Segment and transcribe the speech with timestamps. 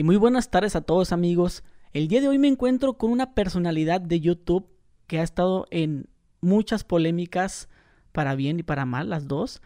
[0.00, 1.62] Y muy buenas tardes a todos amigos.
[1.92, 4.66] El día de hoy me encuentro con una personalidad de YouTube
[5.06, 6.08] que ha estado en
[6.40, 7.68] muchas polémicas
[8.10, 9.60] para bien y para mal, las dos.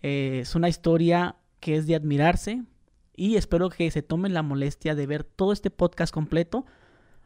[0.00, 2.62] Eh, es una historia que es de admirarse
[3.16, 6.64] y espero que se tomen la molestia de ver todo este podcast completo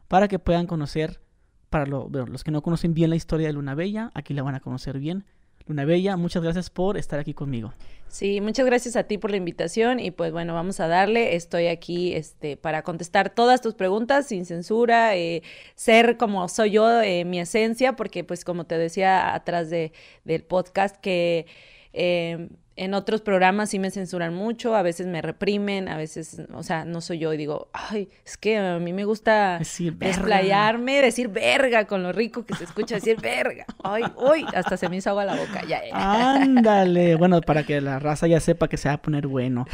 [0.07, 1.21] para que puedan conocer,
[1.69, 4.59] para los que no conocen bien la historia de Luna Bella, aquí la van a
[4.59, 5.23] conocer bien.
[5.69, 7.73] Luna Bella, muchas gracias por estar aquí conmigo.
[8.07, 11.35] Sí, muchas gracias a ti por la invitación y pues bueno, vamos a darle.
[11.35, 15.43] Estoy aquí este, para contestar todas tus preguntas sin censura, eh,
[15.75, 19.93] ser como soy yo, eh, mi esencia, porque pues como te decía atrás de,
[20.25, 21.45] del podcast que...
[21.93, 26.63] Eh, en otros programas sí me censuran mucho, a veces me reprimen, a veces, o
[26.63, 31.01] sea, no soy yo y digo, ay, es que a mí me gusta decir desplayarme,
[31.01, 33.65] decir verga con lo rico que se escucha decir verga.
[33.83, 35.81] Ay, uy, hasta se me hizo agua la boca, ya.
[35.91, 39.65] Ándale, bueno, para que la raza ya sepa que se va a poner bueno.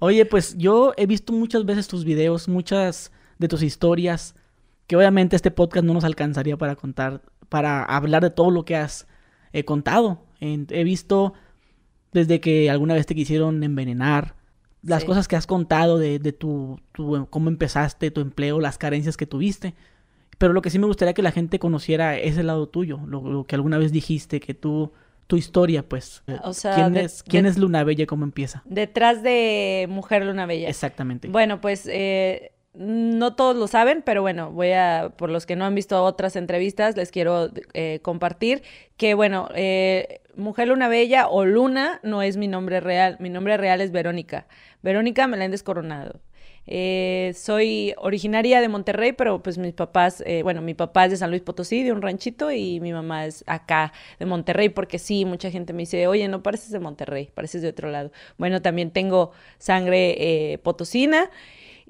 [0.00, 4.34] Oye, pues yo he visto muchas veces tus videos, muchas de tus historias,
[4.86, 7.20] que obviamente este podcast no nos alcanzaría para contar,
[7.50, 9.06] para hablar de todo lo que has
[9.52, 10.24] eh, contado.
[10.40, 11.34] he visto
[12.12, 14.34] desde que alguna vez te quisieron envenenar,
[14.82, 16.80] las cosas que has contado de, de tu,
[17.30, 19.74] cómo empezaste, tu empleo, las carencias que tuviste.
[20.38, 23.44] Pero lo que sí me gustaría que la gente conociera es el lado tuyo, lo,
[23.44, 24.92] que alguna vez dijiste, que tú,
[25.26, 26.22] tu historia, pues.
[26.44, 28.62] O sea, ¿Quién, es, ¿quién es Luna Bella y cómo empieza?
[28.64, 30.68] Detrás de Mujer Luna Bella.
[30.68, 31.26] Exactamente.
[31.26, 35.64] Bueno, pues eh, no todos lo saben, pero bueno, voy a, por los que no
[35.64, 38.62] han visto otras entrevistas, les quiero eh, compartir
[38.96, 43.56] que, bueno, eh, Mujer Luna Bella o Luna no es mi nombre real, mi nombre
[43.56, 44.46] real es Verónica,
[44.82, 46.20] Verónica Meléndez Coronado.
[46.66, 51.30] Eh, soy originaria de Monterrey, pero pues mis papás, bueno, mi papá es de San
[51.30, 55.50] Luis Potosí, de un ranchito, y mi mamá es acá de Monterrey, porque sí, mucha
[55.50, 58.12] gente me dice, oye, no pareces de Monterrey, pareces de otro lado.
[58.36, 61.30] Bueno, también tengo sangre potosina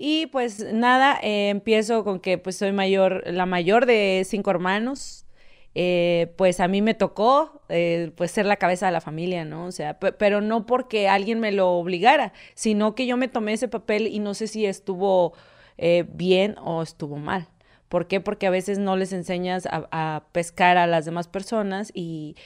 [0.01, 5.25] y pues nada, eh, empiezo con que pues soy mayor, la mayor de cinco hermanos.
[5.75, 9.67] Eh, pues a mí me tocó eh, pues ser la cabeza de la familia, ¿no?
[9.67, 13.69] O sea, pero no porque alguien me lo obligara, sino que yo me tomé ese
[13.69, 15.35] papel y no sé si estuvo
[16.13, 17.49] bien o estuvo mal.
[17.89, 18.21] ¿Por qué?
[18.21, 22.37] Porque a veces no les enseñas a, pescar a las demás personas y,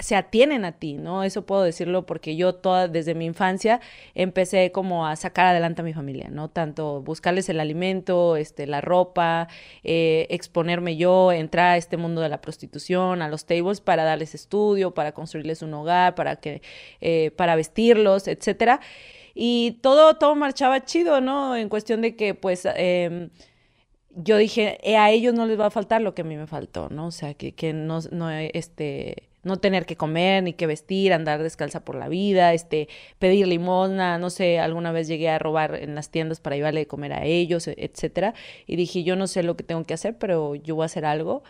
[0.00, 1.22] se atienen a ti, ¿no?
[1.22, 3.80] Eso puedo decirlo porque yo toda, desde mi infancia
[4.14, 6.48] empecé como a sacar adelante a mi familia, ¿no?
[6.50, 9.48] Tanto buscarles el alimento, este, la ropa,
[9.84, 14.34] eh, exponerme yo, entrar a este mundo de la prostitución, a los tables para darles
[14.34, 16.62] estudio, para construirles un hogar, para que,
[17.00, 18.80] eh, para vestirlos, etcétera.
[19.34, 21.54] Y todo, todo marchaba chido, ¿no?
[21.56, 23.30] En cuestión de que, pues, eh,
[24.20, 26.46] yo dije, eh, a ellos no les va a faltar lo que a mí me
[26.46, 27.06] faltó, ¿no?
[27.06, 31.42] O sea, que, que no, no, este, no tener que comer ni que vestir, andar
[31.42, 35.94] descalza por la vida, este, pedir limosna, no sé, alguna vez llegué a robar en
[35.94, 38.34] las tiendas para llevarle de comer a ellos, etcétera,
[38.66, 41.04] y dije, yo no sé lo que tengo que hacer, pero yo voy a hacer
[41.04, 41.42] algo,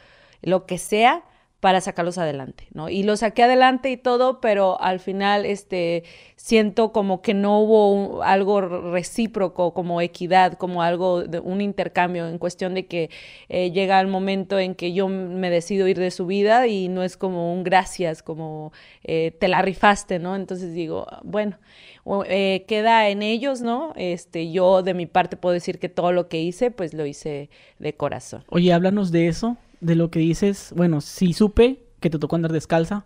[0.43, 1.25] lo que sea,
[1.61, 2.89] para sacarlos adelante, ¿no?
[2.89, 6.05] Y los saqué adelante y todo, pero al final, este,
[6.37, 12.39] siento como que no hubo algo recíproco, como equidad, como algo de un intercambio, en
[12.39, 13.11] cuestión de que
[13.49, 17.03] eh, llega el momento en que yo me decido ir de su vida y no
[17.03, 20.37] es como un gracias, como eh, te la rifaste, ¿no?
[20.37, 21.59] Entonces digo, bueno,
[22.29, 23.95] eh, queda en ellos, ¿no?
[23.97, 27.51] Este, yo de mi parte puedo decir que todo lo que hice, pues lo hice
[27.81, 28.45] de corazón.
[28.49, 32.53] Oye, háblanos de eso de lo que dices, bueno, sí supe que te tocó andar
[32.53, 33.05] descalza,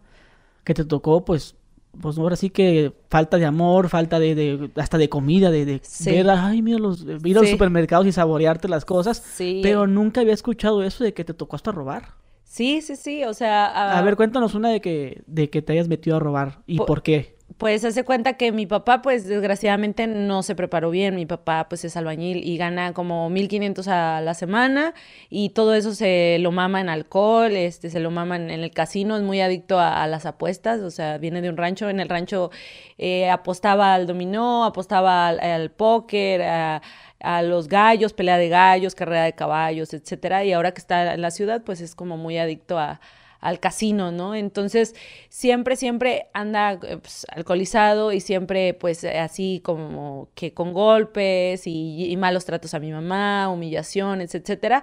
[0.64, 1.56] que te tocó, pues,
[2.00, 5.80] pues ahora sí que falta de amor, falta de, de hasta de comida, de, de
[6.06, 9.60] ver, ay, mira los, ir a los supermercados y saborearte las cosas, sí.
[9.62, 12.14] pero nunca había escuchado eso de que te tocó hasta robar.
[12.44, 13.96] Sí, sí, sí, o sea...
[13.98, 17.02] A ver, cuéntanos una de que, de que te hayas metido a robar y por
[17.02, 21.14] qué pues hace cuenta que mi papá, pues desgraciadamente no se preparó bien.
[21.16, 24.94] Mi papá, pues es albañil y gana como 1500 a la semana
[25.30, 29.16] y todo eso se lo mama en alcohol, este, se lo mama en, el casino,
[29.16, 31.88] es muy adicto a, las apuestas, o sea, viene de un rancho.
[31.88, 32.50] En el rancho
[32.98, 36.82] eh, apostaba al dominó, apostaba al, póker, a,
[37.20, 40.44] a los gallos, pelea de gallos, carrera de caballos, etcétera.
[40.44, 43.00] Y ahora que está en la ciudad, pues es como muy adicto a
[43.42, 44.34] al casino, ¿no?
[44.34, 44.94] Entonces,
[45.28, 52.16] siempre, siempre anda eh, pues, alcoholizado y siempre, pues, así como que con golpes y
[52.16, 54.82] malos tratos a mi mamá, humillaciones, etcétera.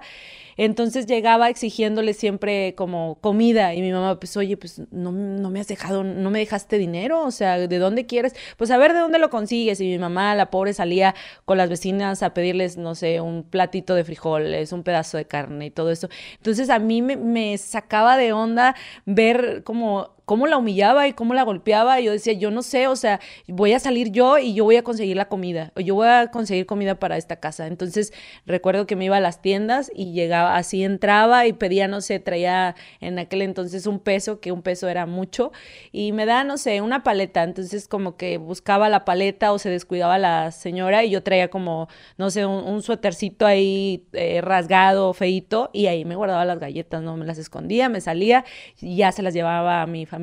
[0.62, 5.58] Entonces llegaba exigiéndole siempre como comida y mi mamá, pues, oye, pues no, no, me
[5.58, 8.34] has dejado, no me dejaste dinero, o sea, ¿de dónde quieres?
[8.58, 9.80] Pues a ver de dónde lo consigues.
[9.80, 11.14] Y mi mamá, la pobre, salía
[11.46, 15.64] con las vecinas a pedirles, no sé, un platito de frijoles, un pedazo de carne
[15.64, 16.10] y todo eso.
[16.36, 18.76] Entonces a mí me, me sacaba de onda
[19.06, 21.98] ver como cómo la humillaba y cómo la golpeaba.
[21.98, 23.18] Y yo decía, yo no sé, o sea,
[23.48, 26.30] voy a salir yo y yo voy a conseguir la comida, o yo voy a
[26.30, 27.66] conseguir comida para esta casa.
[27.66, 28.12] Entonces
[28.46, 32.20] recuerdo que me iba a las tiendas y llegaba, así entraba y pedía, no sé,
[32.20, 35.50] traía en aquel entonces un peso, que un peso era mucho,
[35.90, 37.42] y me da, no sé, una paleta.
[37.42, 41.88] Entonces como que buscaba la paleta o se descuidaba la señora y yo traía como,
[42.18, 47.16] no sé, un, suétercito ahí eh, rasgado, feito, y ahí me guardaba las galletas, ¿no?
[47.16, 48.44] Me las escondía, me salía
[48.80, 50.19] y ya se las llevaba a mi familia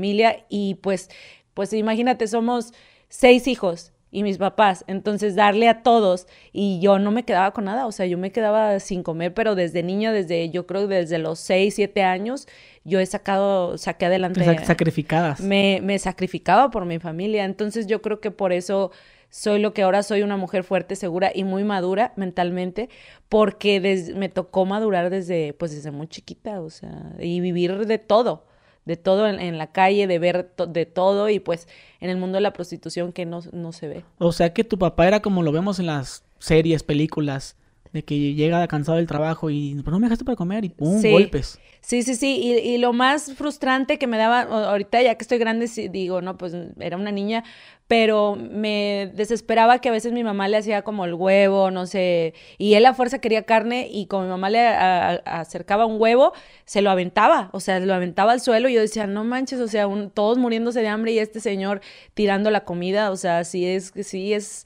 [0.50, 1.10] y pues,
[1.54, 2.74] pues imagínate, somos
[3.10, 7.66] seis hijos y mis papás, entonces darle a todos y yo no me quedaba con
[7.66, 11.18] nada, o sea, yo me quedaba sin comer, pero desde niña, desde yo creo desde
[11.18, 12.48] los seis, siete años,
[12.86, 14.44] yo he sacado, saqué adelante.
[14.66, 15.42] sacrificadas.
[15.42, 18.92] Me, me sacrificaba por mi familia, entonces yo creo que por eso
[19.30, 22.90] soy lo que ahora soy, una mujer fuerte, segura y muy madura mentalmente,
[23.28, 28.47] porque me tocó madurar desde, pues desde muy chiquita, o sea, y vivir de todo,
[28.88, 31.68] de todo en, la calle, de ver de todo y pues
[32.00, 34.06] en el mundo de la prostitución que no, no se ve.
[34.18, 37.58] O sea que tu papá era como lo vemos en las series, películas,
[37.94, 41.02] de que llega cansado del trabajo y pues no me dejaste para comer y ¡pum!
[41.02, 41.60] golpes.
[41.82, 42.40] Sí, sí, sí.
[42.42, 46.38] Y, y, lo más frustrante que me daba, ahorita ya que estoy grande, digo, no,
[46.38, 47.44] pues era una niña,
[47.88, 52.34] pero me desesperaba que a veces mi mamá le hacía como el huevo, no sé,
[52.58, 56.34] y él a fuerza quería carne y como mi mamá le acercaba un huevo,
[56.66, 59.68] se lo aventaba, o sea, lo aventaba al suelo y yo decía, no manches, o
[59.68, 61.80] sea, todos muriéndose de hambre y este señor
[62.14, 64.66] tirando la comida, o sea, sí es, sí es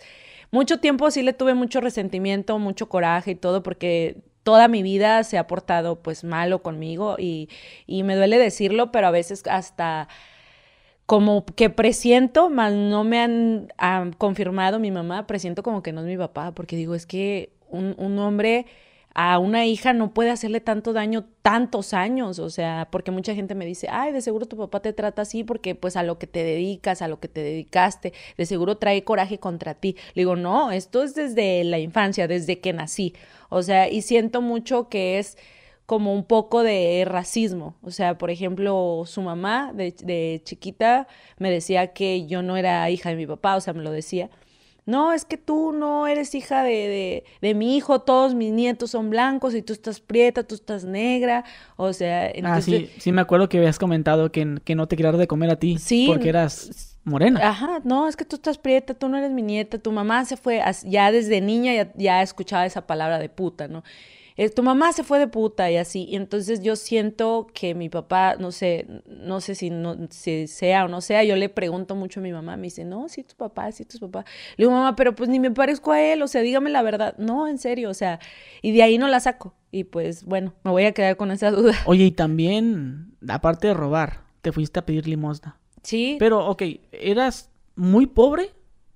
[0.52, 5.24] mucho tiempo sí le tuve mucho resentimiento, mucho coraje y todo, porque toda mi vida
[5.24, 7.50] se ha portado pues malo conmigo y,
[7.88, 10.08] y me duele decirlo, pero a veces hasta
[11.06, 16.08] como que presiento, más no me han, confirmado mi mamá, presiento como que no es
[16.08, 18.66] mi papá, porque digo, es que un, un hombre
[19.14, 23.56] a una hija no puede hacerle tanto daño tantos años, o sea, porque mucha gente
[23.56, 26.28] me dice, ay, de seguro tu papá te trata así porque pues a lo que
[26.28, 29.96] te dedicas, a lo que te dedicaste, de seguro trae coraje contra ti.
[30.14, 33.14] Le digo, no, esto es desde la infancia, desde que nací,
[33.50, 35.38] o sea, y siento mucho que es
[35.86, 41.52] como un poco de racismo, o sea, por ejemplo, su mamá de, de chiquita me
[41.52, 44.30] decía que yo no era hija de mi papá, o sea, me lo decía
[44.86, 49.10] no, es que tú no eres hija de, de, mi hijo, todos mis nietos son
[49.10, 51.46] blancos y tú estás prieta, tú estás negra,
[51.76, 52.30] o sea...
[52.30, 52.84] Entonces...
[52.84, 55.28] Ah, sí, sí me acuerdo que habías comentado que, que no te quería dar de
[55.28, 57.48] comer a ti sí, porque eras morena.
[57.48, 60.36] Ajá, no, es que tú estás prieta, tú no eres mi nieta, tu mamá se
[60.36, 63.84] fue, ya desde niña ya, ya escuchaba esa palabra de puta, ¿no?
[64.38, 66.06] Eh, tu mamá se fue de puta y así.
[66.06, 70.86] Y entonces yo siento que mi papá, no sé, no sé si, no, si sea
[70.86, 73.36] o no sea, yo le pregunto mucho a mi mamá, me dice, no, sí, tu
[73.36, 74.26] papá, sí, tu papá.
[74.58, 77.16] Le digo, mamá, pero pues ni me parezco a él, o sea, dígame la verdad.
[77.18, 78.20] No, en serio, o sea,
[78.62, 79.54] y de ahí no la saco.
[79.72, 81.76] Y pues bueno, me voy a quedar con esa duda.
[81.86, 85.58] Oye, y también, aparte de robar, te fuiste a pedir limosna.
[85.84, 86.18] Sí.
[86.20, 88.52] Pero, ok, ¿eras muy pobre?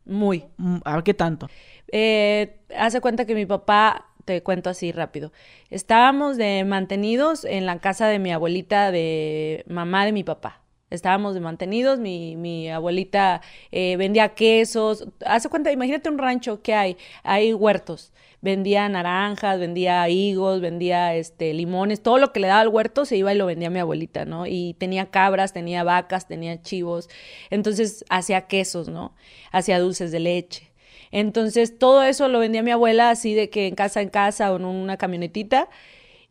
[0.06, 0.46] Muy.
[0.58, 1.50] Mm, ¿A qué tanto?
[1.92, 5.32] Eh, hace cuenta que mi papá te cuento así rápido.
[5.70, 10.62] Estábamos de mantenidos en la casa de mi abuelita, de mamá de mi papá.
[10.92, 13.42] Estábamos de mantenidos, mi, mi abuelita
[13.72, 15.08] eh, vendía quesos.
[15.26, 18.14] Hace cuenta, imagínate un rancho que hay, hay huertos.
[18.42, 23.18] Vendía naranjas, vendía higos, vendía este, limones, todo lo que le daba al huerto se
[23.18, 24.46] iba y lo vendía mi abuelita, ¿no?
[24.46, 27.10] Y tenía cabras, tenía vacas, tenía chivos.
[27.50, 29.16] Entonces hacía quesos, ¿no?
[29.52, 30.75] Hacía dulces de leche.
[31.18, 34.58] Entonces, todo eso lo vendía mi abuela así de que en casa en casa o
[34.58, 35.70] en una camionetita.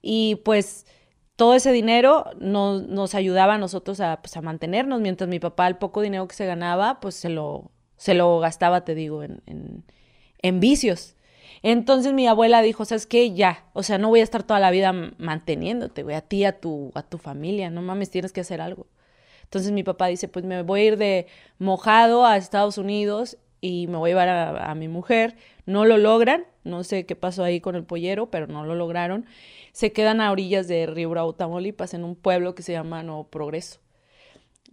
[0.03, 0.85] Y pues
[1.37, 5.69] todo ese dinero nos, nos ayudaba a nosotros a, pues, a mantenernos, mientras mi papá
[5.69, 9.43] el poco dinero que se ganaba, pues se lo, se lo gastaba, te digo, en,
[9.47, 9.85] en,
[10.43, 11.17] en vicios.
[11.62, 13.33] Entonces mi abuela dijo, ¿sabes qué?
[13.33, 16.61] Ya, o sea, no voy a estar toda la vida manteniéndote, güey, a ti, a
[16.61, 18.87] tu, a tu familia, no mames, tienes que hacer algo.
[19.45, 21.26] Entonces mi papá dice, pues me voy a ir de
[21.59, 25.37] mojado a Estados Unidos y me voy a llevar a, mi mujer.
[25.64, 29.25] No lo logran, no sé qué pasó ahí con el pollero, pero no lo lograron.
[29.73, 33.25] Se quedan a orillas de Río Bravo, Tamaulipas, en un pueblo que se llama Nuevo
[33.28, 33.80] Progreso.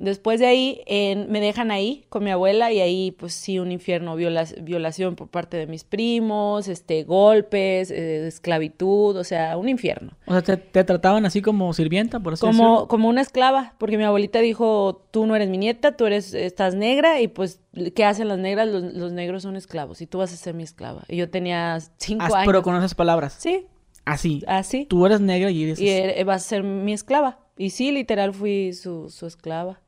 [0.01, 0.81] Después de ahí
[1.29, 5.57] me dejan ahí con mi abuela y ahí pues sí un infierno, violación por parte
[5.57, 10.13] de mis primos, este golpes, eh, esclavitud, o sea, un infierno.
[10.25, 12.87] O sea, te, trataban así como sirvienta, por así como, decirlo?
[12.87, 16.73] Como una esclava, porque mi abuelita dijo, tú no eres mi nieta, tú eres, estás
[16.73, 17.61] negra y pues,
[17.95, 18.69] ¿qué hacen las negras?
[18.69, 21.03] Los, negros son esclavos y tú vas a ser mi esclava.
[21.09, 22.47] Y yo tenía cinco años.
[22.47, 23.35] Pero con esas palabras.
[23.37, 23.67] Sí.
[24.03, 24.43] Así.
[24.47, 24.85] Así.
[24.85, 25.79] Tú eres negra y eres...
[25.79, 27.37] Y vas a ser mi esclava.
[27.55, 29.80] Y sí, literal fui su, su esclava.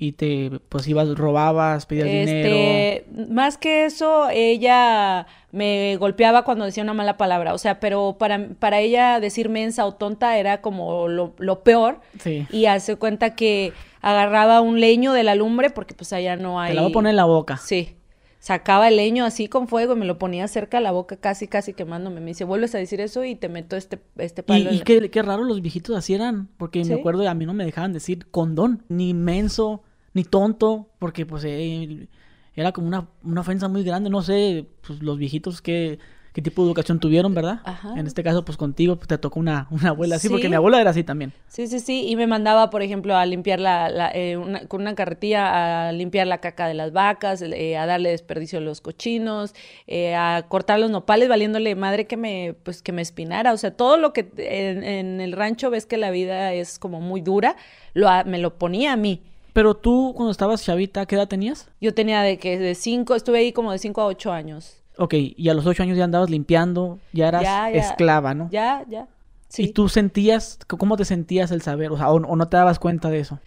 [0.00, 2.48] Y te, pues ibas, robabas, pedías dinero.
[2.48, 8.16] Este, más que eso, ella me golpeaba cuando decía una mala palabra, o sea, pero
[8.18, 12.00] para, para ella decir mensa o tonta era como lo, lo peor.
[12.20, 12.46] Sí.
[12.52, 16.68] Y hace cuenta que agarraba un leño de la lumbre porque pues allá no hay...
[16.70, 17.56] Te la voy a poner en la boca.
[17.56, 17.96] Sí.
[18.40, 21.48] Sacaba el leño así con fuego y me lo ponía cerca de la boca, casi,
[21.48, 22.20] casi quemándome.
[22.20, 24.70] Me dice, vuelves a decir eso y te meto este, este Y, palo.
[24.70, 24.84] y la-".
[24.84, 26.90] qué, qué raro los viejitos así eran, porque Sí.
[26.94, 29.82] me acuerdo, a mí no me dejaban decir condón, ni menso,
[30.14, 32.08] ni tonto, porque pues eh,
[32.54, 35.98] era como una, una ofensa muy grande, no sé, pues los viejitos qué,
[36.32, 37.60] qué tipo de educación tuvieron, ¿verdad?
[37.64, 37.94] Ajá.
[37.96, 40.48] En este caso, pues contigo pues, te tocó una, una abuela así, porque Sí.
[40.48, 41.32] mi abuela era así también.
[41.46, 42.06] Sí, sí, sí.
[42.08, 45.92] Y me mandaba, por ejemplo, a limpiar la, la, eh, una- con una carretilla, a
[45.92, 49.54] limpiar la caca de las vacas, eh, a darle desperdicio a los cochinos,
[49.86, 53.52] eh, a cortar los nopales, valiéndole madre que me, pues, que me espinara.
[53.52, 57.00] O sea, todo lo que en, en el rancho ves que la vida es como
[57.00, 57.54] muy dura,
[57.94, 59.22] lo, me lo ponía a mí.
[59.52, 61.68] Pero tú, cuando estabas chavita, ¿qué edad tenías?
[61.80, 64.76] Yo tenía de que de cinco, estuve ahí como de cinco a ocho años.
[64.96, 67.80] Ok, y a los ocho años ya andabas limpiando, ya eras Ya, ya.
[67.80, 68.48] esclava, ¿no?
[68.50, 69.06] Ya, ya.
[69.48, 69.64] Sí.
[69.64, 71.90] ¿Y tú sentías, cómo te sentías el saber?
[71.92, 73.38] O sea, o, o no te dabas cuenta de eso.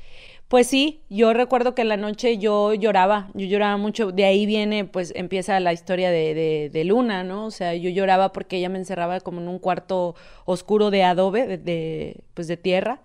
[0.47, 4.45] Pues sí, yo recuerdo que en la noche yo lloraba, yo lloraba mucho, de ahí
[4.45, 7.45] viene, pues empieza la historia de, de, de Luna, ¿no?
[7.45, 11.47] O sea, yo lloraba porque ella me encerraba como en un cuarto oscuro de adobe,
[11.47, 12.99] de, de, pues de tierra,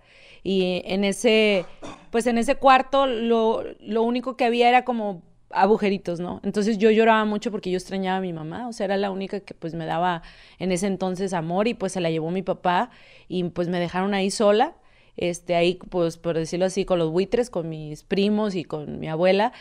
[0.47, 1.65] y en ese,
[2.09, 6.39] pues en ese cuarto lo, lo único que había era como agujeritos, ¿no?
[6.41, 9.41] Entonces yo lloraba mucho porque yo extrañaba a mi mamá, o sea, era la única
[9.41, 10.21] que pues me daba
[10.57, 12.91] en ese entonces amor y pues se la llevó mi papá
[13.27, 14.77] y pues me dejaron ahí sola
[15.17, 19.09] este, ahí, pues, por decirlo así, con los buitres, con mis primos y con mi
[19.09, 19.51] abuela.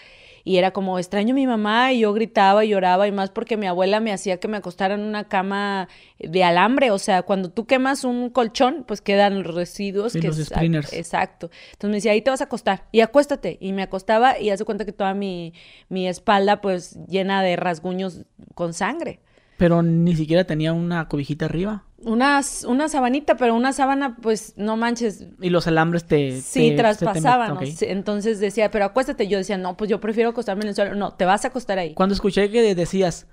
[0.44, 3.56] Y era como, extraño a mi mamá, y yo gritaba y lloraba, y más porque
[3.56, 5.88] mi abuela me hacía que me acostara en una cama
[6.20, 6.92] de alambre.
[6.92, 10.12] O sea, cuando tú quemas un colchón, pues quedan los residuos.
[10.12, 10.92] Sí, que los spliners.
[10.92, 11.50] Exacto.
[11.72, 13.58] Entonces me decía, ahí te vas a acostar, y acuéstate.
[13.60, 15.52] Y me acostaba, y hace cuenta que toda mi,
[15.88, 19.18] mi espalda, pues, llena de rasguños con sangre.
[19.56, 21.82] Pero ni siquiera tenía una cobijita arriba.
[22.06, 26.40] Una, una sabanita, pero una sábana, pues, no manches, Y los alambres te...
[26.40, 27.58] Sí, te- traspasaban.
[27.80, 29.26] Entonces decía, pero acuéstate.
[29.26, 30.94] Yo decía, no, pues yo prefiero acostarme en el suelo.
[30.94, 31.94] No, te vas a acostar ahí.
[31.94, 33.26] Cuando escuché que decías,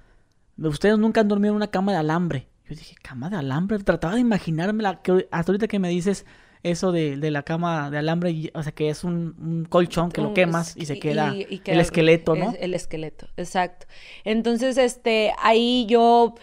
[0.58, 2.48] ustedes nunca han dormido en una cama de alambre.
[2.68, 3.78] Yo dije, ¿cama de alambre?
[3.80, 5.02] Trataba de imaginármela.
[5.04, 6.26] Que hasta ahorita que me dices
[6.64, 10.10] eso de, de la cama de alambre, y- o sea, que es un, un colchón
[10.12, 12.52] que lo quemas y se queda, y- y el esqueleto, ¿no?
[12.52, 13.86] es- El esqueleto, exacto.
[14.24, 16.36] Entonces, este, ahí yo,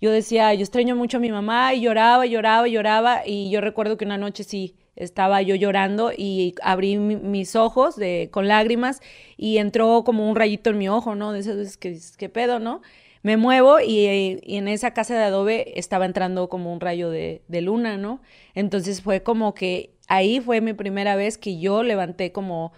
[0.00, 3.22] yo decía, yo extraño mucho a mi mamá y lloraba, lloraba, lloraba.
[3.26, 7.96] Y yo recuerdo que una noche sí estaba yo llorando y abrí mi- mis ojos
[7.96, 9.00] de, con lágrimas
[9.36, 11.32] y entró como un rayito en mi ojo, ¿no?
[11.32, 12.82] De esas veces que ¿qué pedo, no?
[13.22, 14.06] Me muevo y,
[14.44, 18.20] en esa casa de adobe estaba entrando como un rayo de, de luna, ¿no?
[18.54, 22.72] Entonces fue como que ahí fue mi primera vez que yo levanté como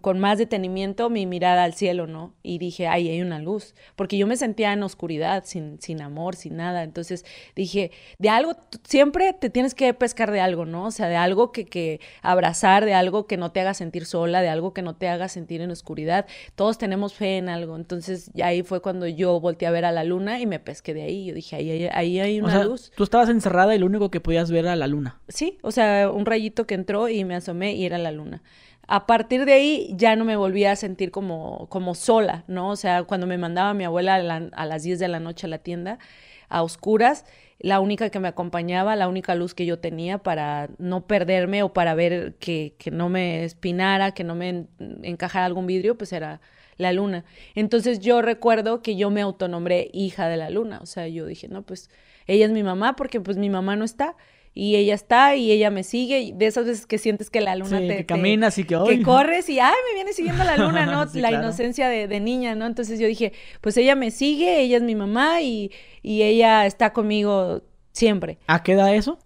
[0.00, 2.34] con más detenimiento mi mirada al cielo, ¿no?
[2.42, 6.36] Y dije, ay, hay una luz, porque yo me sentía en oscuridad, sin, sin amor,
[6.36, 6.84] sin nada.
[6.84, 7.24] Entonces
[7.56, 8.52] dije, de algo,
[8.84, 10.86] siempre te tienes que pescar de algo, ¿no?
[10.86, 14.40] O sea, de algo que, que abrazar, de algo que no te haga sentir sola,
[14.40, 16.26] de algo que no te haga sentir en oscuridad.
[16.54, 17.74] Todos tenemos fe en algo.
[17.76, 21.02] Entonces ahí fue cuando yo volteé a ver a la luna y me pesqué de
[21.02, 21.26] ahí.
[21.26, 22.92] Yo dije, ahí, ahí, ahí hay O una sea, luz.
[22.96, 25.20] tú estabas encerrada y lo único que podías ver era la luna.
[25.28, 28.42] Sí, o sea, un rayito que entró y me asomé y era la luna.
[28.88, 32.70] A partir de ahí ya no me volvía a sentir como, como sola, ¿no?
[32.70, 35.50] O sea, cuando me mandaba mi abuela a, a las 10 de la noche a
[35.50, 35.98] la tienda,
[36.48, 37.24] a oscuras,
[37.58, 41.72] la única que me acompañaba, la única luz que yo tenía para no perderme o
[41.72, 44.68] para ver que, que no me espinara, que no me en-
[45.02, 46.40] encajara algún vidrio, pues era
[46.76, 47.24] la luna.
[47.54, 51.48] Entonces yo recuerdo que yo me autonombré hija de la luna, o sea, yo dije,
[51.48, 51.90] no, pues
[52.26, 54.16] ella es mi mamá porque pues mi mamá no está
[54.58, 57.54] y ella está y ella me sigue, y de esas veces que sientes que la
[57.56, 60.42] luna Sí, te, que te- caminas y que, que corres y ay, me viene siguiendo
[60.44, 61.06] la luna, ¿no?
[61.08, 61.44] Sí, la claro.
[61.44, 62.64] inocencia de, de niña, ¿no?
[62.64, 65.70] Entonces yo dije, pues ella me sigue, ella es mi mamá y,
[66.02, 67.60] y ella está conmigo
[67.92, 69.18] siempre, ¿A qué edad eso?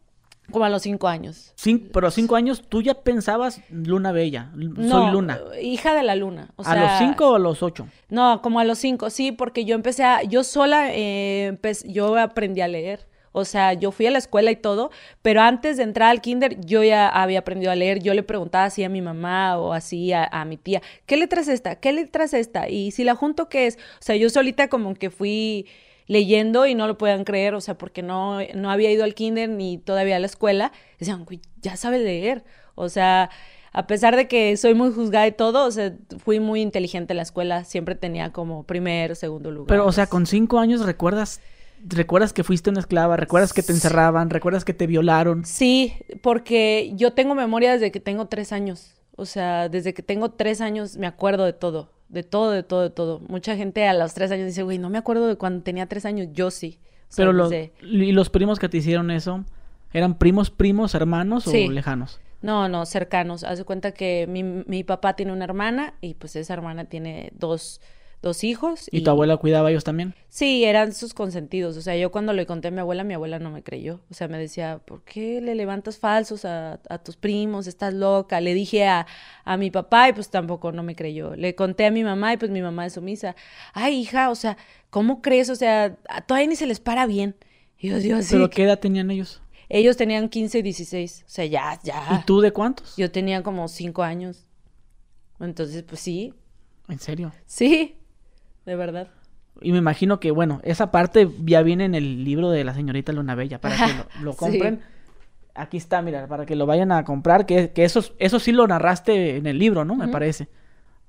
[0.51, 1.55] como a los cinco años.
[1.57, 4.51] Cin- pero a cinco años tú ya pensabas Luna Bella.
[4.53, 5.39] Soy No, Luna.
[5.63, 6.51] hija de la luna.
[6.57, 7.87] O ¿A los cinco o a los ocho?
[8.09, 12.63] No, como a los cinco, sí, porque yo empecé a, yo sola, eh, yo aprendí
[12.63, 13.07] a leer.
[13.33, 14.91] O sea, yo fui a la escuela y todo,
[15.23, 18.03] pero antes de entrar al kinder yo ya había aprendido a leer.
[18.03, 21.41] Yo le preguntaba así a mi mamá o así a, a mi tía, ¿qué letra
[21.41, 21.77] es esta?
[21.77, 22.69] ¿Qué letra es esta?
[22.69, 23.77] Y si la junto, ¿qué es?
[23.77, 25.67] O sea, yo solita como que fui
[26.07, 29.49] leyendo y no lo puedan creer, o sea, porque no, no había ido al kinder
[29.49, 30.73] ni todavía a la escuela.
[30.99, 32.43] Decían, "Güey, ya sabe leer.
[32.75, 33.31] O sea,
[33.73, 37.19] a pesar de que soy muy juzgada y todo, o sea, fui muy inteligente en
[37.19, 37.63] la escuela.
[37.63, 39.69] Siempre tenía como primero, segundo lugar.
[39.69, 41.41] Pero, o sea, con cinco años recuerdas,
[41.87, 45.45] recuerdas que fuiste una esclava, recuerdas que te encerraban, recuerdas que te violaron.
[45.45, 48.95] Sí, porque yo tengo memoria desde que tengo tres años.
[49.17, 51.93] O sea, desde que tengo tres años me acuerdo de todo.
[52.09, 53.21] De todo, de todo, de todo.
[53.29, 56.05] Mucha gente a los tres años dice, güey, no me acuerdo de cuando tenía tres
[56.05, 56.29] años.
[56.33, 56.79] Yo sí.
[57.09, 59.45] O sea, Pero los, y los primos que te hicieron eso,
[59.93, 61.67] ¿eran primos, primos, hermanos Sí.
[61.69, 62.21] o lejanos?
[62.43, 63.45] No, no, cercanos.
[63.45, 67.31] Haz de cuenta que mi, mi papá tiene una hermana y pues esa hermana tiene
[67.35, 67.81] dos,
[68.23, 68.89] dos hijos.
[68.93, 70.15] ¿Y, tu abuela cuidaba a ellos también?
[70.29, 71.77] Sí, eran sus consentidos.
[71.77, 74.01] O sea, yo cuando le conté a mi abuela, mi abuela no me creyó.
[74.11, 77.67] O sea, me decía, ¿por qué le levantas falsos a, a tus primos?
[77.67, 78.41] Estás loca.
[78.41, 79.07] Le dije a,
[79.45, 81.35] a mi papá y pues tampoco no me creyó.
[81.37, 83.37] Le conté a mi mamá y pues mi mamá es sumisa.
[83.73, 84.57] Ay, hija, o sea,
[84.91, 85.49] ¿cómo crees?
[85.51, 87.37] O sea, a- todavía ni se les para bien.
[87.79, 88.29] Y yo digo, sí.
[88.33, 89.41] ¿Pero qué edad tenían ellos?
[89.71, 91.25] Ellos tenían 15 y 16.
[91.27, 92.19] O sea, ya, ya.
[92.21, 92.97] ¿Y tú de cuántos?
[92.97, 94.47] Yo tenía como 5 años.
[95.39, 96.35] Entonces, pues sí,
[96.89, 97.33] ¿En serio?
[97.47, 97.97] sí,
[98.67, 99.09] de verdad.
[99.61, 103.13] Y me imagino que, bueno, esa parte ya viene en el libro de la señorita
[103.13, 104.39] Luna Bella, para que lo, lo Sí.
[104.39, 104.81] compren.
[105.55, 108.67] Aquí está, mira, para que lo vayan a comprar, que, que eso, eso sí lo
[108.67, 109.97] narraste en el libro, ¿no?
[109.97, 110.49] Me parece.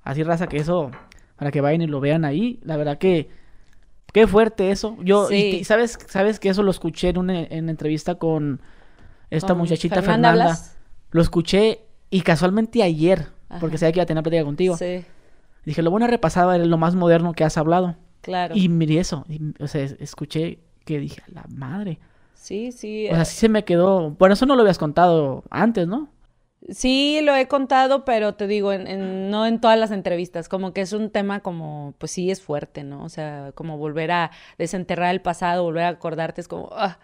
[0.02, 0.90] Así, raza, que eso,
[1.36, 2.58] para que vayan y lo vean ahí.
[2.64, 3.30] La verdad que,
[4.12, 4.96] qué fuerte eso.
[5.02, 5.56] Yo, y- Sí.
[5.60, 8.60] y, sabes, sabes que eso lo escuché en una en entrevista con
[9.30, 10.58] esta Con muchachita Fernanda.
[11.12, 11.80] Lo escuché
[12.10, 13.26] y casualmente ayer,
[13.60, 14.76] porque sabía que iba a tener plática contigo.
[14.76, 15.04] Sí,
[15.64, 17.96] Dije, lo bueno repasaba era lo más moderno que has hablado.
[18.20, 18.54] claro.
[18.56, 21.98] Y miré eso, y, o sea, es- escuché que dije, "A la madre.
[22.34, 23.06] Sí, sí.
[23.10, 24.10] O sea, sí se me quedó.
[24.12, 26.08] Bueno, eso no lo habías contado antes, ¿no?
[26.68, 30.72] Sí, lo he contado, pero te digo, en, en- no en todas las entrevistas, como
[30.72, 33.02] que es un tema como, pues sí es fuerte, ¿no?
[33.04, 36.98] O sea, como volver a desenterrar el pasado, volver a acordarte, es como, ah,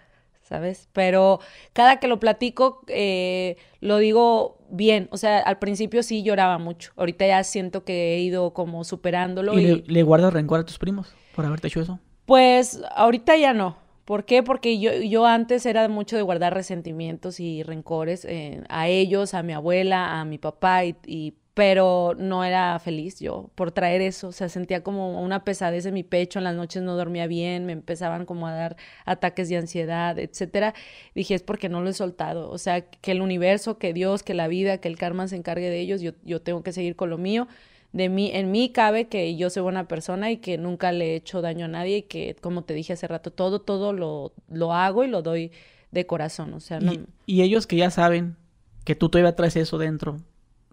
[0.49, 0.89] ¿sabes?
[0.93, 1.41] Pero
[1.73, 6.93] cada que lo platico, eh, lo digo bien, o sea, al principio sí lloraba mucho,
[6.97, 10.65] ahorita ya siento que he ido como superándolo ¿Y y, le, le guardas rencor a
[10.65, 11.99] tus primos por haberte hecho eso?
[12.25, 13.77] pues ahorita ya no.
[14.05, 14.43] ¿Por qué?
[14.43, 19.43] Porque yo, yo antes era mucho de guardar resentimientos y rencores eh, a ellos, a
[19.43, 24.29] mi abuela, a mi papá, y, y- pero no era feliz yo por traer eso.
[24.29, 27.67] O sea, sentía como una pesadez en mi pecho, en las noches no dormía bien,
[27.67, 30.73] me empezaban como a dar ataques de ansiedad, etcétera.
[31.17, 32.49] Dije, es porque no lo he soltado.
[32.49, 35.69] O sea, que el universo, que Dios, que la vida, que el karma se encargue
[35.69, 37.49] de ellos, yo, yo tengo que seguir con lo mío
[37.93, 41.17] de mí, en mí cabe que yo soy buena persona y que nunca le he
[41.17, 44.75] hecho daño a nadie y que, como te dije hace rato, todo, todo lo, lo
[44.75, 45.51] hago y lo doy
[45.91, 46.55] de corazón.
[46.55, 48.37] O sea, no, Y, y ellos que ya saben
[48.85, 50.19] que tú todavía traes eso dentro,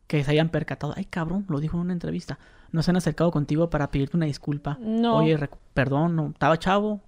[0.08, 0.94] que se hayan percatado.
[0.96, 2.39] Ay, cabrón, lo dijo en una entrevista.
[2.72, 4.78] No se han acercado contigo para pedirte una disculpa.
[4.80, 5.18] No.
[5.18, 5.38] Oye,
[5.74, 7.02] perdón, no, estaba chavo,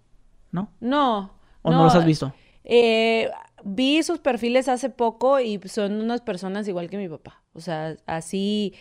[0.52, 0.72] ¿no?
[0.80, 1.32] no.
[1.62, 2.34] ¿O no, los has visto?
[2.64, 3.30] Eh,
[3.64, 7.44] vi sus perfiles hace poco y son unas personas igual que mi papá.
[7.54, 8.74] O sea, así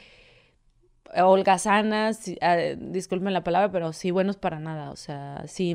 [1.14, 4.90] holgazanas, sí, ah, disculpen la palabra, pero sí buenos para nada.
[4.90, 5.74] O sea, sí.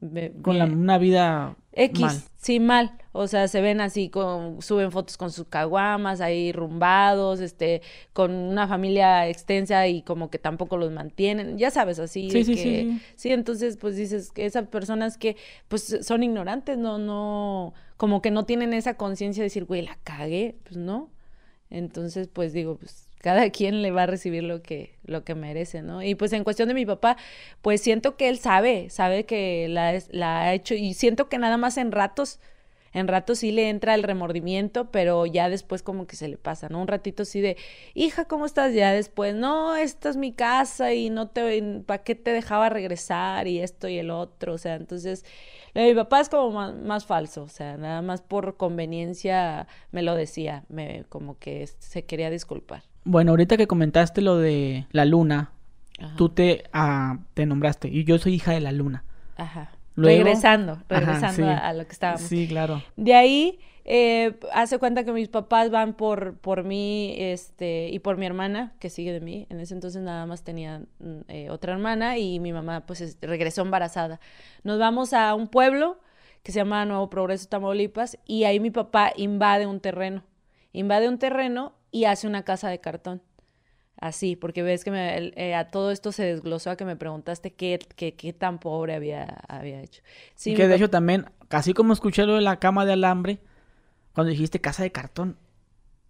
[0.00, 2.16] me- Con la- una vida X, mal.
[2.36, 2.92] sí, mal.
[3.12, 8.32] O sea, se ven así, con, suben fotos con sus caguamas, ahí rumbados, este, con
[8.32, 11.56] una familia extensa y como que tampoco los mantienen.
[11.58, 12.30] Ya sabes, así.
[12.30, 13.00] Sí, sí, que- sí, sí.
[13.16, 15.36] Sí, entonces, pues dices que esas personas que,
[15.68, 19.98] pues, son ignorantes, no, no, como que no tienen esa conciencia de decir, güey, la
[20.04, 21.10] cagué, pues no.
[21.70, 25.82] Entonces, pues digo, pues cada quien le va a recibir lo que, lo que merece,
[25.82, 26.02] ¿no?
[26.02, 27.16] Y pues en cuestión de mi papá,
[27.62, 31.76] pues siento que él sabe, sabe que la, ha hecho y siento que nada más
[31.78, 32.40] en ratos,
[32.92, 36.68] en ratos sí le entra el remordimiento, pero ya después como que se le pasa,
[36.68, 36.80] ¿no?
[36.80, 37.56] Un ratito sí de,
[37.94, 38.72] hija, ¿cómo estás?
[38.72, 43.46] Ya después, no, esta es mi casa y no te, ¿para qué te dejaba regresar?
[43.46, 45.24] Y esto y el otro, o sea, entonces,
[45.74, 50.14] mi papá es como más, más falso, o sea, nada más por conveniencia me lo
[50.14, 52.84] decía, me, como que se quería disculpar.
[53.10, 55.52] Bueno, ahorita que comentaste lo de la luna,
[55.98, 56.14] Ajá.
[56.16, 57.88] tú te, ah, te nombraste.
[57.88, 59.02] Y yo soy hija de la luna.
[59.38, 59.70] Ajá.
[59.94, 61.42] Luego- regresando, Ajá, regresando sí.
[61.42, 62.20] a, a lo que estábamos.
[62.20, 62.82] Sí, claro.
[62.96, 68.18] De ahí, eh, hace cuenta que mis papás van por, por mí este, y por
[68.18, 69.46] mi hermana, que sigue de mí.
[69.48, 73.16] En ese entonces nada más tenía mm, eh, otra hermana y mi mamá pues es-
[73.22, 74.20] regresó embarazada.
[74.64, 75.98] Nos vamos a un pueblo
[76.42, 80.22] que se llama Nuevo Progreso, Tamaulipas, y ahí mi papá invade un terreno.
[80.74, 83.22] Invade un terreno y hace una casa de cartón.
[84.00, 87.52] Así, porque ves que me- eh, a todo esto se desglosó a que me preguntaste
[87.54, 90.02] qué, qué, qué tan pobre había, había hecho.
[90.36, 93.40] Sí, Y que de hecho también, casi como escuché lo de la cama de alambre,
[94.14, 95.36] cuando dijiste casa de cartón.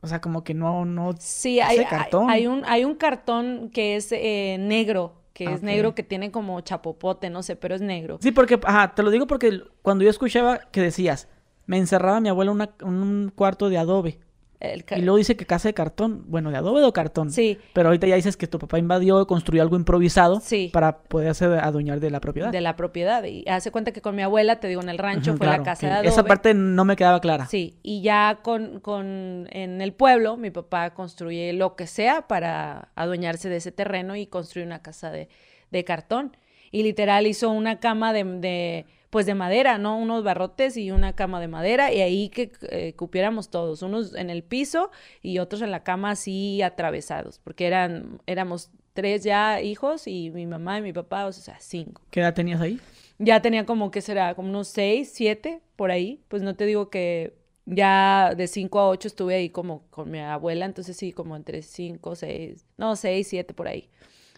[0.03, 1.15] O sea, como que no, no.
[1.19, 2.29] Sí, hay, cartón.
[2.31, 6.31] hay un, hay un cartón que es eh, negro, que Ah, es negro, que tiene
[6.31, 8.19] como chapopote, no sé, pero es negro.
[8.21, 11.29] Sí, porque, ajá, te lo digo porque cuando yo escuchaba que decías,
[11.67, 14.19] me encerraba mi abuela en un cuarto de adobe.
[14.61, 17.31] El Y luego dice que casa de cartón, bueno, de adobe o cartón.
[17.31, 20.71] Sí, Pero ahorita ya dices que tu papá invadió, construyó algo improvisado Sí.
[20.73, 22.51] para poderse adueñar de la propiedad.
[22.51, 23.23] de la propiedad.
[23.25, 25.63] Y hace cuenta que con mi abuela, te digo, en el rancho fue claro, la
[25.65, 26.09] casa de adobe.
[26.09, 27.47] Esa parte no me quedaba clara.
[27.47, 32.89] Sí, y ya con, con en el pueblo, mi papá construye lo que sea para
[32.97, 35.29] adueñarse de ese terreno y construye una casa de,
[35.71, 36.37] de cartón.
[36.71, 39.99] Y literal hizo una cama de, de, pues de madera, ¿no?
[39.99, 44.31] Unos barrotes y una cama de madera, y ahí que eh, cupiéramos todos, unos en
[44.31, 44.91] el piso
[45.23, 50.47] y otros en la cama así atravesados, porque eran, éramos tres ya hijos y mi
[50.47, 52.03] mamá y mi papá, o sea, cinco.
[52.11, 52.81] ¿Qué edad tenías ahí?
[53.19, 56.21] Ya tenía como que será, como unos seis, siete, por ahí.
[56.29, 60.19] Pues no te digo que ya de cinco a ocho estuve ahí como con mi
[60.19, 63.89] abuela, entonces sí, como entre cinco, seis, no, seis, siete, por ahí.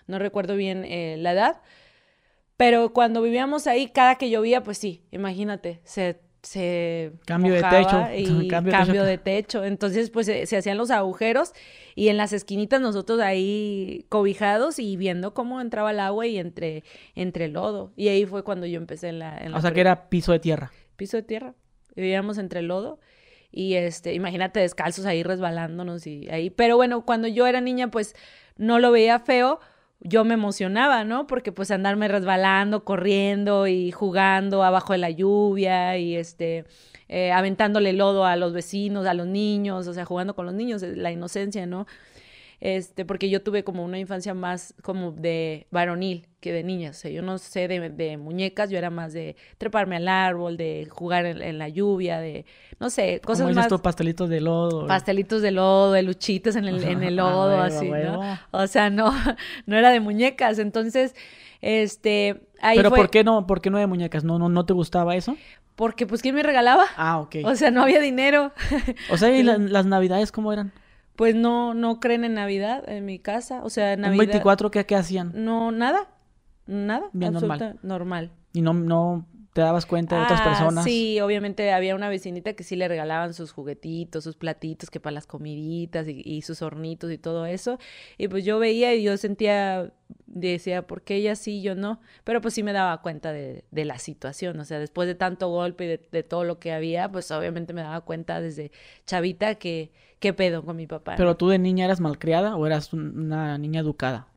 [0.07, 1.61] No recuerdo bien eh, la edad.
[2.61, 8.07] Pero cuando vivíamos ahí, cada que llovía, pues sí, imagínate, se, se Cambio de techo,
[8.15, 9.65] y cambio cambio, de de, techo.
[9.65, 11.55] Entonces, pues se, se hacían los agujeros
[11.95, 16.85] y en las esquinitas nosotros ahí cobijados y viendo cómo entraba el agua y entre,
[17.15, 17.95] entre lodo.
[17.97, 19.39] Y ahí fue cuando yo empecé en la...
[19.39, 20.71] En la O sea, que era piso de tierra.
[20.97, 21.55] piso de tierra.
[21.97, 23.01] Vivíamos entre lodo
[23.51, 26.51] y este, imagínate descalzos ahí resbalándonos y ahí.
[26.51, 28.15] Pero bueno, cuando yo era niña, pues
[28.59, 29.61] no lo veía feo.
[30.01, 31.27] Yo me emocionaba, ¿no?
[31.27, 36.65] Porque pues andarme resbalando, corriendo y jugando abajo de la lluvia y este,
[37.09, 40.83] eh, aventándole lodo a los vecinos, a los niños, o sea, jugando con los niños,
[40.83, 41.87] eh, la inocencia, ¿no?
[42.61, 46.91] Este, porque yo tuve como una infancia más como de varonil que de niña.
[46.91, 50.57] O sea, yo no sé de, de muñecas, yo era más de treparme al árbol,
[50.57, 52.47] de jugar en, en la lluvia, de,
[52.79, 53.81] no sé, cosas dices más...
[53.81, 54.87] pastelitos de lodo.
[54.87, 57.89] Pastelitos de lodo, de luchitas en el, en el A lodo, así.
[57.89, 58.39] ¿no?
[58.51, 59.13] O sea, no,
[59.67, 60.59] no era de muñecas.
[60.59, 61.15] Entonces,
[61.61, 62.99] este, ahí Pero fue...
[62.99, 64.25] ¿por qué no, por qué no de muñecas?
[64.25, 65.37] ¿No, no, no te gustaba eso?
[65.77, 66.85] Porque, pues, ¿quién me regalaba?
[66.97, 67.37] Ah, ok.
[67.45, 68.53] O sea, no había dinero.
[69.11, 70.73] O sea, ¿y la- las navidades cómo eran?
[71.17, 73.61] Pues no, no creen en Navidad en mi casa.
[73.63, 74.25] O sea, ¿Un Navidad...
[74.27, 75.33] 24 qué, qué hacían?
[75.35, 76.09] No, nada.
[76.71, 77.11] Nada.
[77.13, 77.61] Bien normal.
[77.63, 78.31] absoluta- normal.
[78.53, 80.85] Y no, no te dabas cuenta de otras Ah, personas.
[80.85, 85.13] Sí, obviamente había una vecinita que sí le regalaban sus juguetitos, sus platitos, que para
[85.15, 87.79] las comiditas y, y sus hornitos y todo eso.
[88.17, 89.93] Y pues yo veía y yo sentía,
[90.27, 92.01] decía, ¿por qué ella sí, yo no?
[92.23, 94.59] Pero pues sí me daba cuenta de, de la situación.
[94.61, 97.73] O sea, después de tanto golpe y de, de todo lo que había, pues obviamente
[97.73, 98.71] me daba cuenta desde
[99.07, 101.13] chavita que qué pedo con mi papá.
[101.13, 101.17] ¿no?
[101.17, 104.29] ¿Pero tú de niña eras malcriada o eras un- una niña educada?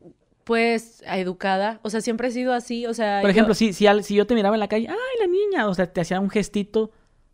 [0.44, 3.88] Pues educada, o sea, siempre he sido así, o sea, Por yo- ejemplo, si, si,
[3.88, 5.68] al- si yo te miraba en la calle, ¡ay, la niña!
[5.68, 6.92] O sea, te hacía un gestito,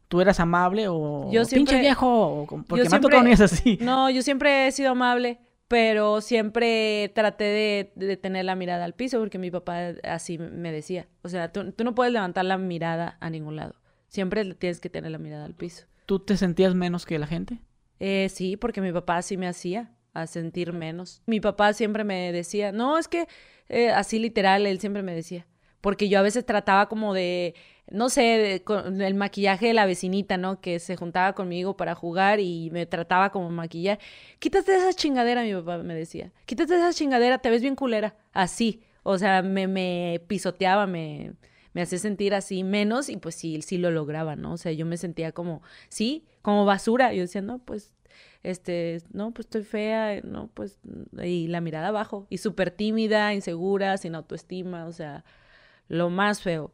[0.07, 2.07] ¿tú eras amable o Yo pinche viejo?
[2.41, 3.77] O como- porque me ha siempre- así.
[3.81, 8.93] No, yo siempre he sido amable, pero siempre traté de, de tener la mirada al
[8.93, 11.07] piso porque mi papá así me decía.
[11.23, 13.75] O sea, tú, tú no puedes levantar la mirada a ningún lado.
[14.07, 15.85] Siempre tienes que tener la mirada al piso.
[16.05, 17.59] ¿Tú te sentías menos que la gente?
[17.99, 21.21] Eh, sí, porque mi papá así me hacía a sentir menos.
[21.25, 23.27] Mi papá siempre me decía, no, es que
[23.69, 25.45] eh, así literal, él siempre me decía.
[25.81, 27.55] Porque yo a veces trataba como de,
[27.89, 30.59] no sé, de- con el maquillaje de la vecinita, ¿no?
[30.59, 33.97] Que se juntaba conmigo para jugar y me trataba como maquillar.
[34.39, 36.33] Quítate esa chingadera, mi papá me decía.
[36.45, 38.15] Quítate esa chingadera, te ves bien culera.
[38.33, 38.81] Así.
[39.03, 41.31] O sea, me, me pisoteaba, me,
[41.73, 44.53] me hacía sentir así menos y pues sí, sí lo lograba, ¿no?
[44.53, 47.13] O sea, yo me sentía como, sí, como basura.
[47.13, 47.93] Yo decía, no, pues,
[48.43, 50.80] este, no, pues estoy fea, no, pues,
[51.21, 52.28] y la mirada abajo.
[52.30, 55.23] Y súper tímida, insegura, sin autoestima, o sea,
[55.88, 56.71] lo más feo.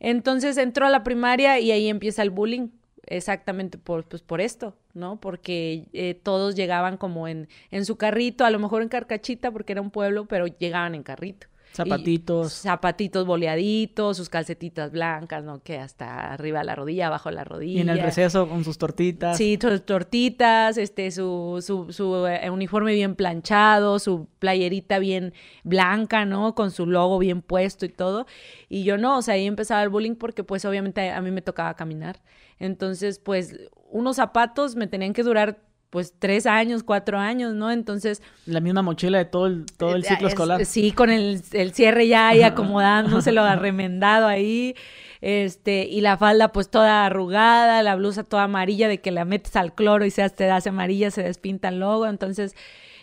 [0.00, 2.68] Entonces entró a la primaria y ahí empieza el bullying,
[3.06, 5.20] exactamente por, pues, por esto, ¿no?
[5.20, 9.72] Porque eh, todos llegaban como en, en su carrito, a lo mejor en carcachita porque
[9.72, 11.46] era un pueblo, pero llegaban en carrito.
[11.72, 12.52] Zapatitos.
[12.52, 15.62] zapatitos boleaditos, sus calcetitas blancas, ¿no?
[15.62, 17.78] Que hasta arriba de la rodilla, abajo de la rodilla.
[17.78, 19.38] Y en el receso con sus tortitas.
[19.38, 25.32] Sí, sus tortitas, este, su, su, su eh, uniforme bien planchado, su playerita bien
[25.64, 26.54] blanca, ¿no?
[26.54, 28.26] Con su logo bien puesto y todo.
[28.68, 31.42] Y yo no, o sea, ahí empezaba el bullying porque pues obviamente a mí me
[31.42, 32.20] tocaba caminar.
[32.58, 33.58] Entonces, pues,
[33.90, 35.58] unos zapatos me tenían que durar
[35.92, 37.70] pues tres años, cuatro años, ¿no?
[37.70, 40.64] Entonces, La misma mochila de todo el, todo el eh, ciclo es- escolar.
[40.64, 44.74] Sí, con el, el cierre ya ahí acomodándoselo, arremendado ahí.
[45.20, 49.54] Este, y la falda pues toda arrugada, la blusa toda amarilla de que la metes
[49.54, 52.06] al cloro y se te hace amarilla, se despinta el logo.
[52.06, 52.56] Entonces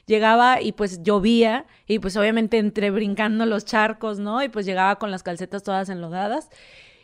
[0.07, 4.41] llegaba y pues llovía y pues obviamente entre brincando los charcos, ¿no?
[4.41, 6.49] Y pues llegaba con las calcetas todas enlodadas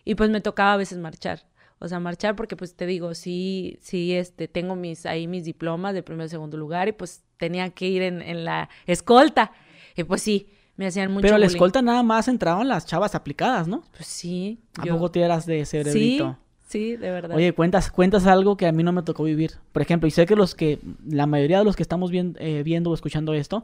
[0.04, 1.44] y pues me tocaba a veces marchar.
[1.86, 5.94] O sea, marchar porque pues te digo, sí, sí, este, tengo mis, ahí mis diplomas
[5.94, 9.52] de primer y segundo lugar y pues tenía que ir en, en la escolta.
[9.96, 11.56] Y pues sí, me hacían mucho Pero la bullying.
[11.56, 13.84] escolta nada más entraban las chavas aplicadas, ¿no?
[13.96, 14.60] Pues sí.
[14.80, 16.38] ¿A yo- poco te eras de cerebrito?
[16.68, 17.38] Sí, de verdad.
[17.38, 19.52] Oye, cuentas, cuentas algo que a mí no me tocó vivir.
[19.72, 22.90] Por ejemplo, y sé que los que, la mayoría de los que estamos eh, viendo
[22.90, 23.64] o escuchando esto,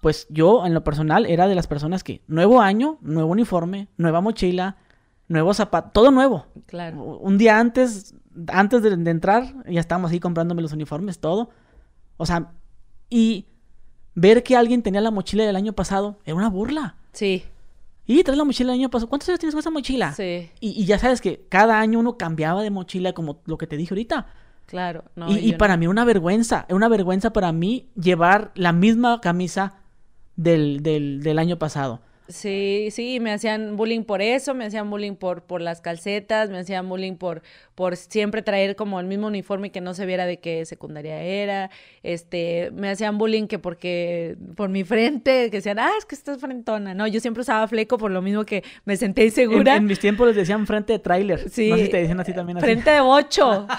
[0.00, 4.20] pues yo en lo personal era de las personas que nuevo año, nuevo uniforme, nueva
[4.22, 4.76] mochila,
[5.28, 6.46] nuevo zapato, todo nuevo.
[6.66, 7.02] Claro.
[7.02, 8.14] Un día antes,
[8.48, 11.50] antes de, entrar, ya estábamos ahí comprándome los uniformes, todo.
[12.16, 12.52] O sea,
[13.10, 13.46] y
[14.14, 16.96] ver que alguien tenía la mochila del año pasado era una burla.
[17.12, 17.44] Sí.
[18.06, 19.08] Y traes la mochila del año pasado.
[19.08, 20.12] ¿Cuántos años tienes con esa mochila?
[20.12, 20.50] Sí.
[20.60, 23.94] Y, ya sabes que cada año uno cambiaba de mochila, como lo que te dije
[23.94, 24.26] ahorita.
[24.66, 25.04] Claro.
[25.14, 26.66] No, y, para mí era una vergüenza.
[26.68, 29.76] Era una vergüenza para mí llevar la misma camisa
[30.36, 32.02] del, del, del año pasado.
[32.26, 36.58] Sí, sí, me hacían bullying por eso, me hacían bullying por, por las calcetas, me
[36.58, 37.42] hacían bullying por,
[37.74, 41.20] por siempre traer como el mismo uniforme y que no se viera de qué secundaria
[41.20, 41.70] era,
[42.02, 46.38] este, me hacían bullying que porque, por mi frente, que decían, ah, es que estás
[46.38, 49.76] frentona, no, yo siempre usaba fleco por lo mismo que me senté insegura.
[49.76, 52.32] En, mis tiempos les decían frente de tráiler, sí, no sé si te dicen así
[52.32, 52.58] también.
[52.58, 53.66] Frente de bocho.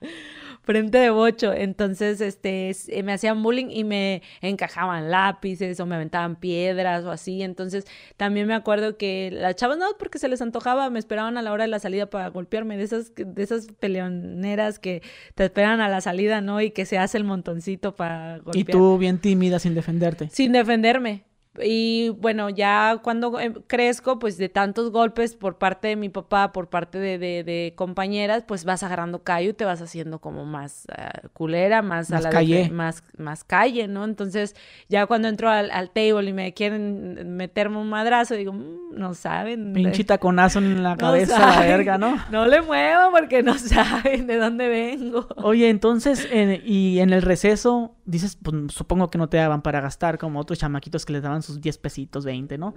[0.64, 1.52] frente de bocho.
[1.52, 7.10] Entonces, este, eh, me hacían bullying y me encajaban lápices o me aventaban piedras o
[7.10, 7.42] así.
[7.42, 11.42] Entonces, también me acuerdo que las chavas, no, porque se les antojaba, me esperaban a
[11.42, 15.02] la hora de la salida para golpearme, de esas, de esas peleoneras que
[15.34, 16.60] te esperan a la salida, ¿no?
[16.60, 18.56] Y que se hace el montoncito para golpear.
[18.56, 20.28] Y tú bien tímida sin defenderte.
[20.30, 21.24] Sin defenderme.
[21.62, 26.52] Y bueno, ya cuando em, crezco, pues de tantos golpes por parte de mi papá,
[26.52, 30.86] por parte de, de, compañeras, pues vas agarrando callo y te vas haciendo como más
[30.96, 32.70] ah, culera, más, a la calle.
[32.70, 34.04] más, más calle, ¿no?
[34.04, 34.56] Entonces,
[34.88, 39.72] ya cuando entro al, table y me quieren meterme un madrazo, digo, mm, no saben.
[39.74, 42.16] Pinche taconazo en la cabeza, la verga, ¿no?
[42.30, 45.28] No le muevo porque no saben de dónde vengo.
[45.36, 46.28] Oye, entonces,
[46.64, 50.58] y en el receso, dices, pues supongo que no te daban para gastar como otros
[50.58, 52.74] chamaquitos que les daban sus 10 pesitos, 20, ¿no?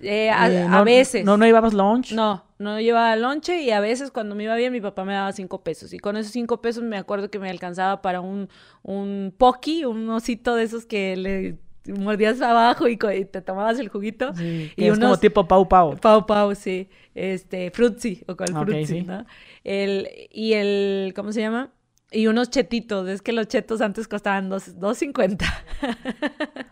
[0.00, 1.24] Eh, a, eh, veces.
[1.24, 2.12] ¿no, ¿No llevabas lunch?
[2.12, 5.32] No, no llevaba lonche y a veces cuando me iba bien mi papá me daba
[5.32, 5.92] 5 pesos.
[5.92, 8.48] Y con esos 5 pesos me acuerdo que me alcanzaba para un,
[8.82, 11.58] un pocky, un osito de esos que le
[11.92, 14.32] mordías abajo y, te tomabas el juguito.
[14.38, 15.96] y es como tipo pau pau.
[15.96, 16.88] Pau pau, sí.
[17.14, 19.26] Este, frutzi o con el ¿no?
[19.64, 21.70] El, y el, ¿cómo se llama?
[22.10, 25.44] Y unos chetitos, es que los chetos antes costaban dos, dos cincuenta.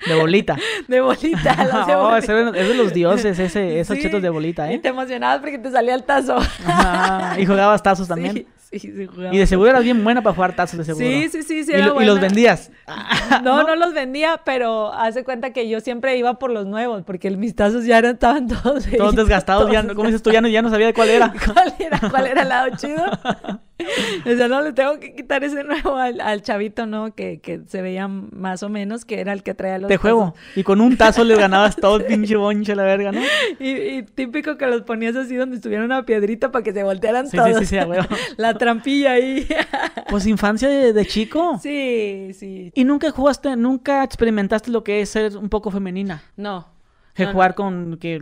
[0.07, 0.57] De bolita.
[0.89, 1.65] De bolita.
[1.65, 4.77] Los no, es de los dioses, ese, esos chetos de bolita, ¿eh?
[4.77, 6.39] Y te emocionabas porque te salía el tazo.
[7.37, 8.47] y jugabas tazos también.
[8.71, 9.09] Sí, sí.
[9.31, 11.07] Y de seguro eras bien buena para jugar tazos, de seguro.
[11.07, 12.71] Sí, sí, sí, sí y, y los vendías.
[13.43, 17.31] No, no, los vendía, pero hace cuenta que yo siempre iba por los nuevos, porque
[17.31, 18.87] mis tazos ya estaban todos...
[18.97, 20.31] Todos desgastados, ya, ¿cómo dices tú?
[20.31, 21.33] Ya no, ya no sabía de cuál era.
[21.53, 22.01] ¿Cuál era?
[22.11, 23.05] ¿Cuál era el lado chido?
[24.27, 27.15] o sea, no, le tengo que quitar ese nuevo al, chavito, ¿no?
[27.15, 30.35] Que, que, se veía más o menos, que era el que traía los De juego.
[30.55, 33.21] Y con un tazo le ganabas todo el pinche bonche la verga, ¿no?
[33.61, 37.59] Y, típico que los ponías así donde estuviera una piedrita para que se voltearan todos.
[37.59, 39.47] Sí, sí, sí, La trampilla ahí.
[40.09, 41.59] pues infancia de, chico.
[41.63, 42.73] Sí, sí.
[42.75, 46.23] ¿Y nunca jugaste, nunca experimentaste lo que es ser un poco femenina?
[46.37, 46.69] No.
[47.15, 48.21] Que jugar con que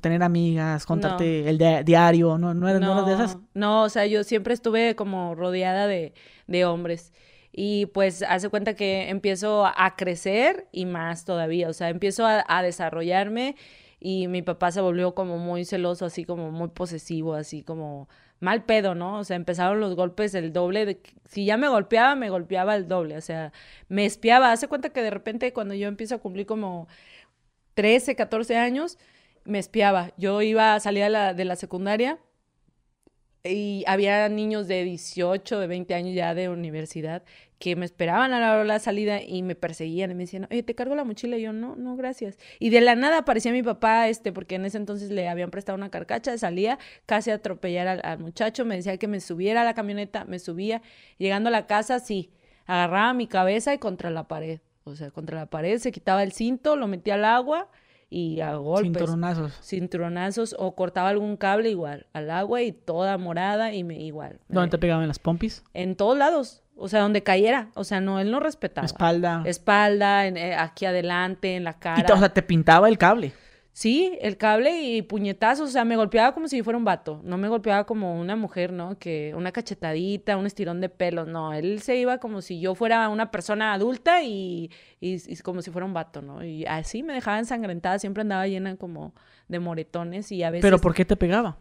[0.00, 3.38] tener amigas, contarte el diario, ¿no, no, eras, no, de esas?
[3.54, 6.14] No, o sea, yo siempre estuve como rodeada de,
[6.46, 7.12] de hombres.
[7.52, 12.44] Y pues hace cuenta que empiezo a crecer y más todavía, o sea, empiezo a,
[12.48, 13.54] a desarrollarme
[14.00, 18.64] y mi papá se volvió como muy celoso, así como muy posesivo, así como mal
[18.64, 19.18] pedo, ¿no?
[19.18, 20.86] O sea, empezaron los golpes el doble.
[20.86, 23.16] De, si ya me golpeaba, me golpeaba el doble.
[23.16, 23.52] O sea,
[23.88, 24.52] me espiaba.
[24.52, 26.86] Hace cuenta que de repente cuando yo empiezo a cumplir como
[27.74, 28.98] 13, 14 años,
[29.44, 30.12] me espiaba.
[30.16, 32.18] Yo iba a salir de la secundaria
[33.46, 37.22] y había niños de 18, de 20 años ya de universidad
[37.58, 40.48] que me esperaban a la hora de la salida y me perseguían y me decían,
[40.50, 41.36] oye, ¿te cargo la mochila?
[41.36, 42.38] Y yo, no, no, gracias.
[42.58, 45.76] Y de la nada aparecía mi papá, este, porque en ese entonces le habían prestado
[45.76, 49.64] una carcacha, salía casi a atropellar al, al muchacho, me decía que me subiera a
[49.64, 50.82] la camioneta, me subía.
[51.18, 52.32] Llegando a la casa, sí,
[52.66, 54.60] agarraba mi cabeza y contra la pared.
[54.84, 57.70] O sea, contra la pared, se quitaba el cinto, lo metía al agua
[58.14, 58.92] y a golpes.
[58.92, 59.52] Cinturonazos.
[59.60, 64.38] Cinturonazos o cortaba algún cable igual, al agua y toda morada y me igual.
[64.48, 65.64] ¿Dónde te pegaban las pompis?
[65.74, 66.62] En todos lados.
[66.76, 67.70] O sea, donde cayera.
[67.74, 68.84] O sea, no, él no respetaba.
[68.84, 69.42] Espalda.
[69.44, 72.04] Espalda, en, eh, aquí adelante, en la cara.
[72.08, 73.32] Y o sea, te pintaba el cable.
[73.74, 77.36] Sí, el cable y puñetazos, o sea, me golpeaba como si fuera un vato, no
[77.38, 78.96] me golpeaba como una mujer, ¿no?
[79.00, 83.08] Que una cachetadita, un estirón de pelo, no, él se iba como si yo fuera
[83.08, 86.44] una persona adulta y, y, como si fuera un vato, ¿no?
[86.44, 89.12] Y así me dejaba ensangrentada, siempre andaba llena como
[89.48, 90.62] de moretones y a veces...
[90.62, 91.58] ¿Pero por qué te pegaba?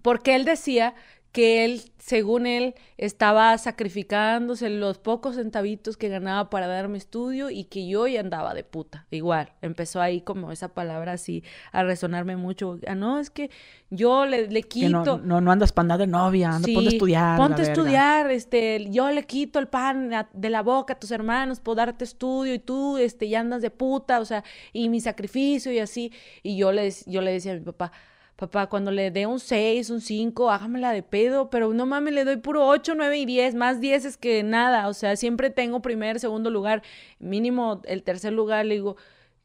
[0.00, 0.94] Porque él decía
[1.34, 7.64] que él, según él, estaba sacrificándose los pocos centavitos que ganaba para darme estudio y
[7.64, 9.08] que yo ya andaba de puta.
[9.10, 11.42] Igual, empezó ahí como esa palabra así
[11.72, 12.78] a resonarme mucho.
[12.86, 13.50] Ah, no, es que
[13.90, 15.18] yo le, le quito.
[15.24, 17.36] no, no, andas para andar de novia, anda, ponte a estudiar.
[17.36, 21.58] Ponte a estudiar, este, yo le quito el pan de la boca a tus hermanos
[21.58, 25.72] por darte estudio y tú, este, ya andas de puta, o sea, y mi sacrificio
[25.72, 26.12] y así.
[26.44, 27.90] Y yo le, yo le decía a mi papá,
[28.36, 32.24] Papá, cuando le dé un 6, un 5, hágamela de pedo, pero no mames, le
[32.24, 35.80] doy puro 8, 9 y 10, más 10 es que nada, o sea, siempre tengo
[35.82, 36.82] primer, segundo lugar,
[37.20, 38.96] mínimo el tercer lugar, le digo,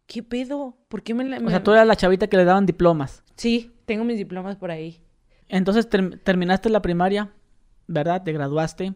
[0.07, 0.75] ¿qué pedo?
[0.87, 3.23] ¿Por qué me, O sea, tú eras la chavita que le daban diplomas.
[3.35, 4.99] Sí, tengo mis diplomas por ahí.
[5.47, 7.31] Entonces terminaste la primaria,
[7.85, 8.23] ¿verdad?
[8.23, 8.95] Te graduaste.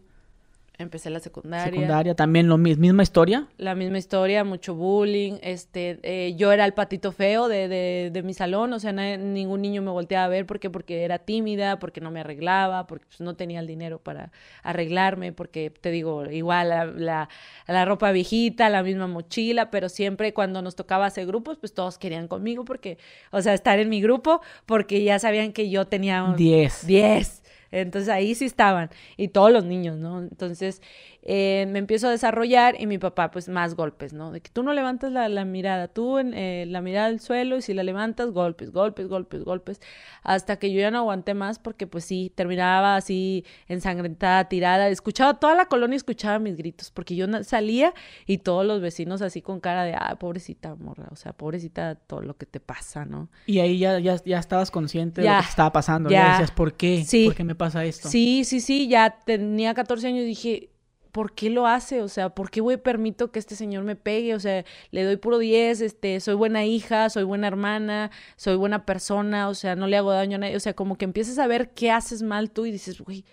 [0.80, 1.72] Empecé la secundaria.
[1.72, 3.48] Secundaria, también lo mismo, misma historia.
[3.58, 5.34] La misma historia, mucho bullying.
[5.44, 9.62] Este, eh, yo era el patito feo de, de, de mi salón, o sea, ningún
[9.62, 13.22] niño me volteaba a ver porque, porque era tímida, porque no me arreglaba, porque pues,
[13.22, 14.32] no tenía el dinero para
[14.64, 17.30] arreglarme, porque te digo, igual la, la,
[17.68, 22.00] la, ropa viejita, la misma mochila, pero siempre cuando nos tocaba hacer grupos, pues todos
[22.00, 22.98] querían conmigo porque,
[23.30, 26.88] o sea, estar en mi grupo, porque ya sabían que yo tenía 10.
[26.88, 27.43] 10.
[27.82, 30.22] Entonces ahí sí estaban y todos los niños, ¿no?
[30.22, 30.82] Entonces
[31.26, 34.32] eh, me empiezo a desarrollar y mi papá pues más golpes, ¿no?
[34.34, 37.62] De que tú no levantas la, mirada, tú en, eh, la mirada al suelo y
[37.62, 39.82] si la levantas, golpes, golpes, golpes, golpes,
[40.22, 45.36] hasta que yo ya no aguanté más porque pues sí, terminaba así ensangrentada, tirada, escuchaba,
[45.36, 47.94] toda la colonia escuchaba mis gritos porque yo salía
[48.26, 52.22] y todos los vecinos así con cara de, ah, pobrecita morra, o sea, pobrecita todo
[52.22, 53.30] lo que te pasa, ¿no?
[53.46, 56.74] Y ahí ya, ya, ya estabas consciente de lo que estaba pasando, ya decías, ¿por
[56.74, 57.06] qué?
[57.06, 57.28] Sí.
[57.28, 58.10] ¿Por qué me pasa esto?
[58.10, 60.73] Sí, sí, sí, ya tenía 14 años y dije,
[61.14, 62.02] ¿por qué lo hace?
[62.02, 64.34] O sea, ¿por qué voy permito que este señor me pegue?
[64.34, 68.84] O sea, le doy puro 10, este, soy buena hija, soy buena hermana, soy buena
[68.86, 70.58] persona, o sea, no le hago daño a nadie.
[70.58, 73.26] O sea, como que empiezas a ver qué haces mal tú y dices, güey,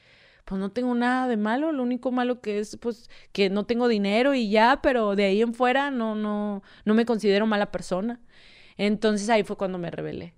[0.45, 3.89] pues no tengo nada de malo, lo único malo que es, pues, que no tengo
[3.89, 8.21] dinero y ya, pero de ahí en fuera no, no, no me considero mala persona.
[8.77, 10.35] Entonces ahí fue cuando me rebelé.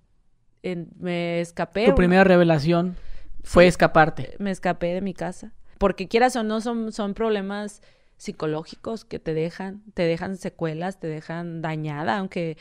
[0.63, 1.87] me escapé.
[1.87, 2.97] Tu primera revelación
[3.43, 4.37] fue escaparte.
[4.39, 5.53] Me escapé de mi casa
[5.83, 7.83] porque quieras o no son, son problemas
[8.17, 12.57] psicológicos que te dejan, te dejan secuelas, te dejan dañada, aunque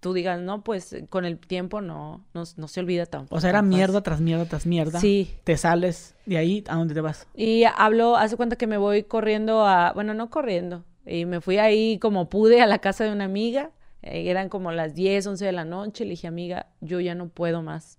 [0.00, 3.36] tú digas, no, pues con el tiempo no, no, se olvida tampoco.
[3.36, 5.00] O sea, era mierda tras mierda tras mierda.
[5.00, 5.34] Sí.
[5.44, 7.28] Te sales de ahí, ¿a dónde te vas?
[7.34, 11.58] Y hablo, hace cuenta que me voy corriendo a, bueno, no corriendo, y me fui
[11.58, 15.44] ahí como pude a la casa de una amiga, eh, eran como las 10, 11
[15.44, 17.98] de la noche, le dije, amiga, yo ya no puedo más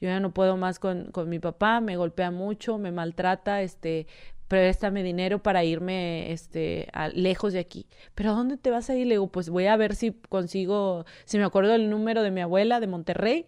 [0.00, 4.06] yo ya no puedo más con, con mi papá, me golpea mucho, me maltrata, este,
[4.50, 7.86] préstame dinero para irme este, lejos de aquí.
[8.16, 9.06] ¿Pero a dónde te vas a ir?
[9.06, 12.40] Le digo, pues voy a ver si consigo, si me acuerdo el número de mi
[12.40, 13.46] abuela de Monterrey,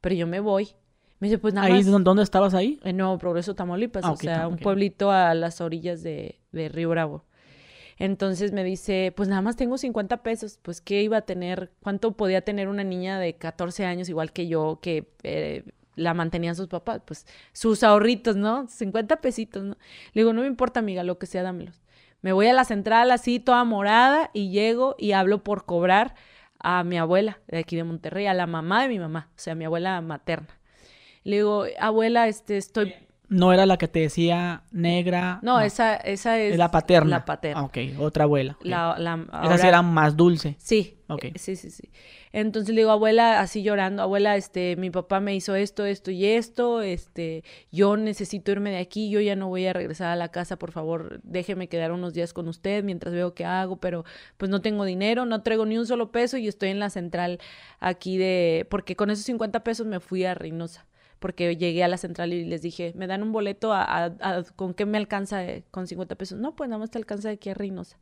[0.00, 0.68] pero yo me voy.
[1.18, 2.78] Me dice, pues nada ¿Ahí dónde estabas ahí?
[2.84, 6.90] En Nuevo Progreso, Tamaulipas, ah, o sea, un pueblito a las orillas de, de, Río
[6.90, 7.24] Bravo.
[7.98, 11.72] Entonces me dice, pues nada más tengo 50 pesos, pues ¿qué iba a tener?
[11.82, 15.64] ¿Cuánto podía tener una niña de 14 años igual que yo, que eh,
[15.98, 18.66] la mantenían sus papás, pues sus ahorritos, ¿no?
[18.68, 19.76] 50 pesitos, ¿no?
[20.12, 21.82] Le digo, no me importa, amiga, lo que sea, dámelos.
[22.20, 26.14] Me voy a la central así, toda morada, y llego y hablo por cobrar
[26.58, 29.54] a mi abuela de aquí de Monterrey, a la mamá de mi mamá, o sea,
[29.54, 30.58] mi abuela materna.
[31.24, 32.94] Le digo, abuela, este, estoy
[33.28, 35.38] no era la que te decía negra.
[35.42, 36.56] No, Esa, esa es.
[36.56, 37.18] La paterna.
[37.18, 37.60] La paterna.
[37.60, 38.56] Ah, ok, otra abuela.
[38.62, 40.56] La, la, Esa sí era más dulce.
[40.58, 40.94] Sí.
[41.08, 41.24] Ok.
[41.24, 41.90] Eh, sí, sí, sí.
[42.32, 46.26] Entonces le digo, abuela, así llorando, abuela, este, mi papá me hizo esto, esto y
[46.26, 50.28] esto, este, yo necesito irme de aquí, yo ya no voy a regresar a la
[50.28, 54.04] casa, por favor, déjeme quedar unos días con usted mientras veo qué hago, pero
[54.36, 57.38] pues no tengo dinero, no traigo ni un solo peso y estoy en la central
[57.80, 60.86] aquí de, porque con esos 50 pesos me fui a Reynosa
[61.18, 64.12] porque llegué a la central y les dije, ¿me dan un boleto a,
[64.56, 66.38] con qué me alcanza eh, con 50 pesos?
[66.38, 67.98] No, pues nada más te alcanza de aquí a Reynosa.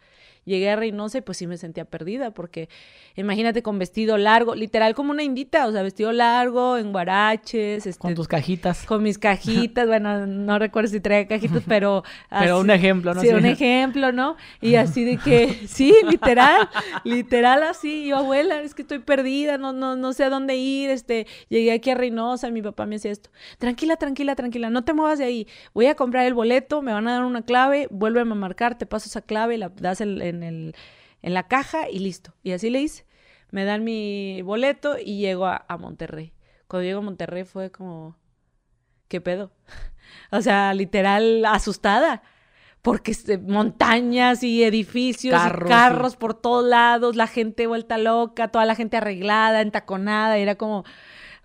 [0.46, 2.68] Llegué a Reynosa y pues sí me sentía perdida, porque
[3.16, 7.84] imagínate con vestido largo, literal como una indita, o sea, vestido largo, en guaraches.
[7.84, 8.86] Este, con tus cajitas.
[8.86, 12.04] Con mis cajitas, bueno, no recuerdo si traía cajitas, pero...
[12.30, 13.20] pero un ejemplo, ¿no?
[13.20, 14.36] Sí, un ejemplo, ¿no?
[14.60, 16.68] Y así de que, sí, literal,
[17.02, 20.90] literal así, yo abuela, es que estoy perdida, no, no, no sé a dónde ir,
[20.90, 24.92] este, llegué aquí a Reynosa, mi papá me decía esto, tranquila, tranquila, tranquila, no te
[24.92, 28.32] muevas de ahí, voy a comprar el boleto, me van a dar una clave, vuélveme
[28.32, 30.74] a marcar, te paso esa clave, la das en, el,
[31.22, 32.34] en la caja y listo.
[32.42, 33.06] Y así le hice,
[33.50, 36.32] me dan mi boleto y llego a, a Monterrey.
[36.68, 38.16] Cuando llego a Monterrey fue como,
[39.08, 39.52] ¿qué pedo?
[40.30, 42.22] o sea, literal asustada
[42.86, 48.64] porque montañas y edificios carros, y carros por todos lados, la gente vuelta loca, toda
[48.64, 50.84] la gente arreglada, entaconada, era como,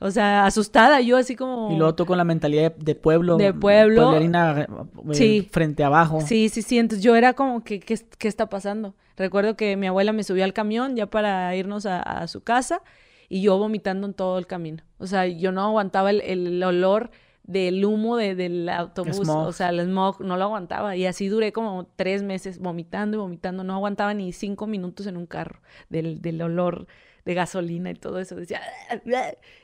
[0.04, 1.72] O sea, asustada, yo así como...
[1.72, 3.38] Y luego tú con la mentalidad de, de pueblo.
[3.38, 4.02] De pueblo.
[4.04, 4.68] pueblerina, eh,
[5.14, 5.48] Sí.
[5.52, 6.22] Frente abajo.
[6.22, 6.80] Sí, sí, sí.
[6.80, 8.96] Entonces yo era como que, ¿qué, qué está pasando?
[9.16, 12.82] Recuerdo que mi abuela me subió al camión ya para irnos a, a su casa
[13.30, 14.82] y yo vomitando en todo el camino.
[14.98, 17.12] O sea, yo no aguantaba el, el olor
[17.44, 19.18] del humo de- del autobús.
[19.18, 19.48] Smog.
[19.48, 20.96] O sea, el smog no lo aguantaba.
[20.96, 23.64] Y así duré como tres meses vomitando y vomitando.
[23.64, 26.88] No aguantaba ni cinco minutos en un carro del, del olor
[27.26, 28.36] de gasolina y todo eso.
[28.36, 28.62] Decía,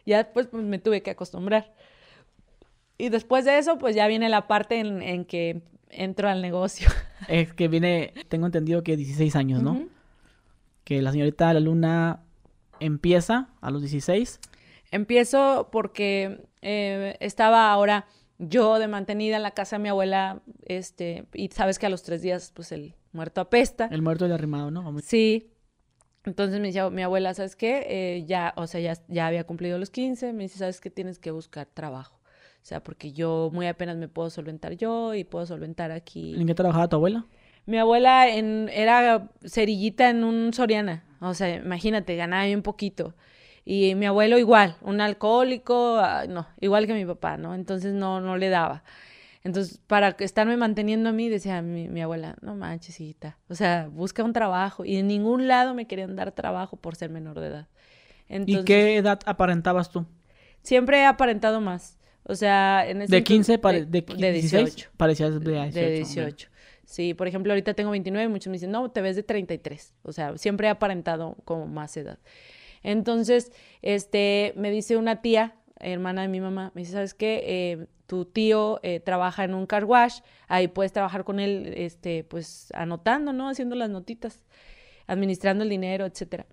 [0.06, 1.74] ya después pues, me tuve que acostumbrar.
[2.98, 6.90] Y después de eso, pues ya viene la parte en, en que entro al negocio.
[7.28, 9.88] Es que viene, tengo entendido que 16 años, ¿no?
[10.84, 12.22] Que la señorita La Luna
[12.80, 14.40] empieza a los 16.
[14.92, 18.06] Empiezo porque eh, estaba ahora
[18.40, 22.04] yo de mantenida en la casa de mi abuela, este, y sabes que a los
[22.04, 23.90] tres días, pues el muerto apesta.
[23.92, 24.96] El muerto y arrimado, ¿no?
[25.00, 25.50] Sí.
[26.28, 27.86] Entonces me decía mi abuela, ¿sabes qué?
[27.88, 30.90] Eh, ya, o sea, ya, ya había cumplido los 15, me dice, ¿sabes qué?
[30.90, 32.20] Tienes que buscar trabajo.
[32.62, 36.36] O sea, porque yo muy apenas me puedo solventar yo y puedo solventar aquí.
[36.36, 37.26] ¿En qué trabajaba tu abuela?
[37.66, 41.06] Mi abuela en, era cerillita en un Soriana.
[41.22, 43.16] O sea, imagínate, ganaba bien poquito.
[43.64, 47.56] Y mi abuelo igual, un alcohólico, ah, no, igual que mi papá, ¿no?
[47.56, 48.84] Entonces no, no le daba.
[49.48, 53.38] Entonces, para estarme manteniendo a mí, decía mi, mi abuela, no manches, hijita.
[53.50, 54.84] O sea, busca un trabajo.
[54.84, 57.68] Y en ningún lado me querían dar trabajo por ser menor de edad.
[58.28, 60.06] Entonces, ¿Y qué edad aparentabas tú?
[60.64, 61.98] Siempre he aparentado más.
[62.24, 64.66] O sea, en ese ¿De entonces- 15 pare- de, de 16?
[64.76, 64.90] 18.
[64.98, 65.74] Parecías de 18.
[65.80, 65.96] De ok.
[65.96, 66.50] 18.
[66.84, 69.94] Sí, por ejemplo, ahorita tengo 29 y muchos me dicen, no, te ves de 33.
[70.04, 72.20] O sea, siempre he aparentado como más edad.
[72.84, 77.44] Entonces, este, me dice una tía, hermana de mi mamá, me dice, ¿sabes qué?
[77.46, 82.24] Eh, tu tío eh, trabaja en un car wash, ahí puedes trabajar con él, este,
[82.24, 83.50] pues anotando, ¿no?
[83.50, 84.46] Haciendo las notitas,
[85.08, 86.46] administrando el dinero, etcétera.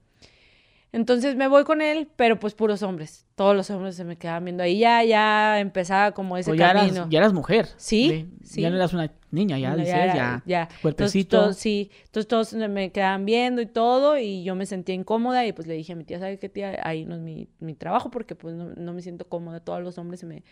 [0.94, 3.26] Entonces me voy con él, pero pues puros hombres.
[3.34, 4.78] Todos los hombres se me quedaban viendo ahí.
[4.78, 6.94] Ya, ya empezaba como ese Pues ya, camino.
[6.94, 7.68] eras, ya eras mujer.
[7.76, 8.60] Sí, De- sí.
[8.60, 10.42] Ya no eras una niña, ya, No, dices, era- ya.
[10.46, 10.68] ya.
[10.82, 11.18] Cuerpecito.
[11.18, 15.44] Entonces, todos, sí, entonces todos me quedaban viendo y todo, y yo me sentía incómoda,
[15.44, 16.78] y pues le dije a mi tía, ¿sabe qué tía?
[16.84, 19.98] Ahí no es mi, mi trabajo, porque pues no, no me siento cómoda, todos los
[19.98, 20.44] hombres se me,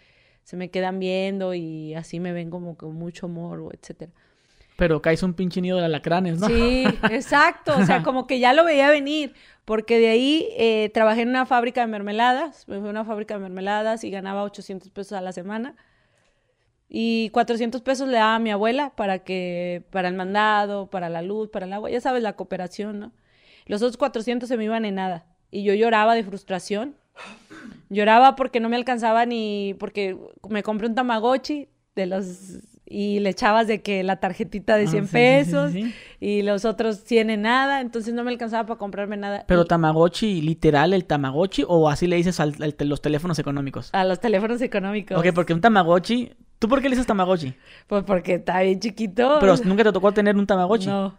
[0.43, 4.11] se me quedan viendo, y así me ven como con mucho morbo, etcétera.
[4.83, 6.49] Pero caes un pinche nido de alacranes, ¿no?
[6.49, 9.33] Sí, exacto, o sea, como que ya lo veía venir,
[9.65, 13.35] porque de ahí eh, trabajé en una fábrica de mermeladas, me fui a una fábrica
[13.35, 15.77] de mermeladas y ganaba 800 pesos a la semana.
[16.89, 21.23] Y 400 pesos le daba a mi abuela para que, para el mandado, para la
[21.23, 23.13] luz, para el agua, ya sabes, la cooperación, ¿no?
[23.67, 25.27] Los otros 400 se me iban en nada.
[25.53, 26.97] Y yo lloraba de frustración.
[27.89, 30.19] Lloraba porque no me alcanzaba ni, porque
[30.49, 32.59] me compré un tamagotchi de los,
[32.93, 35.95] y le echabas de que la tarjetita de Ah, 100 sí, sí, sí, pesos sí.
[36.21, 39.45] y los otros 100 en nada, entonces no me alcanzaba para comprarme nada.
[39.49, 43.89] Pero Y Tamagotchi, literal, el Tamagotchi, o así le dices al, al- los teléfonos económicos.
[43.93, 45.19] a los teléfonos económicos.
[45.19, 46.33] Ok, porque un Tamagotchi.
[46.59, 47.55] ¿Tú por qué le dices Tamagotchi?
[47.89, 49.39] Pues porque está bien chiquito.
[49.41, 50.87] Pero nunca te tocó tener un Tamagotchi.
[50.87, 51.15] No.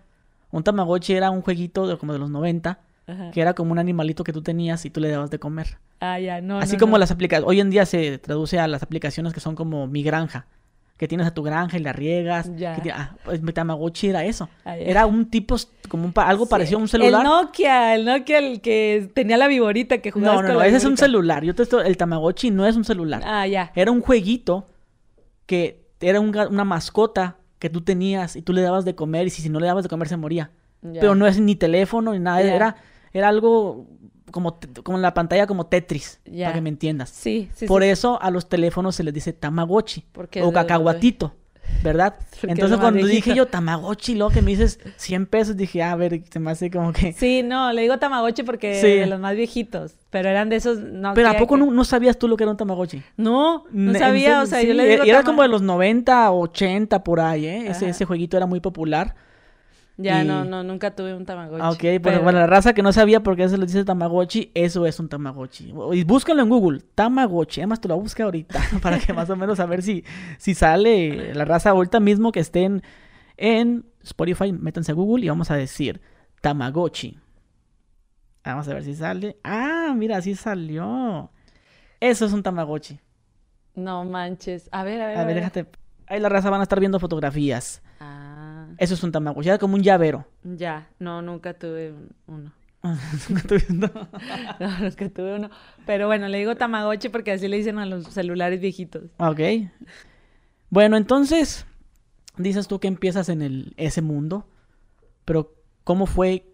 [0.52, 3.32] Un Tamagotchi era un jueguito de, como de los 90, Ajá.
[3.32, 5.80] que era como un animalito que tú tenías y tú le dabas de comer.
[6.00, 6.60] Ah, ya, no.
[6.60, 7.00] Así no, como no.
[7.00, 7.50] las aplicaciones.
[7.50, 10.46] Hoy en día se traduce a las aplicaciones que son como mi granja.
[10.98, 12.52] Que tienes a tu granja y la riegas.
[12.56, 12.76] Ya.
[12.82, 14.48] que ah, pues mi Tamagotchi era eso.
[14.64, 14.78] Ah.
[14.78, 15.56] Era un tipo,
[15.90, 17.22] como un pa- algo Sí, parecido a un celular.
[17.26, 20.60] El Nokia, el Nokia, el que tenía la viborita que jugabas No, no, con no,
[20.62, 21.44] la ese es un celular.
[21.44, 23.22] Yo te estoy- el Tamagotchi no es un celular.
[23.26, 23.72] Ah, ya.
[23.76, 24.68] Era un jueguito
[25.46, 29.30] que era un una mascota que tú tenías y tú le dabas de comer y
[29.30, 30.52] si, si no le dabas de comer se moría.
[30.82, 31.00] ya.
[31.02, 32.54] Pero no es ni teléfono ni nada, Ya.
[32.56, 32.76] era,
[33.14, 33.88] era algo
[34.34, 37.10] como, como la pantalla como Tetris, para que me entiendas.
[37.10, 37.88] Sí, sí, Por sí.
[37.90, 41.34] eso a los teléfonos se les dice Tamagotchi Porque o cacahuatito,
[41.84, 42.16] ¿verdad?
[42.32, 43.26] Porque Entonces lo cuando viejito.
[43.28, 46.52] dije yo Tamagotchi, luego que me dices 100 pesos, dije, ah, a ver, se me
[46.52, 47.14] hace como que...
[47.14, 48.88] Sí, no, le digo Tamagotchi porque Sí.
[49.00, 49.94] de los más viejitos.
[50.10, 50.78] Pero eran de esos.
[50.80, 53.02] No, Pero ¿a poco que- no, no sabías tú lo que era un Tamagotchi?
[53.18, 54.42] No, no sabía.
[54.42, 55.06] O sea, sí, yo le digo.
[55.06, 57.68] y era como de los 90, 80 por ahí, ¿eh?
[57.70, 59.16] Ese, ese jueguito era muy popular.
[59.98, 61.64] Ya, y- no, no, nunca tuve un Tamagotchi.
[61.96, 64.86] Ok, pero bueno, la raza que no sabía por qué se les dice Tamagotchi, eso
[64.88, 65.72] es un Tamagotchi.
[65.94, 67.62] Y búscalo en Google, Tamagotchi.
[67.62, 70.04] Además, te lo busca ahorita para que más o menos a ver si,
[70.40, 72.82] si sale la raza ahorita mismo que estén
[73.38, 74.52] en Spotify.
[74.52, 76.02] Métanse a Google y vamos a decir
[76.42, 77.20] Tamagotchi.
[78.44, 79.38] Vamos a ver si sale.
[79.44, 81.32] Ah, mira, sí salió.
[82.00, 83.00] Eso es un Tamagotchi.
[83.76, 84.68] No manches.
[84.72, 85.18] A ver, a ver.
[85.18, 85.68] A ver, déjate.
[86.08, 87.82] Ahí la raza van a estar viendo fotografías.
[88.02, 88.33] Ah,
[88.78, 89.50] Eso es un Tamagotchi.
[89.50, 90.26] Era como un llavero.
[90.44, 90.90] ya.
[91.00, 92.52] No, nunca tuve un- uno.
[93.30, 93.90] Nunca tuve- no.
[94.60, 95.50] No, nunca tuve uno.
[95.86, 99.04] Pero bueno, le digo Tamagotchi porque así le dicen a los celulares viejitos.
[99.20, 99.40] Ok.
[100.70, 101.66] Bueno, entonces,
[102.38, 104.48] dices tú que empiezas en el, ese mundo,
[105.26, 105.54] pero
[105.84, 106.50] ¿cómo fue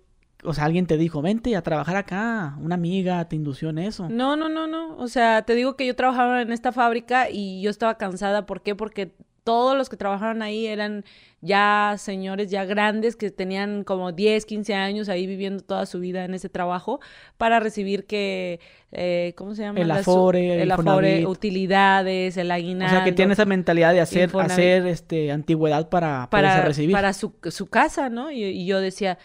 [0.46, 4.08] o sea, alguien te dijo, vente a trabajar acá, una amiga te indució en eso.
[4.08, 4.96] No, no, no, no.
[4.96, 8.46] O sea, te digo que yo trabajaba en esta fábrica y yo estaba cansada.
[8.46, 8.74] ¿Por qué?
[8.74, 9.18] Porque
[9.50, 11.04] todos los que trabajaban ahí eran
[11.42, 16.24] ya señores ya grandes que tenían como 10, 15 años ahí viviendo toda su vida
[16.24, 17.00] en ese trabajo
[17.40, 18.60] para recibir que,
[18.92, 19.80] eh, ¿cómo se llama?
[19.80, 22.96] El Afore, el el afore, utilidades, el O aguinaldo.
[22.96, 24.52] sea, que tiene esa mentalidad de hacer, Infonavit.
[24.52, 26.92] hacer este, antigüedad para, para, recibir.
[26.92, 28.30] para su, su casa, ¿no?
[28.30, 29.18] Y, y yo decía,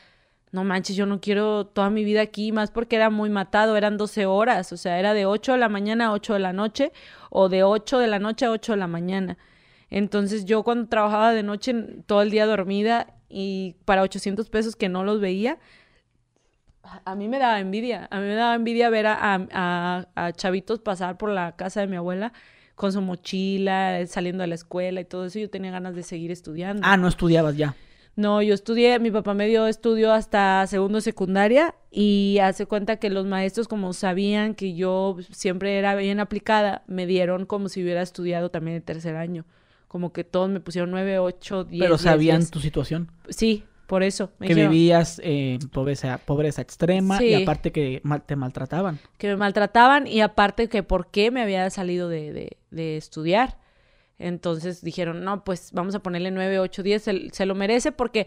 [0.52, 3.98] no manches, yo no quiero toda mi vida aquí, más porque era muy matado, eran
[3.98, 6.92] 12 horas, o sea, era de 8 de la mañana a 8 de la noche,
[7.28, 9.36] o de 8 de la noche a 8 de la mañana.
[9.96, 11.72] Entonces yo cuando trabajaba de noche
[12.06, 15.58] todo el día dormida y para 800 pesos que no los veía,
[17.04, 20.32] a- mí me daba envidia, a mí me daba envidia ver a, a- a- a
[20.32, 22.32] chavitos pasar por la casa de mi abuela
[22.74, 26.32] con su mochila, saliendo de la escuela y todo eso, yo tenía ganas de seguir
[26.32, 26.82] estudiando.
[26.84, 27.76] Ah, no estudiabas ya.
[28.16, 33.10] No, yo estudié, mi papá me dio estudio hasta segundo secundaria y hace cuenta que
[33.10, 38.02] los maestros como sabían que yo siempre era bien aplicada, me dieron como si hubiera
[38.02, 39.44] estudiado también el tercer año.
[39.94, 41.80] Como que todos me pusieron nueve, ocho, diez.
[41.80, 43.12] pero diez, sabían tu situación.
[43.28, 44.32] Sí, por eso.
[44.40, 48.98] me que dijeron vivías eh, pobreza, pobreza extrema y aparte que mal- te maltrataban.
[49.18, 53.56] que me maltrataban y aparte que por qué me había salido de, de- de estudiar.
[54.18, 58.26] Entonces dijeron, no, pues vamos a ponerle 9, 8, 10, se, se lo merece porque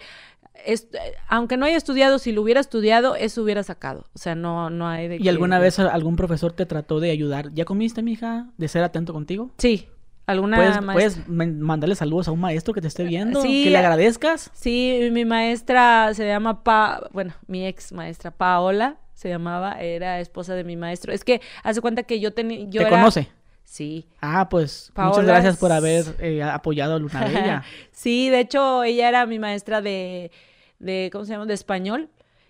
[0.66, 0.88] es-
[1.28, 4.06] aunque no haya estudiado, si lo hubiera estudiado, eso hubiera sacado.
[4.16, 7.12] O sea, no, no hay de ¿Y que- alguna vez algún profesor te trató de
[7.12, 7.54] ayudar?
[7.54, 8.48] ¿Ya comiste, mija?
[8.58, 9.52] ¿De ser atento contigo?
[9.58, 9.90] Sí,
[10.28, 13.42] alguna ¿Puedes, maestra- puedes man- mandarle saludos a un maestro que te esté viendo?
[13.42, 14.52] Sí, ¿Que le a- agradezcas?
[14.54, 20.54] Sí, mi maestra se llama Pa, bueno, mi ex maestra Paola se llamaba, era esposa
[20.54, 21.12] de mi maestro.
[21.12, 23.30] Es que hace cuenta que yo tenía, yo ¿Te era- conoce?
[23.64, 24.06] Sí.
[24.22, 27.64] Ah, pues Paola muchas gracias por haber eh, apoyado a Luna Bella.
[27.92, 30.32] Sí, de hecho, ella era mi maestra de,
[30.80, 31.46] de, ¿cómo se llama?
[31.46, 32.10] De español.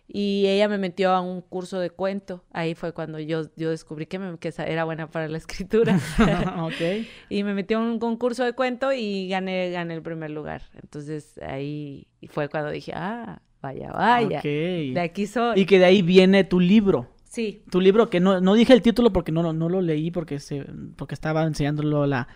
[0.09, 2.43] Y ella me metió a un curso de cuento.
[2.53, 5.99] Ahí fue cuando yo, yo descubrí que, me- que era buena para la escritura.
[6.61, 7.05] ok.
[7.29, 10.61] y me metió a un concurso de cuento y gané, gané el primer lugar.
[10.81, 14.37] Entonces ahí fue cuando dije, ah, vaya, vaya.
[14.39, 14.43] Ok.
[14.45, 15.59] De aquí soy.
[15.59, 17.09] Y que de ahí viene tu libro.
[17.25, 20.09] Sí, Tu libro, que no, no dije el título porque no, lo- no lo leí
[20.09, 22.27] porque, se, porque estaba enseñándolo a la,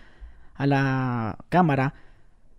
[0.54, 1.94] a la cámara.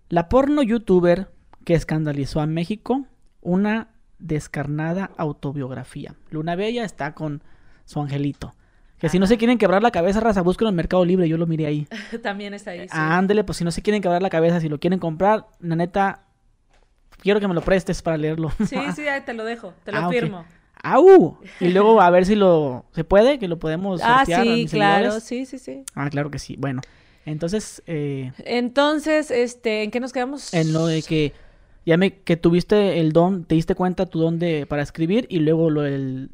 [0.10, 1.30] La porno youtuber
[1.64, 3.06] que escandalizó a México,
[3.42, 3.90] una
[4.24, 6.16] descarnada autobiografía.
[6.32, 7.44] Luna Bella está con
[7.86, 8.56] su angelito.
[8.98, 11.46] Que si no se quieren quebrar la cabeza, raza, búsquenlo en Mercado Libre, yo lo
[11.46, 11.88] miré ahí.
[12.24, 12.82] también está ahí.
[12.82, 12.88] sí.
[12.92, 16.24] Ándele, pues si no se quieren quebrar la cabeza, si lo quieren comprar, la neta,
[17.22, 18.52] quiero que me lo prestes para leerlo.
[18.66, 20.46] Sí, sí, ahí te lo dejo, te lo Ah, firmo.
[20.82, 21.38] ¡Au!
[21.60, 22.86] Y luego a ver si lo...
[22.94, 23.40] ¿Se puede?
[23.40, 25.24] Que lo podemos Ah, sortear a sí, mis claro, seguidores.
[25.24, 25.84] sí, sí, sí.
[25.96, 26.56] Ah, claro que sí.
[26.58, 26.82] Bueno,
[27.26, 30.54] entonces, eh, Entonces, este, ¿en qué nos quedamos?
[30.54, 31.34] en lo de que
[31.86, 35.70] ya me que tuviste el don, te diste cuenta tu don para escribir y luego
[35.70, 36.30] lo del-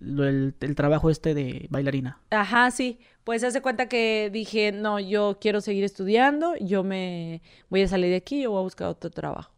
[0.62, 2.20] el trabajo este de bailarina.
[2.32, 3.00] Ajá, sí.
[3.24, 8.10] Pues hace cuenta que dije, no, yo quiero seguir estudiando, yo me voy a salir
[8.10, 9.52] de aquí, yo voy a buscar otro trabajo.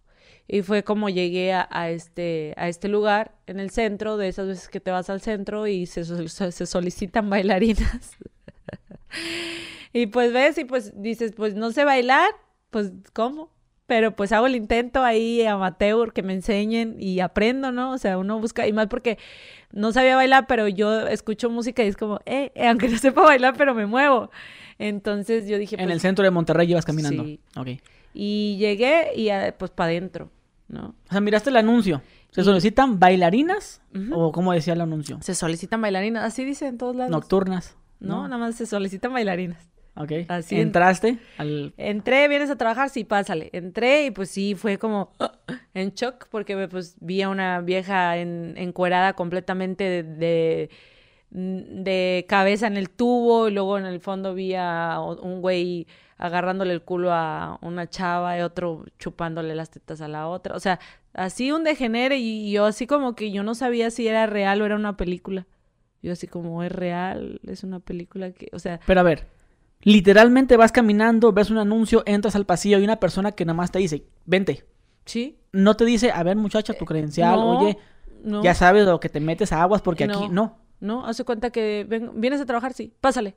[0.48, 4.48] Y fue como llegué a, a este, a este lugar en el centro, de esas
[4.48, 6.04] veces que te vas al centro y se-
[6.52, 8.18] se solicitan bailarinas.
[9.94, 12.30] y pues ves y pues dices, pues no sé bailar,
[12.70, 13.50] pues ¿cómo?
[13.92, 17.92] Pero pues hago el intento ahí amateur que me enseñen y aprendo, ¿no?
[17.92, 19.18] O sea, uno busca, y más porque
[19.74, 23.22] no sabía bailar, pero yo escucho música y es como, eh, eh, aunque no sepa
[23.22, 24.32] bailar, pero me muevo.
[24.80, 27.26] Entonces yo dije, en pues, el centro de Monterrey ibas caminando.
[27.26, 27.42] sí.
[27.58, 27.68] Ok.
[28.14, 30.32] y llegué y ah, pues para adentro,
[30.70, 30.96] ¿no?
[31.10, 32.02] O sea, miraste el anuncio.
[32.30, 33.82] ¿Se solicitan bailarinas?
[34.14, 35.20] ¿O cómo decía el anuncio?
[35.22, 37.12] Se solicitan bailarinas, así dice en todos lados.
[37.12, 37.76] Nocturnas.
[38.00, 39.70] No, nada más se solicitan bailarinas.
[39.96, 40.12] Ok.
[40.30, 41.74] Así en- Entraste al...
[41.78, 43.50] Entré, vienes a trabajar, sí, pásale.
[43.54, 45.12] Entré y pues sí, fue como
[45.74, 50.70] en shock porque pues vi a una vieja en, encuerada completamente de, de,
[51.30, 55.88] de cabeza en el tubo y luego en el fondo vi a un güey
[56.18, 60.56] agarrándole el culo a una chava y otro chupándole las tetas a la otra.
[60.56, 60.80] O sea,
[61.14, 64.66] así un degenere y yo así como que yo no sabía si era real o
[64.66, 65.48] era una película.
[66.04, 67.40] Yo así como, ¿es real?
[67.46, 68.50] ¿Es una película que...?
[68.54, 69.28] O sea, Pero a ver,
[69.84, 73.72] literalmente vas caminando, ves un anuncio, entras al pasillo y una persona que nada más
[73.72, 74.66] te dice, vente.
[75.06, 75.38] sí.
[75.54, 77.78] No te dice, a ver muchacha, tu credencial, No, oye,
[78.24, 78.42] no.
[78.42, 80.60] ya sabes lo que te metes a aguas porque aquí no.
[80.80, 83.36] No, hace cuenta que ven- vienes a trabajar, sí, pásale.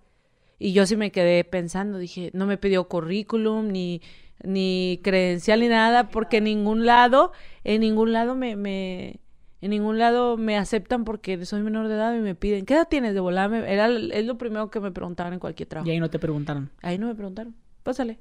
[0.60, 4.00] Y yo sí me quedé pensando, dije, no me pidió currículum, ni,
[4.44, 7.32] ni credencial, ni nada, porque en ningún lado,
[7.64, 9.18] en ningún lado me, me,
[9.64, 12.86] en ningún lado me aceptan porque soy menor de edad y me piden, ¿qué edad
[12.88, 13.72] tienes de volarme?
[13.72, 15.88] Era, es lo primero que me preguntaban en cualquier trabajo.
[15.88, 16.70] Y ahí no te preguntaron.
[16.82, 18.18] Ahí no me preguntaron, pásale.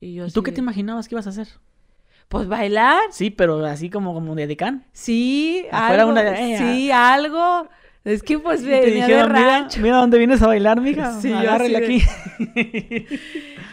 [0.00, 1.48] Y yo ¿Y tú qué de- te imaginabas que ibas a hacer?
[2.28, 3.00] Pues bailar.
[3.10, 4.86] Sí, pero así como, como de decán.
[4.92, 6.12] Sí, Afuera algo.
[6.12, 7.68] una de- sí, algo.
[8.04, 9.80] Es que pues te de dijeron, mira, rancho.
[9.80, 11.20] mira dónde vienes a bailar, mija.
[11.20, 12.02] Sí, Agárrele aquí.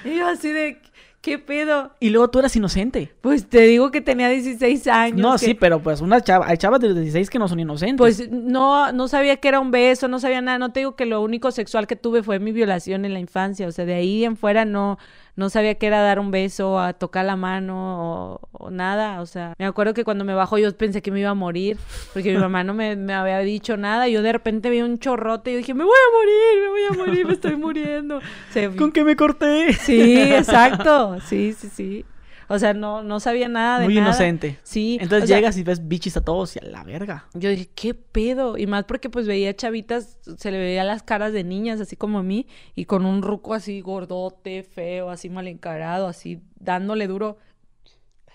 [0.05, 0.79] Y yo así de,
[1.27, 1.91] ¿qué pedo?
[1.99, 3.13] y luego tú eras inocente.
[3.21, 5.19] Pues te digo que tenía 16 años.
[5.19, 7.97] No, que- sí, pero pues una chava, hay chavas de 16 que no son inocentes.
[7.97, 10.57] Pues no, no sabía que era un beso, no sabía nada.
[10.57, 13.67] No te digo que lo único sexual que tuve fue mi violación en la infancia.
[13.67, 14.97] O sea, de ahí en fuera no,
[15.37, 19.21] no sabía que era dar un beso, a tocar la mano o, o nada.
[19.21, 21.77] O sea, me acuerdo que cuando me bajó yo pensé que me iba a morir
[22.13, 24.07] porque mi mamá no me, me había dicho nada.
[24.07, 26.81] Yo de repente vi un chorrote y yo dije, me voy a morir, me voy
[26.81, 28.19] a morir, me estoy muriendo.
[28.77, 29.73] ¿Con qué me corté?
[29.73, 31.17] Sí, exacto.
[31.27, 32.05] Sí, sí, sí.
[32.49, 34.07] O sea, no, no sabía nada de Muy nada.
[34.07, 34.57] inocente.
[34.63, 34.97] Sí.
[35.01, 37.27] Entonces o sea, llegas y ves bichis a todos y a la verga.
[37.33, 38.57] yo dije, ¿qué pedo?
[38.57, 42.19] Y más porque pues veía chavitas, se le veía las caras de niñas, así como
[42.19, 47.37] a mí, y con un ruco así gordote, feo, así mal encarado, así dándole duro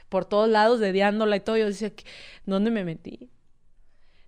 [0.09, 1.57] por todos lados, dediándola y todo.
[1.57, 2.05] Yo decía, ¿qué-
[2.45, 3.31] ¿dónde me metí?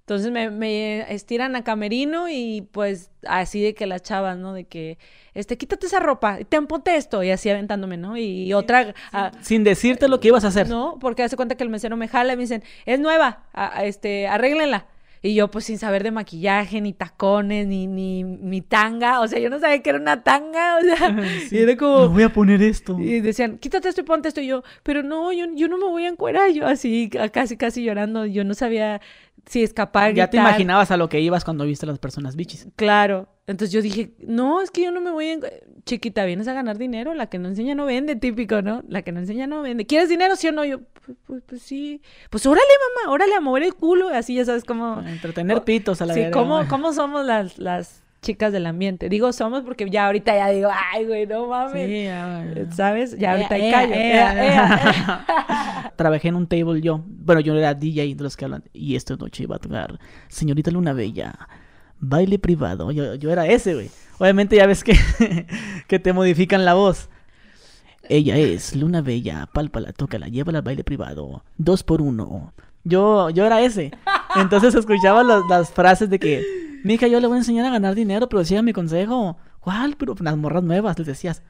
[0.07, 4.53] Entonces me, me estiran a camerino y pues así de que las chavas, ¿no?
[4.53, 4.99] De que,
[5.33, 8.17] este, quítate esa ropa, te ponte esto, y así aventándome, ¿no?
[8.19, 8.95] Y otra...
[9.15, 10.69] ah, Sin decirte lo que ibas a hacer.
[10.69, 13.79] no, porque hace cuenta que el mesero me jala y me dicen, es nueva, a-
[13.79, 14.89] a- este, arréglenla.
[15.23, 19.21] Y yo, pues, sin saber de maquillaje, ni tacones, ni, ni, ni tanga.
[19.21, 20.77] O sea, yo no sabía que era una tanga.
[20.77, 21.17] O sea,
[21.49, 21.57] Sí.
[21.57, 22.11] y era Me como...
[22.11, 23.01] voy a poner esto.
[23.01, 24.43] Y decían, quítate esto y ponte esto.
[24.43, 26.51] Y yo, pero no, yo, yo no me voy a encuerar.
[26.51, 28.27] Yo así, ca- casi, casi llorando.
[28.27, 29.01] Yo no sabía
[29.47, 32.69] si escapar, Ya te imaginabas a lo que ibas cuando viste a las personas bichis.
[32.77, 33.29] Claro.
[33.47, 35.39] Entonces yo dije, no, es que yo no me voy a...
[35.85, 38.83] Chiquita, vienes a ganar dinero, la que no enseña no vende, típico, ¿no?
[38.89, 39.85] La que no enseña no vende.
[39.85, 40.65] ¿Quieres dinero, sí o no?
[40.65, 42.01] Yo, pues, pues, pues sí.
[42.31, 42.67] Pues órale,
[42.97, 44.09] mamá, órale a mover el culo.
[44.09, 45.01] Así ya sabes cómo...
[45.07, 46.33] Entretener pitos a la Sí, verga.
[46.39, 49.09] ¿cómo, cómo somos las, las chicas del ambiente?
[49.09, 51.87] Digo somos porque ya ahorita ya digo, ay, güey, no mames.
[51.87, 52.45] Sí, ya.
[52.73, 53.17] ¿Sabes?
[53.19, 53.95] Ya ahorita Ea, hay ea, callo.
[53.95, 55.93] ea, Ea, ea, ea.
[55.97, 57.05] Trabajé en un table yo.
[57.07, 58.65] Bueno, yo era DJ de los que hablan.
[58.73, 59.99] Y esta noche iba a tocar
[60.29, 61.39] Señorita Luna Bella.
[62.01, 62.91] Baile privado.
[62.91, 63.91] Yo, yo era ese, güey.
[64.19, 64.97] Obviamente ya ves que,
[65.89, 67.09] que te modifican la voz.
[68.09, 69.49] Ella es Luna Bella.
[69.53, 71.45] Pálpala, tócala, llévala al baile privado.
[71.57, 72.53] Dos por uno.
[72.85, 73.93] Yo, yo era ese.
[74.37, 76.43] Entonces escuchaba las frases de que,
[76.85, 79.37] mija, yo le voy a enseñar a ganar dinero, pero siga mi consejo.
[79.61, 79.97] ¿Cuál?
[79.97, 81.43] Pero las morras nuevas, les decías.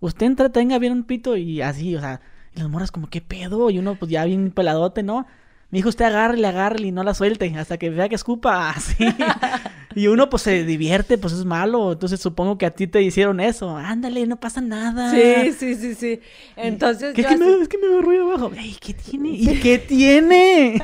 [0.00, 2.20] Usted entretenga bien un pito y así, o sea,
[2.54, 3.70] y las morras como, ¿qué pedo?
[3.70, 5.26] Y uno pues ya bien peladote, ¿no?
[5.70, 9.06] Me dijo, usted agárrele, agárrele y no la suelte hasta que vea que escupa así.
[9.94, 11.92] y uno pues se divierte, pues es malo.
[11.92, 13.74] Entonces supongo que a ti te hicieron eso.
[13.76, 15.10] Ándale, no pasa nada.
[15.10, 16.20] Sí, sí, sí, sí.
[16.56, 18.52] Entonces ¿Qué, yo qué así- me, es que me agarró ahí abajo.
[18.54, 19.28] Ey, ¿qué tiene?
[19.32, 20.82] ¿Y qué tiene?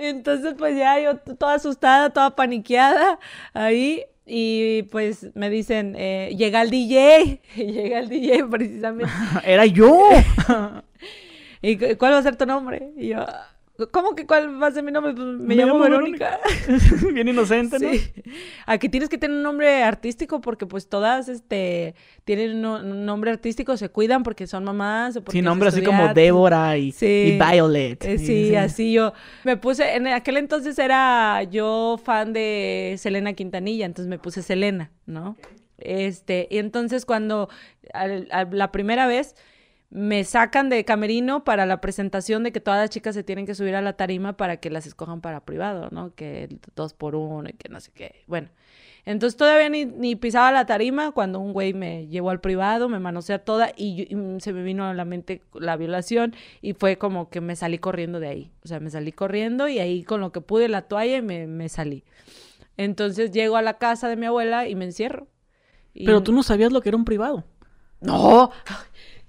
[0.00, 3.18] Entonces, pues ya yo toda asustada, toda paniqueada
[3.54, 4.04] ahí.
[4.30, 7.40] Y pues me dicen, eh, llega el DJ.
[7.56, 9.12] Llega el DJ precisamente.
[9.44, 9.98] Era yo.
[11.62, 12.92] ¿Y cu- cuál va a ser tu nombre?
[12.96, 13.24] Y yo,
[13.92, 15.14] ¿cómo que cuál va a ser mi nombre?
[15.14, 16.38] Pues me, llamo Verónica.
[17.14, 17.90] bien inocente, ¿no?
[17.92, 18.12] Sí.
[18.66, 23.76] Aquí tienes que tener un nombre artístico porque pues todas este tienen un, nombre artístico,
[23.76, 26.12] se cuidan porque son mamás o porque Sí, es nombre así como.
[26.12, 27.06] Débora y, Sí.
[27.06, 28.04] y Violet.
[28.04, 29.12] Eh, Y sí, así yo
[29.44, 34.90] me puse, en aquel entonces era yo fan de Selena Quintanilla, entonces me puse Selena,
[35.06, 35.36] ¿no?
[35.78, 37.48] Este, y entonces cuando
[37.94, 39.36] al- al- la primera vez
[39.90, 43.54] me sacan de camerino para la presentación de que todas las chicas se tienen que
[43.54, 46.14] subir a la tarima para que las escojan para privado, ¿no?
[46.14, 48.16] Que dos por uno y que no sé qué.
[48.26, 48.48] Bueno,
[49.06, 52.98] entonces todavía ni, ni pisaba la tarima cuando un güey me llevó al privado, me
[52.98, 56.98] manoseó toda y, yo- y se me vino a la mente la violación y fue
[56.98, 58.52] como que me salí corriendo de ahí.
[58.64, 61.46] O sea, me salí corriendo y ahí con lo que pude la toalla y me,
[61.46, 62.04] me salí.
[62.76, 65.28] Entonces llego a la casa de mi abuela y me encierro.
[65.94, 67.44] Y- Pero tú no sabías lo que era un privado.
[68.00, 68.50] No,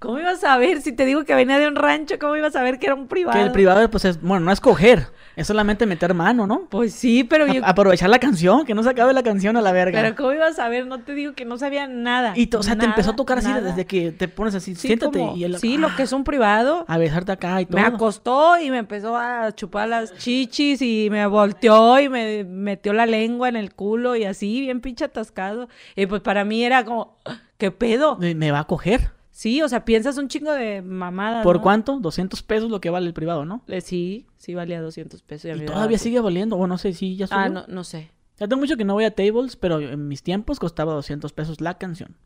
[0.00, 0.80] ¿cómo ibas a saber?
[0.80, 3.06] Si te digo que venía de un rancho, ¿cómo ibas a saber que era un
[3.06, 3.38] privado?
[3.38, 6.62] Que el privado, pues es, bueno, no es coger, es solamente meter mano, ¿no?
[6.70, 7.64] Pues sí, pero yo...
[7.64, 10.00] A- aprovechar la canción, que no se acabe la canción a la verga.
[10.02, 10.86] Pero ¿cómo ibas a saber?
[10.86, 12.32] No te digo que no sabía nada.
[12.36, 14.88] y, o sea, te empezó a Nada, tocar así desde que te pones así, Sí,
[14.88, 16.84] siéntate como- y él, sí, lo que es un privado.
[16.88, 17.76] a besarte acá y todo.
[17.80, 22.92] Me acostó y me empezó a chupar las chichis y me volteó y me metió
[22.94, 25.68] la lengua en el culo y así, bien pinche atascado.
[25.94, 27.18] Y pues para mí era como,
[27.58, 28.16] ¿qué pedo?
[28.18, 29.10] Me va a coger.
[29.40, 31.42] Sí, o sea, piensas un chingo de mamadas.
[31.42, 31.62] ¿Por ¿no?
[31.62, 31.98] cuánto?
[31.98, 33.62] 200 pesos lo que vale el privado, ¿no?
[33.68, 35.56] Eh, Sí, sí valía 200 pesos.
[35.56, 37.40] y todavía sigue valiendo, o no sé si ya subió.
[37.40, 38.10] Ah, no, no sé.
[38.38, 41.62] Ya tengo mucho que no voy a tables, pero en mis tiempos costaba 200 pesos
[41.62, 42.18] la canción.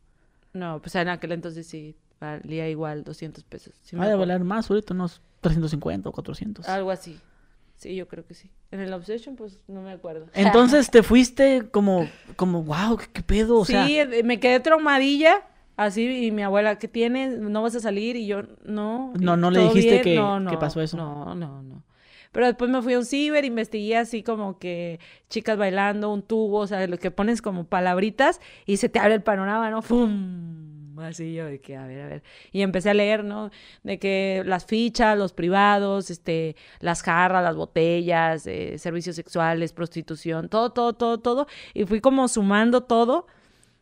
[0.54, 3.74] No, pues en aquel entonces sí valía igual 200 pesos.
[3.84, 6.68] Sí me Ha de valer más ahorita, unos 350 o 400.
[6.68, 7.20] Algo así.
[7.76, 8.50] Sí, yo creo que sí.
[8.72, 10.26] En el Obsession, pues no me acuerdo.
[10.34, 13.60] Entonces te fuiste como, como, wow, ¿qué, qué pedo?
[13.60, 15.44] O sea, sí, eh, me quedé traumadilla
[15.76, 17.38] Así, y mi abuela, ¿qué tienes?
[17.38, 18.16] ¿No vas a salir?
[18.16, 19.12] Y yo, no.
[19.18, 20.02] No, no le ¿todo dijiste bien?
[20.02, 20.96] que- No, que no, pasó eso.
[20.96, 21.82] No, no, no.
[22.32, 24.98] Pero después me fui a un ciber, investigué así como que
[25.30, 29.14] chicas bailando, un tubo, o sea, lo que pones como palabritas y se te abre
[29.14, 29.82] el panorama, ¿no?
[29.82, 30.98] ¡Fum!
[30.98, 32.22] Así yo de que, a ver, a ver.
[32.52, 33.50] Y empecé a leer, ¿no?
[33.84, 40.48] De que las fichas, los privados, este, las jarras, las botellas, eh, servicios sexuales, prostitución,
[40.48, 41.46] todo, todo, todo, todo.
[41.72, 43.26] Y fui como sumando todo.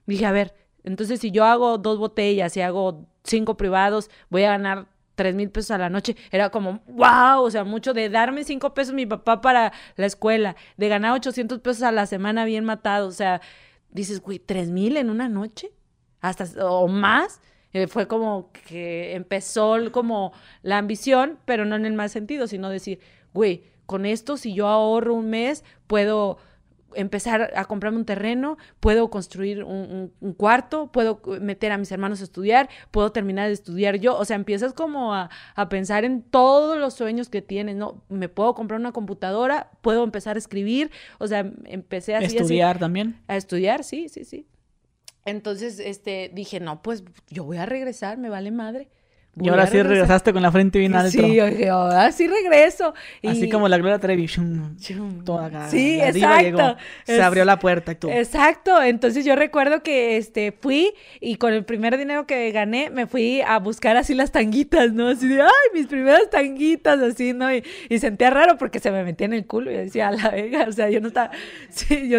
[0.06, 0.54] Dije, a ver,
[0.84, 5.50] entonces si yo hago dos botellas y hago cinco privados, voy a ganar tres mil
[5.50, 6.16] pesos a la noche.
[6.30, 10.56] Era como, wow, o sea, mucho de darme cinco pesos mi papá para la escuela,
[10.76, 13.08] de ganar 800 pesos a la semana bien matado.
[13.08, 13.40] O sea,
[13.90, 15.72] dices, güey, tres mil en una noche,
[16.20, 17.40] hasta o más.
[17.72, 22.68] Eh, fue como que empezó como la ambición, pero no en el mal sentido, sino
[22.68, 23.00] decir,
[23.32, 26.38] güey, con esto si yo ahorro un mes, puedo
[26.94, 31.90] empezar a comprarme un terreno, puedo construir un, un- un cuarto, puedo meter a mis
[31.92, 34.16] hermanos a estudiar, puedo terminar de estudiar yo.
[34.16, 38.02] O sea, empiezas como a, a pensar en todos los sueños que tienes, ¿no?
[38.08, 42.26] Me puedo comprar una computadora, puedo empezar a escribir, o sea, empecé así.
[42.26, 43.16] así Estudiar también.
[43.28, 44.46] a estudiar, sí, sí, sí.
[45.24, 48.88] Entonces, este, dije, no, pues yo voy a regresar, me vale madre.
[49.40, 49.90] Y ahora sí regresar.
[49.92, 51.10] regresaste con la frente bien alto.
[51.10, 52.92] Sí, yo dije, ahora sí regreso.
[53.26, 54.26] Así como la Gloria Trevi.
[54.26, 55.24] shum, Chum.
[55.24, 56.42] toda acá, Sí, exacto.
[56.44, 56.76] llegó,
[57.06, 58.10] Se Es- abrió la puerta y tú.
[58.10, 63.06] Exacto, entonces yo recuerdo que este fui y con el primer dinero que gané me
[63.06, 65.08] fui a buscar así las tanguitas, ¿no?
[65.08, 67.50] Así de, ay, mis primeras tanguitas, así, ¿no?
[67.54, 70.28] Y, y sentía raro porque se me metía en el culo y decía, a la
[70.28, 71.30] vega, o sea, yo no estaba,
[71.70, 72.18] sí, yo,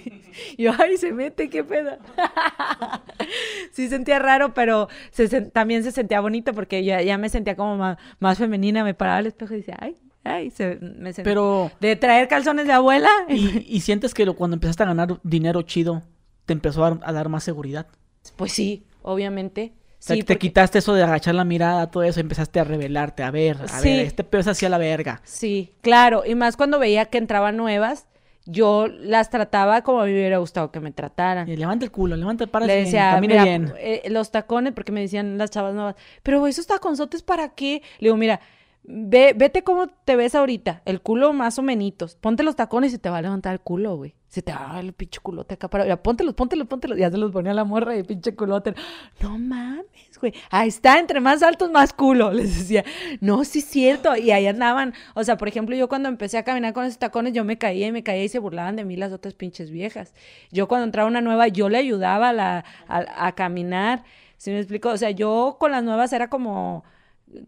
[0.56, 1.98] yo, ay, se mete, qué pedo.
[3.72, 7.56] sí sentía raro, pero se, sen- también se sentía bonito porque ya, ya me sentía
[7.56, 11.24] como más, más femenina, me paraba al espejo y decía, ay, ay, se, me sentía...
[11.24, 13.10] Pero, De traer calzones de abuela.
[13.28, 16.02] y, y sientes que lo- cuando empezaste a ganar dinero chido,
[16.46, 17.86] te empezó a, dar- a dar más seguridad.
[18.36, 19.72] Pues sí, obviamente.
[19.98, 22.60] O sea, Sí, que te porque- quitaste eso de agachar la mirada, todo eso, empezaste
[22.60, 23.88] a revelarte, a ver, a Sí.
[23.88, 25.20] ver, este pedo es hacia la verga.
[25.24, 26.22] Sí, claro.
[26.26, 28.06] Y más cuando veía que entraban nuevas,
[28.46, 31.48] yo las trataba como a mí me hubiera gustado que me trataran.
[31.48, 33.72] Y levanta el culo, levanta el párate Le bien, decía, camina mira, bien.
[33.78, 37.82] eh, los tacones, porque me decían las chavas nuevas, pero esos taconzotes para qué?
[37.98, 38.40] Le digo, mira,
[38.84, 42.98] ve, vete cómo te ves ahorita, el culo más o menos, ponte los tacones y
[42.98, 44.14] te va a levantar el culo, güey.
[44.28, 46.98] Se te va a dar el pinche culote acá para, mira, póntelos, póntelos, póntelos.
[46.98, 48.74] Ya se los ponía la morra y el pinche culote.
[49.22, 49.86] No mames,
[50.18, 50.34] güey.
[50.50, 52.32] Ahí está, entre más altos, más culo.
[52.32, 52.84] Les decía,
[53.20, 54.16] no, sí es cierto.
[54.16, 54.94] Y ahí andaban.
[55.14, 57.86] O sea, por ejemplo, yo cuando empecé a caminar con esos tacones, yo me caía
[57.86, 60.14] y me caía y se burlaban de mí las otras pinches viejas.
[60.50, 64.04] Yo cuando entraba una nueva, yo le ayudaba a, a, a caminar.
[64.36, 64.90] ¿Sí me explico?
[64.90, 66.84] O sea, yo con las nuevas era como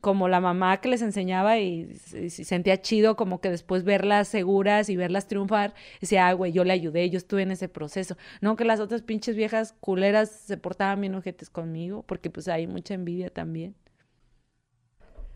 [0.00, 4.88] como la mamá que les enseñaba y, y sentía chido como que después verlas seguras
[4.88, 8.16] y verlas triunfar, decía, ah, güey, yo le ayudé, yo estuve en ese proceso.
[8.40, 12.66] No que las otras pinches viejas culeras se portaban bien ojetes conmigo, porque pues hay
[12.66, 13.74] mucha envidia también.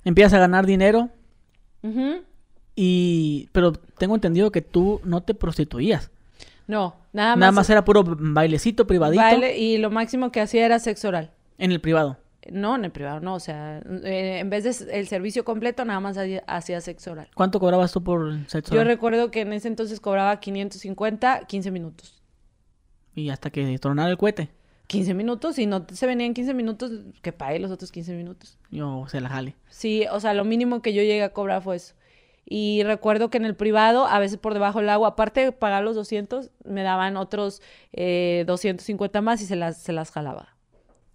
[0.04, 1.10] Empiezas a ganar dinero
[2.74, 3.48] y...
[3.52, 6.10] Pero tengo entendido que tú no te prostituías.
[6.66, 7.38] No, nada más.
[7.38, 11.30] Nada más era puro bailecito privadito baile, y lo máximo que hacía era sexo oral.
[11.58, 12.18] en el privado.
[12.50, 16.00] No, en el privado, no, o sea, eh, en vez de el servicio completo, nada
[16.00, 17.28] más hacía, sexo oral.
[17.34, 18.74] ¿Cuánto cobrabas tú por sexo?
[18.74, 18.92] Yo oral?
[18.92, 22.22] recuerdo que en ese entonces cobraba 550, 15 minutos.
[23.14, 24.50] Y hasta que tronara el cohete,
[24.88, 26.90] 15 minutos, y no se venían 15 minutos,
[27.20, 28.58] que pague los otros 15 minutos.
[28.70, 29.54] yo se la jale.
[29.68, 31.94] Sí, o sea, lo mínimo que yo llegué a cobrar fue eso.
[32.44, 35.84] Y recuerdo que en el privado, a veces por debajo del agua, aparte de pagar
[35.84, 37.62] los 200, me daban otros
[37.92, 40.51] eh, 250 más y se las, se las jalaba.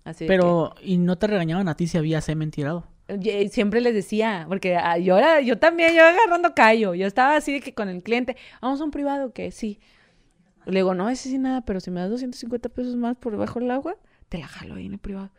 [0.07, 2.85] Así Pero, ¿y no te regañaban a ti si había semen tirado?
[3.51, 7.51] siempre les decía, porque ah, yo, era, yo también, yo agarrando callo, yo estaba así
[7.51, 9.81] de que con el cliente, vamos a un privado, que sí.
[10.65, 13.59] Le digo, no, ese sí nada, pero si me das 250 pesos más por debajo
[13.59, 13.97] del agua,
[14.29, 15.31] te la jalo ahí en el privado.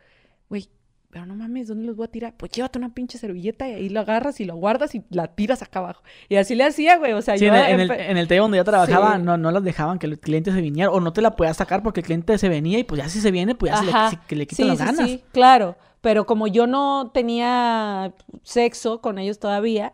[0.49, 0.69] Güey,
[1.11, 2.33] pero no mames, ¿dónde los voy a tirar?
[2.37, 5.61] Pues llévate una pinche servilleta y ahí lo agarras y lo guardas y la tiras
[5.63, 6.03] acá abajo.
[6.27, 7.55] Y así le hacía, güey, o sea, Sí, yo...
[7.55, 9.23] en el, en el, taller donde yo trabajaba, Sí.
[9.23, 10.91] no, no las dejaban que el cliente se viniera.
[10.91, 13.21] O no te la podías sacar porque el cliente se venía y pues ya si
[13.21, 13.91] se viene, pues ya se le,
[14.27, 15.09] que le quitan Sí, las ganas.
[15.09, 15.77] sí, claro.
[16.01, 19.93] Pero como yo no tenía sexo con ellos todavía,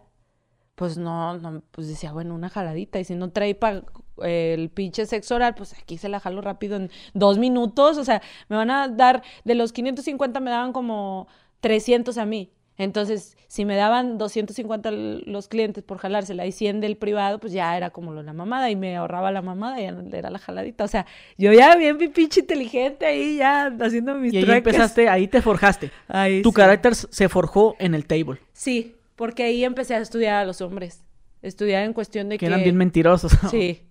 [0.75, 2.99] pues no, no, pues decía, bueno, una jaladita.
[2.99, 3.83] Y si no trae para
[4.23, 7.97] el pinche sexo oral, pues aquí se la jalo rápido en dos minutos.
[7.97, 11.27] O sea, me van a dar, de los 550 me daban como
[11.61, 12.51] 300 a mí.
[12.77, 17.53] Entonces, si me daban 250 l- los clientes por jalársela y 100 del privado, pues
[17.53, 20.83] ya era como lo la mamada y me ahorraba la mamada y era la jaladita.
[20.83, 21.05] O sea,
[21.37, 25.41] yo ya bien mi pinche inteligente ahí, ya haciendo mis Y ahí empezaste, ahí te
[25.41, 25.89] forjaste.
[26.09, 26.55] Ahí Tu sí.
[26.55, 28.39] carácter se forjó en el table.
[28.51, 31.03] Sí, porque ahí empecé a estudiar a los hombres.
[31.41, 32.45] Estudiar en cuestión de Que que...
[32.47, 33.31] eran bien mentirosos.
[33.49, 33.81] Sí.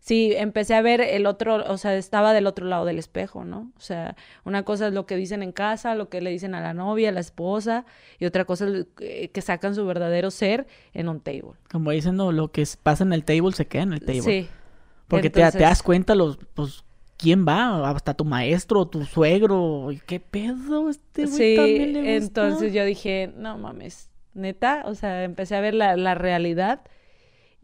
[0.00, 3.72] sí, empecé a ver el otro, o sea, estaba del otro lado del espejo, ¿no?
[3.76, 6.60] O sea, una cosa es lo que dicen en casa, lo que le dicen a
[6.60, 7.86] la novia, a la esposa,
[8.18, 8.66] y otra cosa
[9.00, 11.52] es que sacan su verdadero ser en un table.
[11.70, 14.22] Como dicen, no, lo que pasa en el table se queda en el table.
[14.22, 14.48] Sí.
[15.08, 16.84] Porque te, te, das cuenta los, pues,
[17.22, 20.90] quién va, hasta tu maestro, tu suegro, ¿qué pedo?
[20.90, 25.60] Este güey sí, también le entonces yo dije, no mames, neta, o sea, empecé a
[25.60, 26.82] ver la, la realidad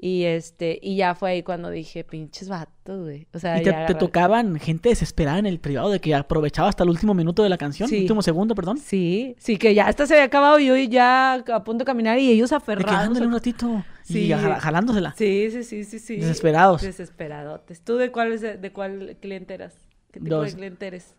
[0.01, 3.27] y este, y ya fue ahí cuando dije, pinches vatos, güey.
[3.35, 6.91] O sea, y te, tocaban gente desesperada en el privado de que aprovechaba hasta el
[6.91, 8.03] último minuto de la canción, sí.
[8.03, 8.79] último segundo, perdón.
[8.79, 12.17] Sí, sí, que ya hasta se había acabado y yo ya a punto de caminar
[12.21, 13.19] y ellos aferrados.
[13.19, 15.15] un ratito y jalándosela.
[15.19, 16.17] Sí, sí, sí, sí, sí.
[16.19, 16.83] Desesperados.
[16.83, 17.81] Desesperadotes.
[17.81, 19.75] ¿Tú de cuál, de cuál cliente eras?
[20.13, 21.17] ¿Qué tipo de cliente eres?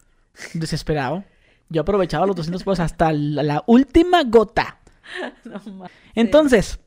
[0.54, 1.26] Desesperado.
[1.72, 4.79] Yo aprovechaba los 200 pesos hasta la, última gota.
[5.46, 6.80] no, Entonces,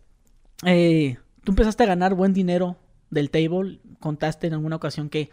[0.65, 2.77] eh tú empezaste a ganar buen dinero
[3.11, 5.31] del table, contaste en alguna ocasión que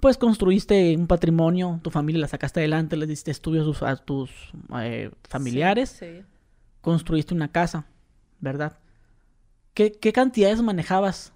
[0.00, 4.30] pues construiste un patrimonio, tu familia la sacaste adelante, le diste estudios a tus
[4.80, 6.24] eh, familiares, sí,
[6.80, 7.86] construiste una casa,
[8.40, 8.78] ¿verdad?
[9.74, 11.32] ¿Qué, ¿Qué cantidades manejabas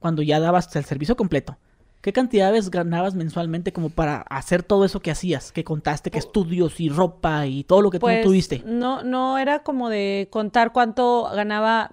[0.00, 1.56] cuando ya dabas el servicio completo?
[2.02, 5.52] ¿Qué cantidades ganabas mensualmente como para hacer todo eso que hacías?
[5.52, 8.60] Que contaste, que estudios y ropa y todo lo que tú pues, tuviste.
[8.66, 11.88] No, no era como de contar cuánto ganaba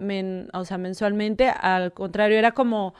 [0.53, 1.49] o sea, mensualmente.
[1.49, 2.95] Al contrario, era como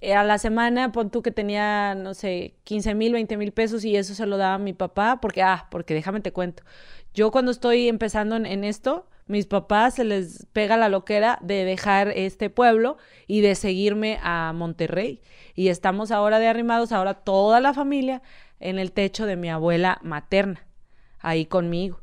[0.00, 3.84] eh, a la semana, pon tú que tenía, no sé, 15 mil, 20 mil pesos
[3.84, 5.20] y eso se lo daba a mi papá.
[5.20, 6.62] Porque, ah, porque déjame te cuento.
[7.14, 12.08] Yo cuando estoy empezando en esto, mis papás se les pega la loquera de dejar
[12.08, 15.22] este pueblo y de seguirme a Monterrey.
[15.54, 18.22] Y estamos ahora de arrimados, ahora toda la familia,
[18.60, 20.66] en el techo de mi abuela materna,
[21.20, 22.00] ahí conmigo.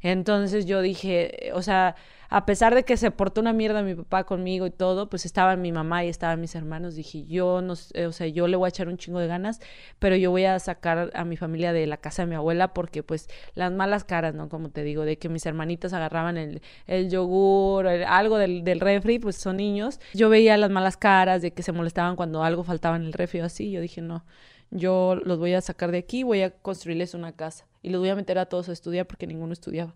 [0.00, 1.96] Entonces yo dije, o sea,
[2.28, 5.62] a pesar de que se portó una mierda mi papá conmigo y todo, pues estaban
[5.62, 8.68] mi mamá y estaban mis hermanos, dije, yo no, o sea, yo le voy a
[8.68, 9.60] echar un chingo de ganas,
[9.98, 13.02] pero yo voy a sacar a mi familia de la casa de mi abuela porque
[13.02, 14.48] pues las malas caras, ¿no?
[14.48, 19.18] Como te digo, de que mis hermanitas agarraban el, el yogur, algo del, del refri,
[19.18, 20.00] pues son niños.
[20.14, 23.40] Yo veía las malas caras de que se molestaban cuando algo faltaba en el refri
[23.40, 24.24] o así, yo dije, no,
[24.70, 28.10] yo los voy a sacar de aquí, voy a construirles una casa y los voy
[28.10, 29.94] a meter a todos a estudiar porque ninguno estudiaba.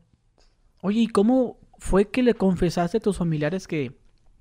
[0.83, 3.93] Oye, ¿y cómo fue que le confesaste a tus familiares que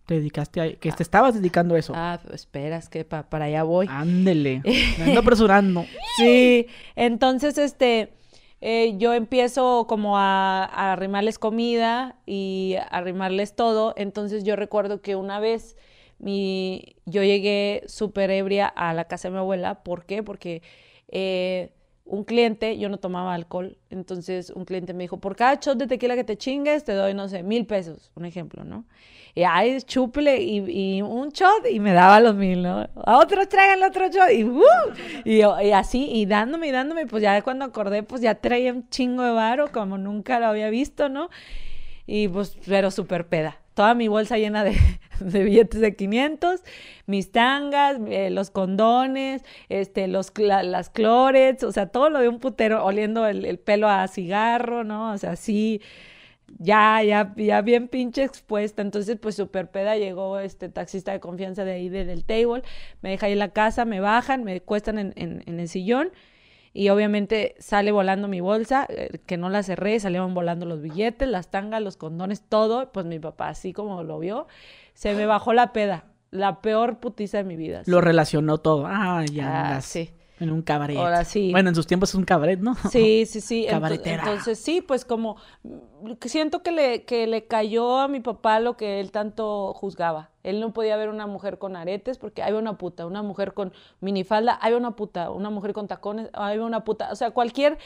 [0.07, 1.93] te dedicaste a, que te estabas dedicando a eso?
[1.95, 3.85] Ah, esperas que para allá voy.
[3.89, 4.63] Ándele,
[4.97, 5.85] me ando apresurando.
[6.17, 6.65] sí,
[6.95, 8.13] entonces este,
[8.59, 13.93] eh, yo empiezo como a, a, arrimarles comida y a arrimarles todo.
[13.95, 15.77] Entonces yo recuerdo que una vez
[16.17, 19.83] mi, yo llegué súper ebria a la casa de mi abuela.
[19.83, 20.23] ¿Por qué?
[20.23, 20.63] Porque
[21.07, 21.71] eh,
[22.11, 25.87] un cliente, yo no tomaba alcohol, entonces un cliente me dijo, por cada shot de
[25.87, 28.83] tequila que te chingues, te doy, no sé, mil pesos, un ejemplo, ¿no?
[29.33, 32.89] Y ahí chúpele y, un shot y me daba los mil, ¿no?
[33.05, 34.61] A otro traigan otro shot y, uh,
[35.23, 38.89] y, y, así, y dándome y dándome, pues ya cuando acordé, pues ya traía un
[38.89, 41.29] chingo de varo, como nunca lo había visto, ¿no?
[42.05, 44.77] Y pues, pero súper peda toda mi bolsa llena de,
[45.19, 46.61] billetes de 500,
[47.05, 52.39] mis tangas, eh, los condones, este, los, las clorets, o sea, todo lo de un
[52.39, 55.11] putero, oliendo el, pelo a cigarro, ¿no?
[55.13, 55.81] O sea, sí,
[56.59, 58.81] ya, ya, ya bien pinche expuesta.
[58.81, 62.63] Entonces, pues súper peda llegó este taxista de confianza de ahí, del table,
[63.01, 66.11] me deja ahí en la casa, me bajan, me cuestan en, en el sillón
[66.73, 71.27] y obviamente sale volando mi bolsa, eh, que no la cerré, salieron volando los billetes,
[71.27, 72.91] las tangas, los condones, todo.
[72.91, 74.47] Pues mi papá, así como lo vio,
[74.93, 76.05] se me bajó la peda.
[76.29, 77.81] La peor putiza de mi vida.
[77.87, 78.85] Lo relacionó todo.
[78.87, 79.75] Ah, ya.
[79.75, 80.11] Ah, sí.
[80.41, 80.97] En un cabaret.
[80.97, 81.51] Ahora sí.
[81.51, 82.73] Bueno, en sus tiempos es un cabaret, ¿no?
[82.89, 83.65] Sí, sí, sí.
[83.69, 84.23] Cabaretera.
[84.23, 85.37] Entonces, sí, pues como
[86.25, 90.31] siento que le, que le cayó a mi papá lo que él tanto juzgaba.
[90.41, 93.71] Él no podía ver una mujer con aretes porque hay una puta, una mujer con
[93.99, 97.11] minifalda, hay una puta, una mujer con tacones, hay una puta.
[97.11, 97.77] O sea, cualquier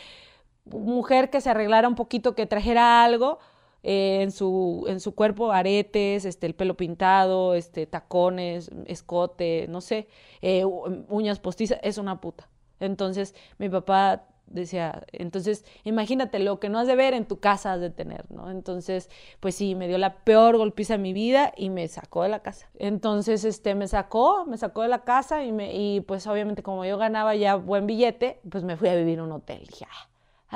[0.64, 3.40] mujer que se arreglara un poquito, que trajera algo,
[3.88, 9.80] eh, en, su, en su cuerpo aretes, este, el pelo pintado, este, tacones, escote, no
[9.80, 10.08] sé,
[10.42, 12.50] eh, uñas postizas, es una puta.
[12.80, 17.74] Entonces mi papá decía, entonces imagínate lo que no has de ver en tu casa
[17.74, 18.50] has de tener, ¿no?
[18.50, 19.08] Entonces,
[19.40, 22.40] pues sí, me dio la peor golpiza de mi vida y me sacó de la
[22.40, 22.68] casa.
[22.80, 26.86] Entonces, este, me sacó, me sacó de la casa y, me, y pues obviamente como
[26.86, 29.68] yo ganaba ya buen billete, pues me fui a vivir en un hotel.
[29.84, 30.10] ah,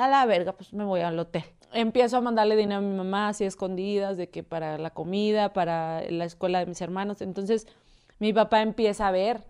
[0.04, 1.44] a la verga, pues me voy al hotel.
[1.72, 6.02] Empiezo a mandarle dinero a mi mamá así escondidas, de que para la comida, para
[6.10, 7.22] la escuela de mis hermanos.
[7.22, 7.66] Entonces,
[8.18, 9.40] mi papá empieza a ver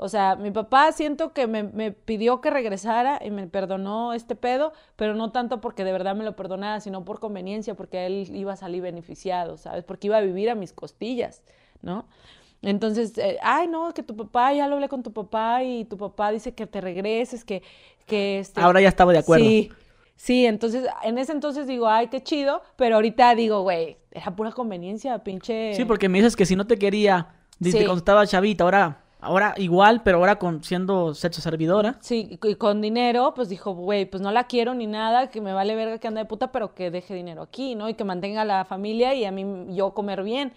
[0.00, 4.72] o sea, mi papá siento que me, pidió que regresara y me perdonó este pedo,
[4.94, 8.52] pero no tanto porque de verdad me lo perdonara, sino por conveniencia, porque él iba
[8.52, 9.82] a salir beneficiado, ¿sabes?
[9.82, 11.42] Porque iba a vivir a mis costillas,
[11.82, 12.06] ¿no?
[12.62, 15.98] Entonces, eh, ay, no, que tu papá, ya lo hablé con tu papá y tu
[15.98, 17.64] papá dice que te regreses, que,
[18.06, 18.60] que este...
[18.60, 19.44] Ahora ya estaba de acuerdo.
[19.44, 19.72] Sí,
[20.18, 24.52] sí, entonces, en ese entonces digo, ay, qué chido, pero ahorita digo, güey, era pura
[24.52, 25.72] conveniencia, pinche...
[25.74, 27.84] Sí, porque me dices que si no te quería, desde Sí.
[27.84, 31.96] cuando estaba chavita, ahora, ahora igual, pero ahora con siendo sexo servidora.
[32.00, 35.52] Sí, y con dinero, pues dijo, güey, pues no la quiero ni nada, que me
[35.52, 37.88] vale verga que ande de puta, pero que deje dinero aquí, ¿no?
[37.88, 39.44] Y que mantenga a la familia y a mí
[39.74, 40.52] yo comer bien.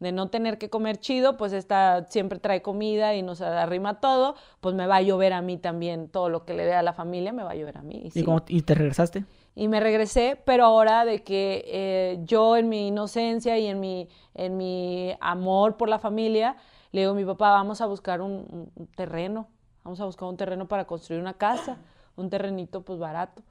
[0.00, 4.34] De no tener que comer chido, pues esta siempre trae comida y nos arrima todo,
[4.60, 6.08] pues me va a llover a mí también.
[6.08, 8.00] Todo lo que le dé a la familia me va a llover a mí.
[8.04, 8.24] Y, ¿Y, sí.
[8.24, 9.24] cómo- y te regresaste.
[9.54, 14.08] Y me regresé, pero ahora de que eh, yo en mi inocencia y en mi,
[14.34, 16.56] en mi amor por la familia,
[16.92, 19.48] le digo a mi papá, vamos a buscar un, un- un terreno,
[19.84, 21.76] vamos a buscar un terreno para construir una casa,
[22.16, 23.42] un terrenito pues barato.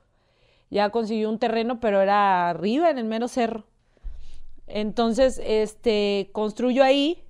[0.71, 3.65] Ya consiguió un terreno, pero era arriba, en el mero cerro.
[4.69, 7.23] Entonces, este, construyo ahí,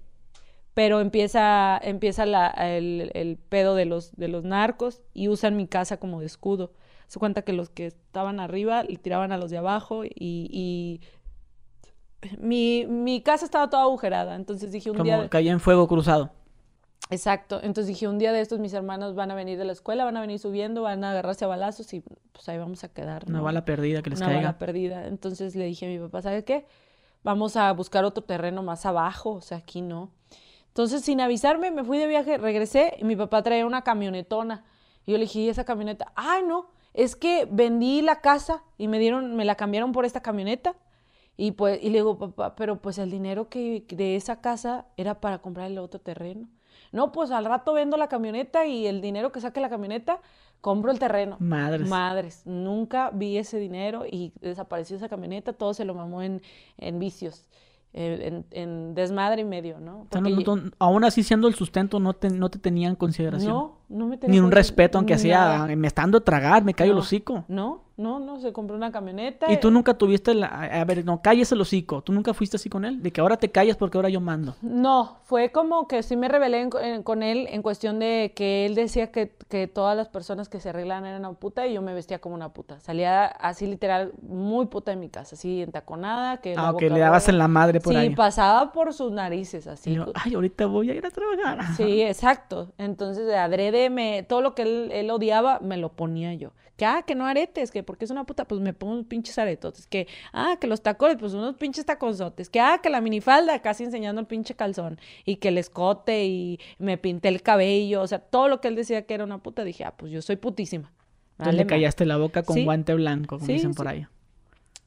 [0.73, 5.67] pero empieza, empieza la- el, el pedo de los, de los narcos y usan mi
[5.67, 6.71] casa como de escudo.
[7.07, 11.01] Se cuenta que los que estaban arriba le tiraban a los de abajo y, y
[12.39, 14.35] mi, mi casa estaba toda agujerada.
[14.35, 15.21] Entonces dije un Como día...
[15.23, 16.31] de- caía en fuego cruzado.
[17.09, 17.59] Exacto.
[17.63, 20.17] Entonces dije, un día de estos mis hermanos van a venir de la escuela, van
[20.17, 23.23] a venir subiendo, van a agarrarse a balazos y pues ahí vamos a quedar.
[23.27, 24.41] Una bala perdida que les Una caiga.
[24.41, 25.07] bala perdida.
[25.07, 26.65] Entonces le dije a mi papá, ¿sabe qué?
[27.23, 30.11] Vamos a buscar otro terreno más abajo, o sea, aquí no.
[30.67, 34.63] Entonces, sin avisarme, me fui de viaje, regresé y mi papá traía una camionetona.
[35.05, 36.13] Yo le dije, ¿y esa camioneta?
[36.15, 40.21] Ay, no, es que vendí la casa y me dieron, me la cambiaron por esta
[40.21, 40.75] camioneta.
[41.35, 45.19] Y pues, y le digo, papá, pero pues el dinero que de esa casa era
[45.19, 46.47] para comprar el otro terreno.
[46.91, 50.19] No, pues al rato vendo la camioneta y el dinero que saque la camioneta,
[50.61, 51.37] compro el terreno.
[51.39, 51.87] Madres.
[51.87, 56.41] Madres, nunca vi ese dinero y desapareció esa camioneta, todo se lo mamó en,
[56.77, 57.45] en vicios,
[57.93, 60.01] en, en desmadre y medio, ¿no?
[60.01, 62.59] O sea, Porque no- yo- no- aún así siendo el sustento no te, no te
[62.59, 63.51] tenían en consideración.
[63.53, 66.63] no, no me Ni tenía un consi- respeto, aunque sea, me está dando a tragar,
[66.63, 67.01] me callo el No.
[67.01, 67.43] hocico.
[67.47, 69.51] No, no, no, se compró una camioneta.
[69.51, 70.47] Y tú nunca tuviste la...
[70.47, 72.01] A ver, no, calles el hocico.
[72.01, 73.03] ¿Tú nunca fuiste así con él?
[73.03, 74.55] De que ahora te callas porque ahora yo mando.
[74.61, 78.65] No, fue como que sí me rebelé en- en- con él en cuestión de que
[78.65, 81.81] él decía que, que todas las personas que se arreglan eran una puta y yo
[81.81, 82.79] me vestía como una puta.
[82.79, 87.01] Salía así literal muy puta en mi casa, así entaconada, que Ah, que boca le
[87.01, 88.15] dabas en la madre por sí, ahí.
[88.15, 89.89] pasaba por sus narices así.
[89.91, 91.75] Y yo, Ay, ahorita voy a ir a trabajar.
[91.75, 92.71] Sí, exacto.
[92.77, 96.51] Entonces, de adrede, me, todo lo que él, él odiaba, me lo ponía yo.
[96.75, 99.37] Que, ah, que no aretes, que porque es una puta, pues me pongo unos pinches
[99.37, 99.85] aretotes.
[99.85, 102.49] Que, ah, que los tacones, pues unos pinches taconzotes.
[102.49, 104.97] Que, ah, que la minifalda, casi enseñando el pinche calzón.
[105.25, 108.01] Y que el escote y me pinté el cabello.
[108.01, 110.21] O sea, todo lo que él decía que era una puta, dije, ah, pues yo
[110.21, 110.91] soy putísima.
[111.33, 112.63] Entonces Vale, le callaste la boca con Sí.
[112.65, 113.91] guante blanco, como Sí, dicen por sí.
[113.93, 114.07] ahí.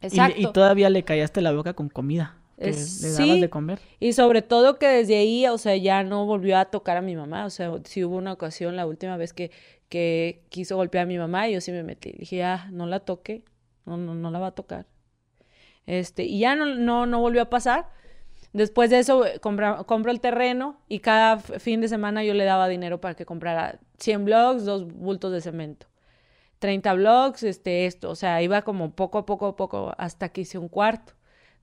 [0.01, 0.41] Y, Exacto.
[0.41, 2.37] y todavía le callaste la boca con comida.
[2.59, 3.41] Que Es- le dabas sí.
[3.41, 3.79] de comer.
[4.01, 7.17] Y sobre todo que desde ahí, o sea, ya no volvió a tocar a mi
[7.17, 7.45] mamá.
[7.47, 9.51] O sea, sí hubo una ocasión, la última vez que,
[9.89, 12.13] que quiso golpear a mi mamá, y yo sí me metí.
[12.13, 13.45] Dije, ah, no la toque,
[13.87, 14.87] no, no, no la va a tocar.
[15.87, 17.89] Este, y ya no, no, no volvió a pasar.
[18.53, 22.69] Después de eso, compra- compro el terreno y cada fin de semana yo le daba
[22.69, 25.87] dinero para que comprara 100 blogs, dos bultos de cemento.
[26.59, 30.43] 30 blogs, este, esto, o sea, iba como poco a poco a poco hasta que
[30.43, 31.15] hice un cuarto.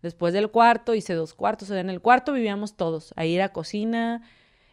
[0.02, 3.14] Después del cuarto hice dos cuartos, en el cuarto vivíamos todos.
[3.18, 4.24] Ahí era cocina,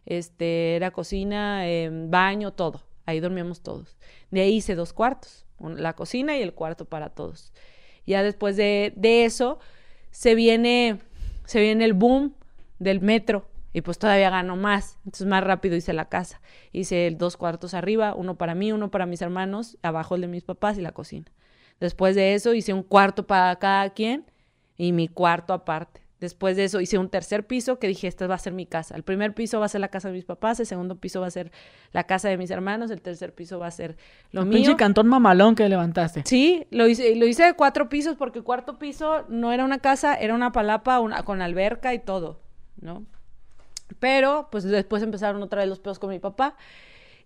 [0.04, 2.82] este, era cocina, em, baño, todo.
[3.06, 3.96] Ahí dormíamos todos.
[4.30, 7.52] De ahí hice dos cuartos, la cocina y el cuarto para todos.
[8.06, 9.58] Ya después de, de eso
[10.10, 11.00] se viene,
[11.44, 12.34] se viene el boom
[12.78, 14.98] del metro y pues todavía gano más.
[15.04, 16.40] Entonces más rápido hice la casa.
[16.72, 20.44] Hice dos cuartos arriba, uno para mí, uno para mis hermanos, abajo el de mis
[20.44, 21.26] papás y la cocina.
[21.80, 24.24] Después de eso hice un cuarto para cada quien
[24.76, 26.02] y mi cuarto aparte.
[26.18, 28.96] Después de eso hice un tercer piso que dije, esta va a ser mi casa.
[28.96, 31.26] El primer piso va a ser la casa de mis papás, el segundo piso va
[31.26, 31.52] a ser
[31.92, 33.98] la casa de mis hermanos, el tercer piso va a ser
[34.32, 34.56] lo Un mío.
[34.56, 36.22] pinche cantón mamalón que levantaste.
[36.24, 39.78] Sí, lo hice, lo hice de cuatro pisos porque el cuarto piso no era una
[39.78, 42.40] casa, era una palapa una, con alberca y todo,
[42.80, 43.04] ¿no?
[43.98, 46.56] Pero, pues después empezaron otra vez los pedos con mi papá,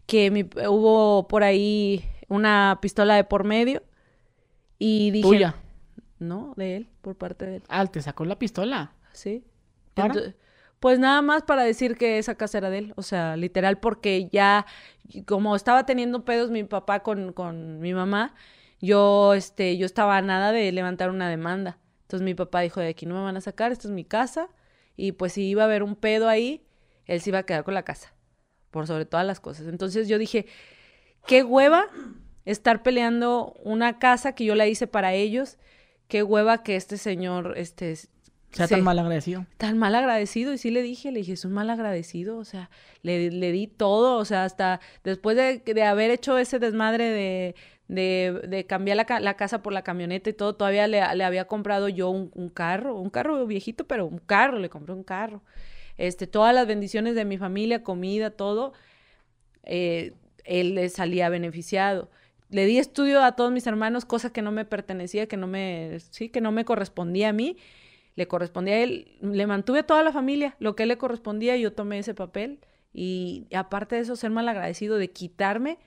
[0.07, 3.83] que mi- hubo por ahí una pistola de por medio
[4.81, 5.29] y dije...
[5.29, 5.55] Tuya.
[6.21, 8.93] No, de él, por parte de él, Ah, te sacó la pistola.
[9.13, 9.43] sí.
[9.95, 10.15] ¿Para?
[10.79, 14.29] Pues nada más para decir que esa casa era de él, o sea, literal, porque
[14.31, 14.65] ya,
[15.27, 18.35] como estaba teniendo pedos mi papá con, con mi mamá,
[18.81, 21.79] yo, este, yo estaba a nada de levantar una demanda.
[22.03, 24.49] Entonces mi papá dijo, de aquí no me van a sacar, esta es mi casa,
[24.97, 26.65] y pues si iba a haber un pedo ahí,
[27.05, 28.15] él se iba a quedar con la casa,
[28.71, 29.67] por sobre todas las cosas.
[29.67, 30.47] Entonces yo dije,
[31.27, 31.89] qué hueva
[32.47, 35.59] estar peleando una casa que yo la hice para ellos,
[36.11, 37.97] qué hueva que este señor, este,
[38.53, 39.47] sea tan mal agradecido.
[39.57, 40.53] Tan mal agradecido.
[40.53, 42.37] Y sí le dije, le dije, es un mal agradecido.
[42.37, 42.69] O sea,
[43.03, 44.19] le, le di todo.
[44.19, 47.55] O sea, hasta después de, de haber hecho ese desmadre de,
[47.89, 51.47] de, de cambiar la, la, casa por la camioneta y todo, todavía le, le había
[51.47, 55.43] comprado yo un, un, carro, un carro viejito, pero un carro, le compré un carro.
[55.97, 58.73] Este, todas las bendiciones de mi familia, comida, todo,
[59.65, 62.11] eh, él le salía beneficiado.
[62.51, 65.99] Le di estudio a todos mis hermanos, cosa que no me pertenecía, que no me,
[66.11, 67.57] sí, que no me correspondía a mí
[68.21, 71.73] le correspondía a él, le mantuve a toda la familia, lo que le correspondía, yo
[71.73, 72.61] tomé ese papel
[72.93, 75.79] y aparte de eso, ser mal agradecido de quitarme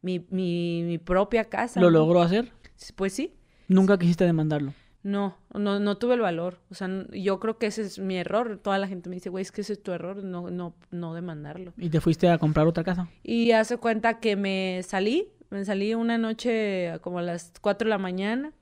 [0.00, 1.80] mi, mi, mi propia casa.
[1.80, 2.52] ¿Lo logró hacer?
[2.96, 3.34] Pues sí.
[3.68, 4.72] ¿Nunca quisiste demandarlo?
[5.02, 6.60] No, no, no tuve el valor.
[6.70, 8.58] O sea, yo creo que ese es mi error.
[8.62, 11.12] Toda la gente me dice, güey, es que ese es tu error, no, no, no
[11.12, 11.74] demandarlo.
[11.76, 13.08] ¿Y te fuiste a comprar otra casa?
[13.22, 17.90] Y hace cuenta que me salí, me salí una noche como a las 4 de
[17.90, 18.52] la mañana.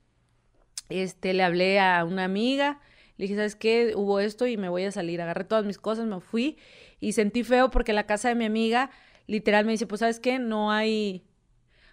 [0.89, 2.79] Este, le hablé a una amiga,
[3.17, 3.93] le dije, ¿sabes qué?
[3.95, 5.21] Hubo esto y me voy a salir.
[5.21, 6.57] Agarré todas mis cosas, me fui
[6.99, 8.89] y sentí feo porque la casa de mi amiga
[9.27, 10.39] literal me dice, pues, ¿sabes qué?
[10.39, 11.23] No hay,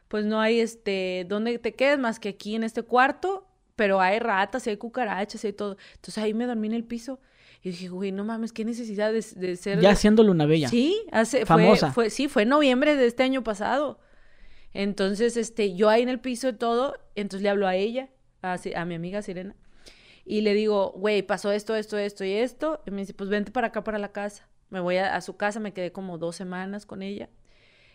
[0.08, 3.46] pues no hay, este, ¿dónde te quedes más que aquí en este cuarto?
[3.76, 5.76] Pero hay ratas, hay cucarachas, y todo.
[5.94, 7.20] Entonces ahí me dormí en el piso.
[7.62, 9.80] Y dije, güey, no mames, qué necesidad de, de ser...
[9.80, 10.68] Ya siendo Luna Bella.
[10.68, 11.92] Sí, hace, Famosa.
[11.92, 14.00] Fue, sí, fue en noviembre de este año pasado.
[14.72, 18.08] Entonces, este, yo ahí en el piso todo, entonces le hablo a ella,
[18.42, 19.56] a, a mi amiga Sirena,
[20.24, 22.82] y le digo, güey, pasó esto, esto, esto y esto.
[22.86, 24.48] Y me dice, pues vente para acá, para la casa.
[24.68, 27.28] Me voy a, su casa, me quedé como dos semanas con ella.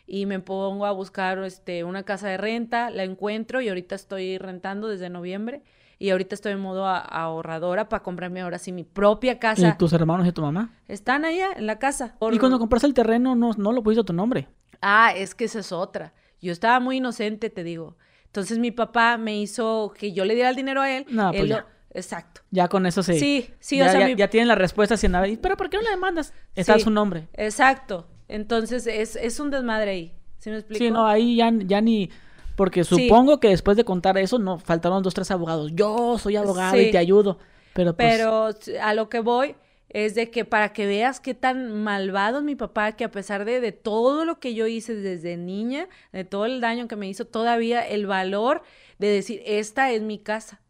[0.05, 4.37] Y me pongo a buscar este, una casa de renta, la encuentro y ahorita estoy
[4.37, 5.63] rentando desde noviembre.
[5.97, 9.69] Y ahorita estoy en modo ahorradora para comprarme ahora sí mi propia casa.
[9.69, 10.73] ¿Y tus hermanos y tu mamá?
[10.89, 12.17] Están allá en la casa.
[12.33, 14.49] ¿Y cuando compraste el terreno no, no lo pusiste a tu nombre?
[14.81, 16.13] Ah, es que esa es otra.
[16.41, 17.97] Yo estaba muy inocente, te digo.
[18.25, 21.05] Entonces mi papá me hizo que yo le diera el dinero a él.
[21.09, 21.57] No, pues él
[21.95, 22.41] Exacto.
[22.51, 23.17] Ya con eso sí.
[23.17, 25.27] Sí, sí, ya, o sea, ya, ya tienen la respuesta sin nada.
[25.41, 26.33] Pero ¿por qué no le demandas?
[26.53, 26.81] Está Sí.
[26.81, 27.29] su nombre.
[27.33, 28.05] Exacto.
[28.27, 30.13] Entonces es, es un desmadre ahí.
[30.37, 30.83] ¿Sí me explico?
[30.83, 32.09] Sí, no, ahí ya, ya ni...
[32.57, 35.71] Porque supongo que después de contar eso, no, faltaron dos, tres abogados.
[35.73, 37.37] Yo soy abogado y te ayudo.
[37.73, 38.17] Pero pues...
[38.17, 38.49] Pero
[38.81, 39.55] a lo que voy
[39.89, 43.45] es de que para que veas qué tan malvado es mi papá, que a pesar
[43.45, 47.07] de, de todo lo que yo hice desde niña, de todo el daño que me
[47.07, 48.63] hizo, todavía el valor
[48.97, 50.61] de decir, esta es mi casa.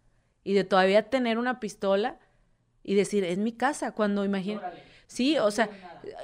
[0.43, 2.19] Y de todavía tener una pistola
[2.83, 3.91] y decir, es mi casa.
[3.91, 4.61] Cuando imagina...
[5.07, 5.69] Sí, o sea,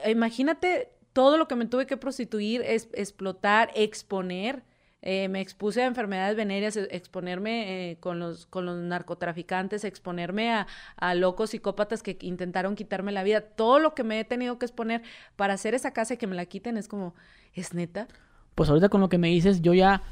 [0.07, 4.63] imagínate todo lo que me tuve que prostituir, es, explotar, exponer.
[5.03, 10.53] Eh, me expuse a enfermedades venéreas, e- exponerme eh, con, los, con los narcotraficantes, exponerme
[10.53, 13.41] a, a locos psicópatas que intentaron quitarme la vida.
[13.41, 15.01] Todo lo que me he tenido que exponer
[15.35, 17.15] para hacer esa casa y que me la quiten es como,
[17.53, 18.07] ¿es neta?
[18.55, 20.03] Pues ahorita con lo que me dices, yo ya...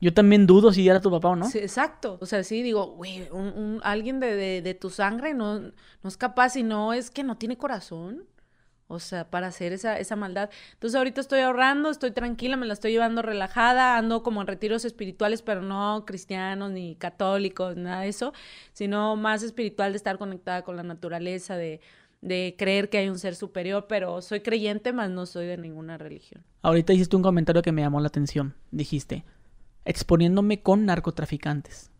[0.00, 1.46] Yo también dudo si era tu papá o no.
[1.50, 2.18] Sí, exacto.
[2.20, 5.72] O sea, sí, digo, güey, un, un- alguien de, de, de tu sangre no, no
[6.04, 8.22] es capaz y no es que no tiene corazón.
[8.90, 10.48] O sea, para hacer esa, esa maldad.
[10.72, 14.86] Entonces ahorita estoy ahorrando, estoy tranquila, me la estoy llevando relajada, ando como en retiros
[14.86, 18.32] espirituales, pero no cristianos ni católicos, nada de eso,
[18.72, 21.82] sino más espiritual de estar conectada con la naturaleza, de,
[22.22, 25.98] de creer que hay un ser superior, pero soy creyente, más no soy de ninguna
[25.98, 26.42] religión.
[26.62, 28.54] Ahorita hiciste un comentario que me llamó la atención.
[28.70, 29.24] Dijiste,
[29.84, 31.90] exponiéndome con narcotraficantes.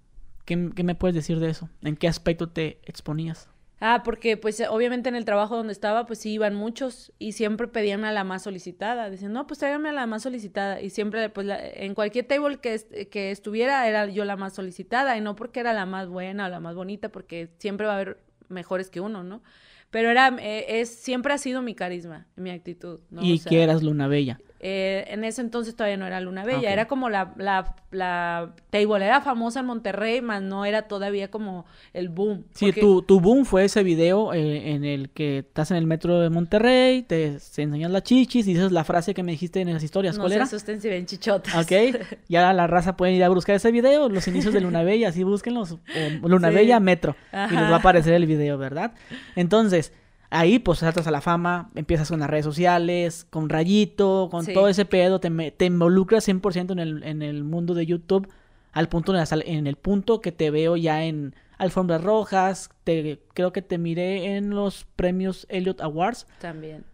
[0.47, 1.69] ¿Qué, qué me puedes decir de eso?
[1.83, 3.51] ¿En qué aspecto te exponías?
[3.81, 7.69] Ah, porque pues obviamente en el trabajo donde estaba pues sí iban muchos y siempre
[7.69, 9.09] pedían a la más solicitada.
[9.09, 10.81] Decían, no, pues tráigame a la más solicitada.
[10.81, 14.55] Y siempre pues la- en cualquier table que, est- que estuviera era yo la más
[14.55, 17.93] solicitada y no porque era la más buena o la más bonita, porque siempre va
[17.93, 18.19] a haber
[18.49, 19.43] mejores que uno, ¿no?
[19.91, 23.23] Pero era, eh, es, siempre ha sido mi carisma, mi actitud, ¿no?
[23.25, 24.41] y O sea, que eras Luna Bella.
[24.61, 29.05] Eh, en ese entonces todavía no era Luna Bella, era como la, la, la table,
[29.05, 32.45] era famosa en Monterrey, más no era todavía como el boom.
[32.55, 35.87] Sí, porque- tu, tu boom fue ese video eh, en el que estás en el
[35.87, 39.61] metro de Monterrey, te, se enseñas las chichis y dices la frase que me dijiste
[39.61, 40.17] en las historias.
[40.17, 40.45] No ¿Cuál se era?
[40.45, 41.55] asusten si ven chichotas.
[41.55, 41.73] Ok,
[42.29, 45.23] ya la raza puede ir a buscar ese video, los inicios de Luna Bella, así
[45.23, 45.77] búsquenlos,
[46.23, 46.55] Luna Sí.
[46.55, 48.93] Bella Metro, y les va a aparecer el video, ¿verdad?
[49.37, 49.93] Entonces,
[50.31, 54.53] ahí pues saltas a la fama, empiezas con las redes sociales, con Rayito, con Sí.
[54.53, 58.29] todo ese pedo, te, involucras 100% en el, en el mundo de YouTube,
[58.73, 63.63] al punto en, el punto que te veo ya en alfombras rojas, te, creo que
[63.63, 66.85] te miré en los premios Elliot Awards También.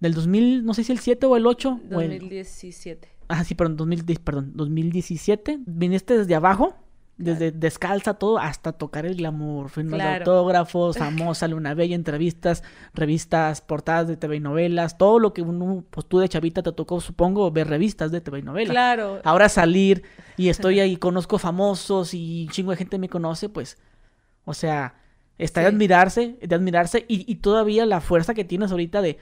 [0.00, 3.08] del 2000, no sé si el 7 o el 8, o el, 2017.
[3.28, 5.60] Ah, sí, perdón, 2010, perdón, 2017.
[5.64, 6.74] Viniste desde abajo,
[7.20, 10.18] desde descalza todo, hasta tocar el glamour, firmas de Claro.
[10.32, 12.62] autógrafos, famosa Luna Bella, entrevistas,
[12.94, 16.72] revistas, portadas de TV y novelas, todo lo que uno, pues tú de chavita te
[16.72, 18.70] tocó, supongo, ver revistas de TV y novelas.
[18.72, 19.20] Claro.
[19.24, 20.02] Ahora salir
[20.36, 23.78] y estoy ahí, conozco famosos y un chingo de gente me conoce, pues,
[24.44, 24.94] o sea,
[25.38, 29.18] Está de admirarse, de admirarse y, y todavía la fuerza que tienes ahorita de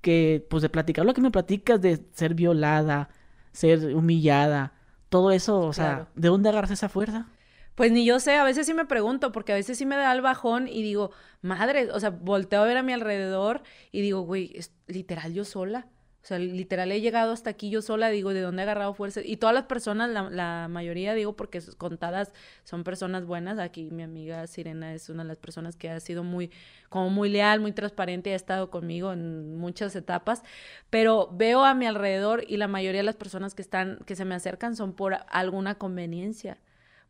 [0.00, 3.10] que, pues de platicar lo que me platicas de ser violada,
[3.52, 4.72] ser humillada,
[5.10, 7.26] todo eso, o sea, ¿de dónde agarras esa fuerza?
[7.74, 10.12] Pues ni yo sé, a veces sí me pregunto, porque a veces sí me da
[10.12, 11.10] el bajón y digo,
[11.42, 13.62] madre, o sea, volteo a ver a mi alrededor
[13.92, 15.86] y digo, güey, es literal yo sola.
[16.22, 19.22] O sea, literal he llegado hasta aquí yo sola, digo, ¿de dónde he agarrado fuerza?
[19.24, 22.32] Y todas las personas, la, la mayoría, digo, porque contadas
[22.64, 23.58] son personas buenas.
[23.58, 26.50] Aquí mi amiga Sirena es una de las personas que ha sido muy,
[26.90, 30.42] como muy leal, muy transparente ha estado conmigo en muchas etapas.
[30.90, 34.26] Pero veo a mi alrededor y la mayoría de las personas que están, que se
[34.26, 36.58] me acercan son por alguna conveniencia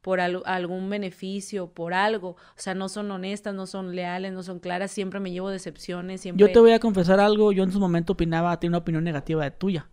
[0.01, 2.31] por algún beneficio, por algo.
[2.31, 6.23] O sea, no son honestas, no son leales, no son claras, siempre me llevo decepciones.
[6.23, 6.47] Siempre...
[6.47, 9.45] Yo te voy a confesar algo, yo en su momento opinaba, tenía una opinión negativa
[9.45, 9.89] de tuya.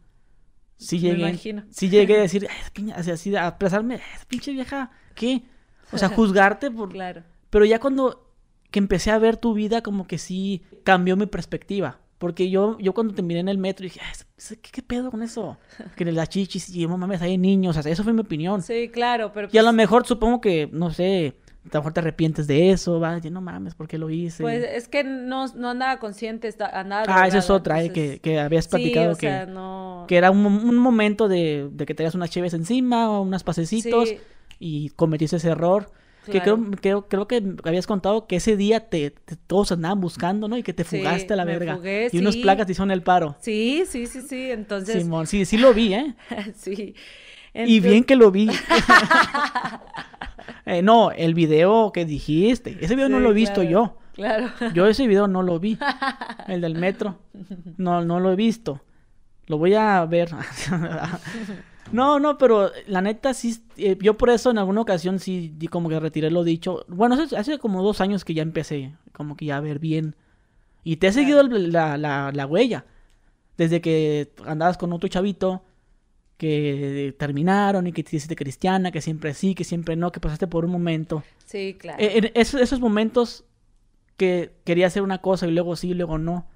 [0.78, 1.64] Sí llegué, me imagino.
[1.72, 2.48] Sí llegué a decir,
[2.96, 5.44] así, así, a expresarme, pinche vieja, ¿qué?
[5.92, 6.90] O sea, juzgarte por...
[6.90, 7.24] Claro.
[7.50, 8.28] Pero ya cuando
[8.72, 12.00] que empecé a ver tu vida, como que sí cambió mi perspectiva.
[12.18, 14.00] Porque yo, yo cuando te miré en el metro dije,
[14.38, 15.58] ¿qué, qué pedo con eso?
[15.96, 18.62] Que las chichis y mames, hay niños, o sea, eso fue mi opinión.
[18.64, 19.50] Sí, claro, pero...
[19.52, 21.36] Y a lo pues mejor supongo que, no sé,
[21.66, 24.42] a lo mejor te arrepientes de eso, va, no mames, ¿por qué lo hice?
[24.42, 27.06] Pues es que no, no andaba consciente, andaba...
[27.08, 30.06] Ah, esa es otra, eh, que, que habías platicado que, no...
[30.08, 34.10] que era un, un momento de, de, que tenías unas chives encima o unos pasecitos
[34.58, 35.92] y cometiste ese error.
[36.32, 39.12] Que creo, creo, creo, que habías contado que ese día te,
[39.48, 40.58] todos andaban buscando, ¿no?
[40.58, 41.80] Y que te fugaste a la verga.
[42.12, 43.36] y unos placas te hicieron el paro.
[43.40, 44.52] Sí, sí, sí, sí.
[44.52, 45.04] Entonces.
[45.04, 46.16] Simón, sí, sí lo vi, ¿eh?
[46.56, 46.96] sí.
[47.54, 48.50] Y bien que lo vi.
[50.66, 52.78] eh, no, el video que dijiste.
[52.80, 53.98] Ese video no lo he visto yo.
[54.14, 54.50] Claro.
[54.74, 55.78] Yo ese video no lo vi.
[56.48, 57.20] El del metro.
[57.78, 58.82] No, no lo he visto.
[59.46, 60.30] Lo voy a ver.
[61.92, 65.90] No, no, pero la neta sí, eh, yo por eso en alguna ocasión sí como
[65.90, 66.86] que retiré lo dicho.
[66.88, 70.16] Bueno, hace, hace, como dos años que ya empecé, como que ya a ver bien.
[70.84, 72.86] Y te he seguido la, la, la, huella.
[73.58, 75.64] Desde que andabas con otro chavito,
[76.38, 80.48] que terminaron y que te hiciste cristiana, que siempre sí, que siempre no, que pasaste
[80.48, 81.24] por un momento.
[81.46, 82.02] Sí, claro.
[82.02, 83.44] Eh, en esos, esos momentos
[84.16, 86.48] que quería hacer una cosa y luego sí, y luego no.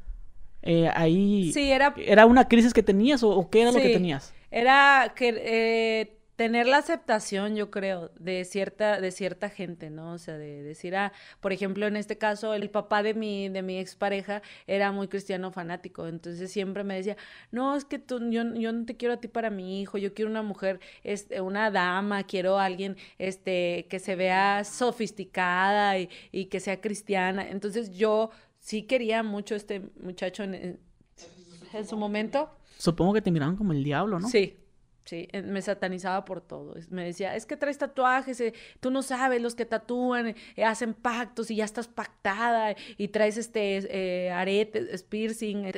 [0.62, 1.52] Eh, ahí...
[1.54, 1.94] Sí, era...
[1.98, 4.34] ¿Era una crisis que tenías o, qué era lo que tenías?
[4.52, 10.14] Era que eh, tener la aceptación, yo creo, de cierta, de cierta gente, ¿no?
[10.14, 13.62] O sea, de decir, ah, por ejemplo, en este caso, el papá de mi, de
[13.62, 17.16] mi expareja era muy cristiano fanático, entonces siempre me decía,
[17.52, 20.16] no, es que tú, yo, yo no te quiero a ti para mi hijo, yo
[20.16, 26.10] quiero una mujer, este, una dama, quiero a alguien, este, que se vea sofisticada y,
[26.32, 27.48] y que sea cristiana.
[27.50, 30.80] Entonces yo sí quería mucho este muchacho en,
[31.74, 32.50] en su momento
[32.82, 34.28] Supongo que te miraban como el diablo, ¿no?
[34.28, 34.58] Sí,
[35.04, 36.76] Sí, eh, me satanizaba por todo.
[36.92, 40.94] Me decía, es que traes tatuajes, eh, tú no sabes, los que tatúan, eh, hacen
[40.94, 45.72] pactos y ya estás pactada y traes este aretes, piercing,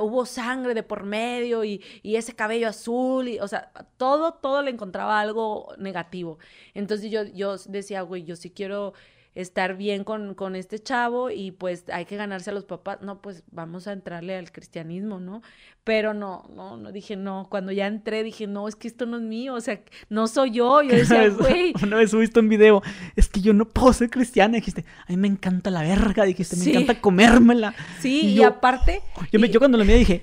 [0.00, 4.62] hubo sangre de por medio y, y, ese cabello azul, y, o sea, todo, todo
[4.62, 6.38] le encontraba algo negativo.
[6.72, 8.94] Entonces yo, yo decía, güey, yo sí quiero
[9.34, 12.98] estar bien con, con este chavo y pues hay que ganarse a los papás.
[13.02, 15.42] No, pues vamos a entrarle al cristianismo, ¿no?
[15.84, 17.46] Pero no, no, no dije no.
[17.48, 20.50] Cuando ya entré dije, no, es que esto no es mío, o sea, no soy
[20.52, 20.82] yo.
[20.82, 21.72] Yo decía, güey.
[21.82, 22.82] Una vez subiste un video,
[23.16, 24.56] es que yo no puedo ser cristiana.
[24.56, 27.74] Dijiste, a mí me encanta la verga, dijiste, me encanta comérmela.
[28.00, 29.02] Sí, y, aparte.
[29.32, 30.22] Yo, me, yo cuando lo miré dije,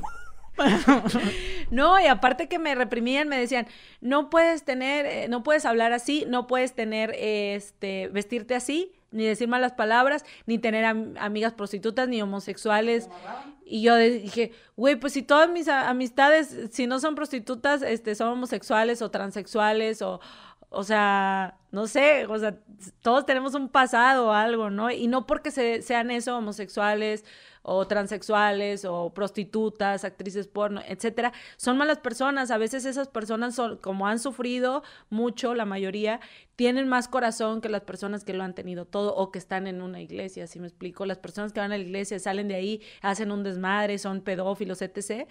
[1.71, 3.67] no, y aparte que me reprimían, me decían,
[4.01, 9.25] no puedes tener, eh, no puedes hablar así, no puedes tener, este, vestirte así, ni
[9.25, 13.09] decir malas palabras, ni tener amigas prostitutas, ni homosexuales.
[13.65, 18.29] Y yo dije, güey, pues si todas mis amistades, si no son prostitutas, este, son
[18.29, 20.19] homosexuales o transexuales o,
[20.69, 22.57] o sea, no sé, o sea,
[23.01, 24.91] todos tenemos un pasado o algo, ¿no?
[24.91, 27.23] Y no porque se, sean eso, homosexuales
[27.69, 32.49] o transexuales o prostitutas, actrices porno, etcétera, son malas personas.
[32.49, 36.22] A veces esas personas son, como han sufrido mucho, la mayoría,
[36.56, 39.81] tienen más corazón que las personas que lo han tenido todo o que están en
[39.81, 41.06] una iglesia, si me explico.
[41.06, 44.81] Las personas que van a la iglesia salen de ahí, hacen un desmadre, son pedófilos,
[44.81, 45.27] etc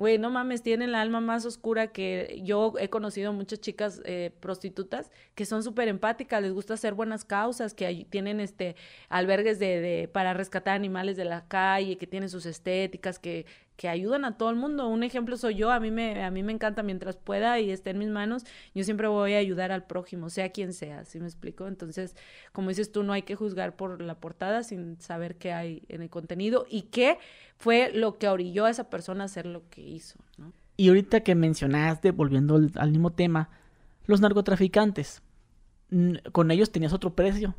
[0.00, 4.32] güey, no mames, tienen la alma más oscura que yo he conocido muchas chicas eh,
[4.40, 8.76] prostitutas que son súper empáticas, les gusta hacer buenas causas, que tienen este
[9.10, 13.44] albergues de, de, para rescatar animales de la calle, que tienen sus estéticas, que,
[13.80, 14.88] que ayudan a todo el mundo.
[14.88, 17.88] Un ejemplo soy yo, a mí me, a mí me encanta mientras pueda y esté
[17.88, 18.44] en mis manos,
[18.74, 21.66] yo siempre voy a ayudar al prójimo, sea quien sea, ¿sí me explico?
[21.66, 22.14] Entonces,
[22.52, 26.02] como dices tú, no hay que juzgar por la portada sin saber qué hay en
[26.02, 27.16] el contenido y qué
[27.56, 30.18] fue lo que orilló a esa persona a hacer lo que hizo.
[30.76, 33.48] Y ahorita que mencionaste, volviendo al, mismo tema,
[34.04, 35.22] los narcotraficantes,
[36.32, 37.54] con ellos tenías otro precio.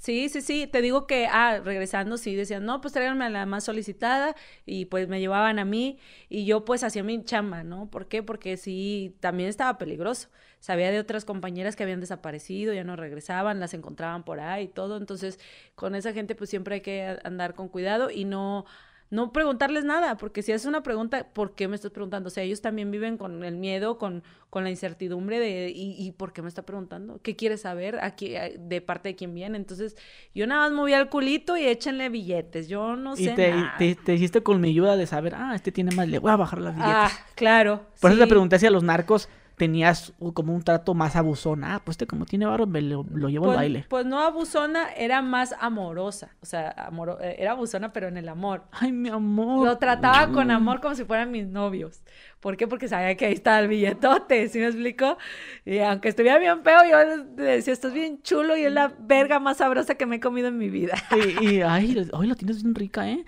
[0.00, 0.66] Sí, sí, sí.
[0.66, 4.86] Te digo que, ah, regresando, sí, decían, no, pues tráiganme a la más solicitada y
[4.86, 5.98] pues me llevaban a mí
[6.30, 7.90] y yo pues hacía mi chamba, ¿no?
[7.90, 8.22] ¿Por qué?
[8.22, 10.28] Porque sí, también estaba peligroso.
[10.58, 14.68] Sabía de otras compañeras que habían desaparecido, ya no regresaban, las encontraban por ahí y
[14.68, 14.96] todo.
[14.96, 15.38] Entonces,
[15.74, 18.64] con esa gente pues siempre hay que andar con cuidado y no
[19.10, 22.28] no preguntarles nada, porque si es una pregunta, ¿por qué me estás preguntando?
[22.28, 26.12] O sea, ellos también viven con el miedo, con, con la incertidumbre de, ¿y, ¿y,
[26.12, 27.20] por qué me está preguntando?
[27.20, 27.98] ¿Qué quieres saber?
[28.02, 29.56] Aquí, de parte de quién viene.
[29.56, 29.96] Entonces,
[30.32, 32.68] yo nada más movía el culito y échenle billetes.
[32.68, 33.32] Yo no sé.
[33.32, 33.74] Y te, nada.
[33.78, 36.36] te, te hiciste con mi ayuda de saber, ah, este tiene más, le voy a
[36.36, 36.94] bajar las billetes.
[36.96, 37.86] Ah, claro.
[38.00, 39.28] Por eso te pregunté si a los narcos
[39.60, 41.64] tenías como un trato más abusón.
[41.64, 43.84] Ah, pues este como tiene barro, me lo, lo llevo Pues, al baile.
[43.90, 46.30] pues no abusona, era más amorosa.
[46.40, 48.64] O sea, amoro- eh, era abusona, pero en el amor.
[48.72, 49.66] Ay, mi amor.
[49.66, 52.00] Lo trataba con amor como si fueran mis novios.
[52.40, 52.66] ¿Por qué?
[52.66, 55.18] Porque sabía que ahí estaba el billetote, ¿sí me explico?
[55.66, 59.38] Y aunque estuviera bien feo, yo le decía, estás bien chulo y es la verga
[59.38, 60.94] más sabrosa que me he comido en mi vida.
[61.40, 63.24] Y, y, ay, hoy la tienes bien rica, ¿eh?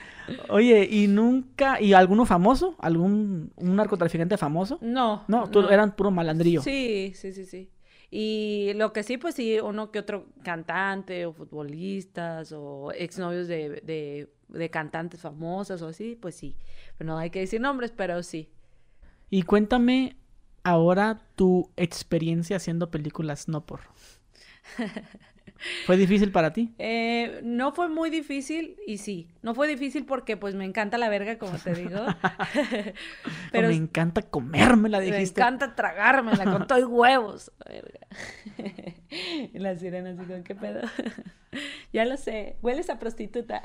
[0.49, 2.75] Oye, y nunca, ¿y alguno famoso?
[2.79, 4.79] ¿Algún un narcotraficante famoso?
[4.81, 5.25] No.
[5.29, 6.63] No, tú eran puro malandrillo.
[6.63, 7.71] Sí, sí, sí, sí.
[8.11, 13.81] Y lo que sí, pues sí, uno que otro cantante o futbolistas o exnovios de,
[13.83, 16.57] de, de cantantes famosas o así, pues sí.
[16.97, 18.49] Pero no hay que decir nombres, pero sí.
[19.33, 20.15] Y cuéntame
[20.63, 23.81] ahora tu experiencia haciendo películas no por.
[25.87, 26.75] ¿Fue difícil para ti?
[26.79, 31.09] Eh, no fue muy difícil y sí, no fue difícil porque pues me encanta la
[31.09, 31.99] verga, como te digo.
[33.53, 35.41] Pero me encanta comérmela, me dijiste.
[35.41, 37.51] encanta tragármela con todo y huevos.
[37.67, 38.07] Verga.
[39.55, 40.83] y la sirena así como, ¿qué pedo?
[41.91, 43.63] ya lo sé, hueles a prostituta.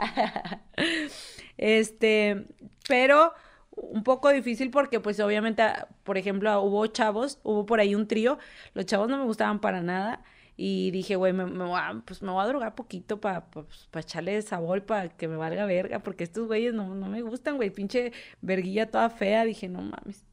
[1.58, 2.46] este,
[2.88, 3.34] pero
[3.78, 5.64] un poco difícil porque pues obviamente,
[6.04, 8.38] por ejemplo, hubo chavos, hubo por ahí un trío,
[8.74, 10.24] los chavos no me gustaban para nada.
[10.60, 13.62] Y dije, güey, me, me voy a- pues me voy a drogar poquito para pa,
[13.64, 17.22] pues, pa echarle sabor, para que me valga verga, porque estos güeyes no, no me
[17.22, 19.46] gustan, güey, pinche verguilla toda fea.
[19.46, 20.26] Dije, no mames.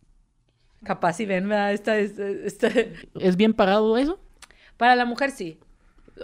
[0.83, 1.73] Capaz si ven, ¿verdad?
[1.73, 2.69] Esta, esta, esta-
[3.21, 4.19] ¿Es bien pagado eso?
[4.79, 5.59] Para la mujer sí,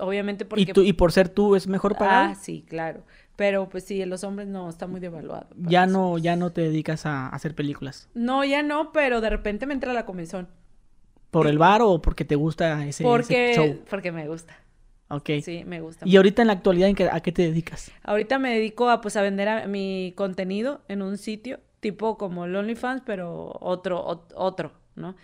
[0.00, 0.62] obviamente porque...
[0.62, 2.30] ¿Y, tú, ¿Y por ser tú es mejor pagado?
[2.30, 3.04] Ah, sí, claro.
[3.40, 5.46] Pero pues sí, en los hombres no, está muy devaluado.
[5.56, 8.06] ya no, ya no te dedicas a hacer películas.
[8.12, 10.46] No, ya no, pero de repente me entra la comezón.
[11.30, 13.78] ¿Por el bar o porque te gusta ese, ese Porque, show?
[13.88, 14.54] porque me gusta.
[15.08, 15.30] Ok.
[15.42, 16.06] Sí, me gusta.
[16.06, 17.90] Y ahorita en la actualidad, ¿en qué- ¿a qué te dedicas?
[18.02, 22.44] Ahorita me dedico a pues a vender a- mi contenido en un sitio tipo como
[22.44, 25.16] el OnlyFans, pero otro, ot- otro, ¿no?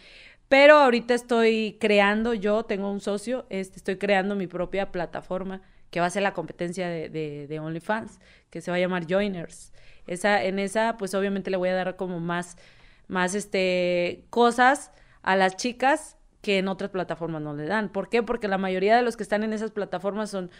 [0.48, 5.60] Pero ahorita estoy creando, yo tengo un socio, este, estoy creando mi propia plataforma
[5.90, 8.18] que va a ser la competencia de, de, de OnlyFans,
[8.50, 9.72] que se va a llamar Joiners.
[10.06, 12.56] Esa, en esa, pues obviamente le voy a dar como más,
[13.08, 14.92] más este, cosas
[15.22, 17.88] a las chicas que en otras plataformas no le dan.
[17.88, 18.22] ¿Por qué?
[18.22, 20.50] Porque la mayoría de los que están en esas plataformas son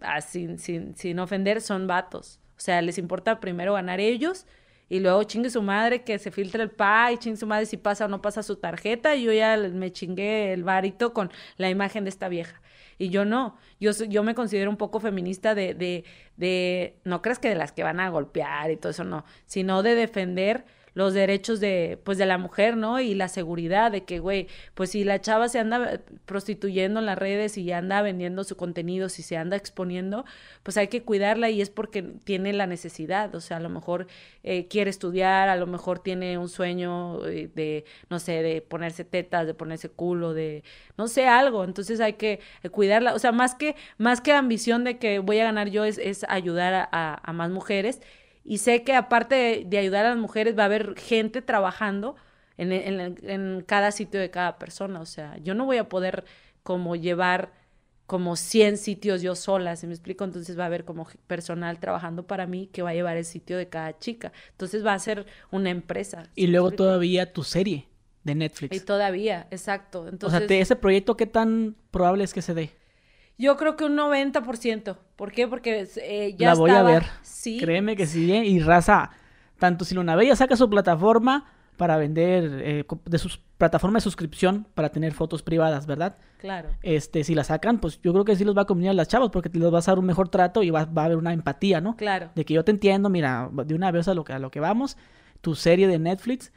[0.00, 2.40] ah, sin, sin, ofender, son vatos.
[2.56, 4.46] O sea, les importa primero ganar ellos
[4.88, 8.06] y luego chingue su madre que se filtre el pay, chingue su madre si pasa
[8.06, 9.16] o no pasa su tarjeta.
[9.16, 12.62] Y yo ya me chingué el varito con la imagen de esta vieja.
[12.98, 16.04] Y yo no, yo, yo me considero un poco feminista de, de,
[16.36, 19.82] de, no creas que de las que van a golpear y todo eso, no, sino
[19.82, 20.64] de defender
[20.98, 23.00] los derechos de, pues, de la mujer, ¿no?
[23.00, 27.16] Y la seguridad de que, güey, pues si la chava se anda prostituyendo en las
[27.18, 30.24] redes y anda vendiendo su contenido, si se anda exponiendo,
[30.62, 34.06] pues hay que cuidarla y es porque tiene la necesidad, o sea, a lo mejor
[34.42, 39.04] eh, quiere estudiar, a lo mejor tiene un sueño eh, de, no sé, de ponerse
[39.04, 40.62] tetas, de ponerse culo, de,
[40.96, 44.84] no sé, algo, entonces hay que eh, cuidarla, o sea, más que, más que ambición
[44.84, 48.00] de que voy a ganar yo es, es ayudar a, a- a más mujeres
[48.48, 52.16] y sé que aparte de, de ayudar a las mujeres va a haber gente trabajando
[52.56, 55.00] en, en- en cada sitio de cada persona.
[55.00, 56.24] O sea, yo no voy a poder
[56.62, 57.52] como llevar
[58.06, 60.24] como 100 sitios yo sola, ¿se me explico?
[60.24, 63.58] Entonces va a haber como personal trabajando para mí que va a llevar el sitio
[63.58, 64.32] de cada chica.
[64.52, 66.24] Entonces va a ser una empresa.
[66.24, 67.86] ¿sí Y luego todavía tu serie
[68.24, 68.34] de
[68.70, 68.80] Y Netflix.
[68.80, 70.06] todavía, exacto.
[70.22, 72.77] O Entonces, sea, te- ese proyecto, ¿qué tan probable es que se dé?
[73.38, 74.96] Yo creo que un 90%.
[75.16, 75.48] ¿Por qué?
[75.48, 77.04] Porque eh, ya la voy estaba- a ver.
[77.22, 77.58] Sí.
[77.58, 78.32] Créeme que sí.
[78.32, 78.44] ¿eh?
[78.44, 79.10] Y raza,
[79.58, 81.46] tanto si Luna Bella saca su plataforma
[81.76, 86.16] para vender eh, de sus plataforma de suscripción para tener fotos privadas, ¿verdad?
[86.38, 86.68] Claro.
[86.82, 89.08] Este, si la sacan, pues yo creo que sí los va a convenir a las
[89.08, 91.32] chavas porque les vas a dar un mejor trato y va, va a haber una
[91.32, 91.96] empatía, ¿no?
[91.96, 92.30] Claro.
[92.36, 94.60] De que yo te entiendo, mira, de una vez a lo que, a lo que
[94.60, 94.96] vamos,
[95.40, 96.52] tu serie de Netflix.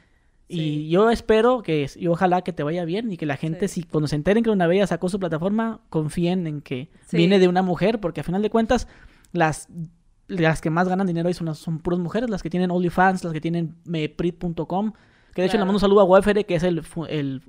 [0.54, 3.82] Y yo espero que, y ojalá que te vaya bien y que la gente, Sí.
[3.82, 7.16] si cuando se enteren que una bella sacó su plataforma, confíen en que Sí.
[7.16, 8.88] viene de una mujer, porque a final de cuentas,
[9.32, 9.68] las,
[10.28, 13.32] las que más ganan dinero hoy son, son puras mujeres, las que tienen OnlyFans, las
[13.32, 14.92] que tienen meprit.com,
[15.34, 15.66] que de hecho le Claro.
[15.66, 17.42] mando un saludo a Wefere, que es el, el,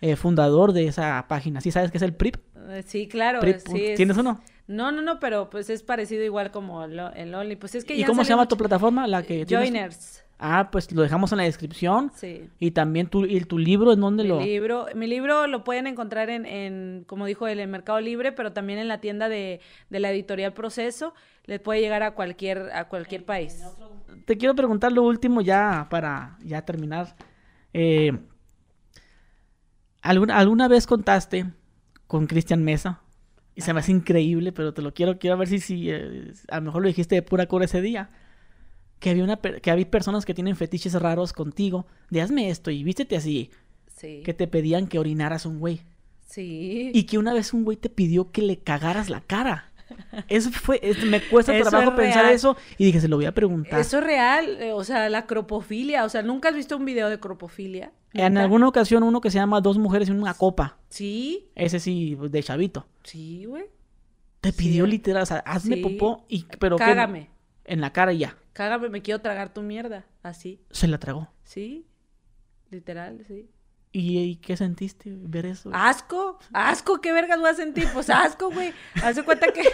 [0.00, 1.60] eh, fundador de esa página.
[1.60, 2.36] ¿Sí sabes qué es el PRIP?
[2.68, 3.40] Eh, Sí, claro.
[3.40, 3.58] PRIP.
[3.58, 4.40] sí, es- ¿Tienes uno?
[4.66, 7.56] No, no, no, pero pues es parecido igual como el, el Only.
[7.56, 9.06] Pues es que ¿Y ya cómo se llama tu plataforma?
[9.06, 10.23] La que tienes?
[10.38, 12.10] Ah, pues lo dejamos en la descripción.
[12.14, 12.48] Sí.
[12.58, 14.40] Y también tu, y tu libro, ¿en dónde Mi lo...?
[14.40, 18.52] libro, mi libro lo pueden encontrar en, en, como dijo él, en Mercado Libre, pero
[18.52, 21.14] también en la tienda de, de la editorial Proceso.
[21.46, 23.62] Le puede llegar a cualquier, a cualquier país.
[24.24, 27.14] Te quiero preguntar lo último ya para ya terminar.
[27.72, 28.12] Eh,
[30.02, 31.46] ¿alguna, ¿Alguna vez contaste
[32.06, 33.00] con Cristian Mesa?
[33.54, 36.56] Y se me hace increíble, pero te lo quiero, quiero ver si, si eh, a
[36.56, 38.10] lo mejor lo dijiste de pura cura ese día.
[38.98, 41.86] Que había, una, que había personas que tienen fetiches raros contigo.
[42.10, 43.50] De hazme esto y vístete así.
[43.94, 44.22] Sí.
[44.24, 45.82] Que te pedían que orinaras un güey.
[46.26, 46.90] Sí.
[46.94, 49.70] Y que una vez un güey te pidió que le cagaras la cara.
[50.28, 52.56] Eso fue, es- me cuesta Eso trabajo es pensar eso.
[52.78, 53.78] Y dije, se lo voy a preguntar.
[53.78, 57.10] Eso es real, eh, o sea, la cropofilia, o sea, ¿nunca has visto un video
[57.10, 57.92] de cropofilia?
[58.14, 60.78] En alguna ocasión uno que se llama Dos mujeres en una copa.
[60.88, 62.86] Sí, Ese sí, de chavito.
[63.02, 63.64] sí, güey.
[64.40, 64.90] Te pidió Sí.
[64.90, 65.82] literal, o sea, hazme Sí.
[65.82, 66.76] popó y pero.
[66.76, 67.30] Cágame,
[67.64, 68.36] en la cara y ya.
[68.54, 71.28] Cágame, me quiero tragar tu mierda, así, Se la tragó.
[71.42, 71.86] sí,
[72.70, 73.50] literal, sí.
[73.92, 75.70] ¿Y, y qué sentiste ver eso?
[75.72, 77.86] Asco, asco, ¿qué vergas voy a sentir?
[77.92, 78.72] Pues asco, güey.
[79.02, 79.62] Haz de cuenta que.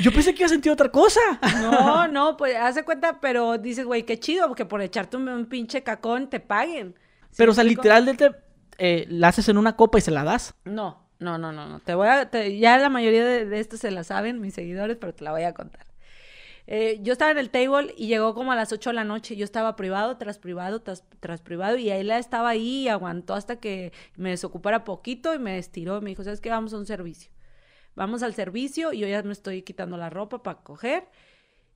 [0.00, 1.20] Yo pensé que iba a sentir otra cosa.
[1.60, 5.28] No, no, pues haz de cuenta, pero dices, güey, qué chido, porque por echarte un,
[5.28, 6.94] un pinche cacón te paguen.
[7.30, 7.82] ¿Sí pero, o sea, explico?
[7.82, 8.30] literal, te,
[8.78, 10.54] eh, la haces en una copa y se la das.
[10.64, 11.80] No, no, no, no, no.
[11.80, 12.30] Te voy a.
[12.30, 15.32] te- ya la mayoría de, de esto se la saben, mis seguidores, pero te la
[15.32, 15.84] voy a contar.
[16.70, 19.36] Eh, yo estaba en el table y llegó como a las 8 de la noche.
[19.36, 23.58] Yo estaba privado tras privado tras, tras privado y él estaba ahí y aguantó hasta
[23.58, 26.50] que me desocupara poquito y me estiró me dijo, ¿sabes qué?
[26.50, 27.30] Vamos a un servicio.
[27.96, 31.08] Vamos al servicio y yo ya me estoy quitando la ropa para coger.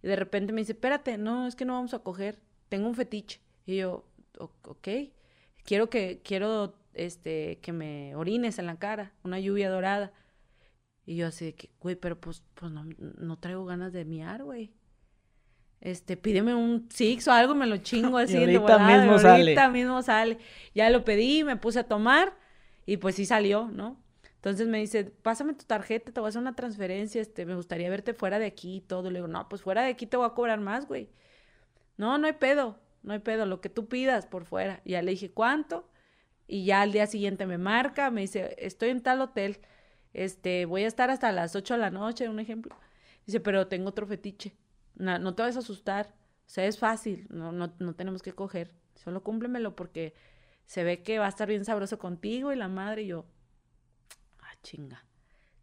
[0.03, 2.39] Y de repente me dice, espérate, no, es que no vamos a coger.
[2.69, 3.41] Tengo un fetiche.
[3.67, 4.05] Y yo,
[4.39, 4.89] "O- ok,
[5.65, 10.13] quiero que, quiero, este, que me orines en la cara, una lluvia dorada.
[11.07, 14.45] Y yo así de que, güey, pero pues, pues no, no traigo ganas de miar,
[14.45, 14.73] güey.
[15.83, 18.35] Este, pídeme un six o algo, me lo chingo así.
[18.35, 19.73] de ahorita volada, mismo ahorita sale.
[19.73, 20.39] mismo sale.
[20.75, 22.33] Ya lo pedí, me puse a tomar
[22.87, 24.01] y pues sí salió, ¿no?
[24.37, 27.91] Entonces me dice, pásame tu tarjeta, te voy a hacer una transferencia, este, me gustaría
[27.91, 29.11] verte fuera de aquí y todo.
[29.11, 31.11] Le digo, no, pues fuera de aquí te voy a cobrar más, güey.
[31.97, 34.81] No, no hay pedo, no hay pedo, lo que tú pidas por fuera.
[34.85, 35.89] Y ya le dije, ¿cuánto?
[36.47, 39.59] Y ya al día siguiente me marca, me dice, estoy en tal hotel,
[40.13, 42.77] este, voy a estar hasta las 8 de la noche, un ejemplo.
[43.27, 44.55] Dice, pero tengo otro fetiche,
[44.97, 46.15] no, no te vas a asustar,
[46.47, 50.15] o sea, es fácil, no, no, no tenemos que coger, solo cúmplemelo porque
[50.67, 53.27] se ve que va a estar bien sabroso contigo y la madre y yo,
[54.41, 55.05] ah, chinga,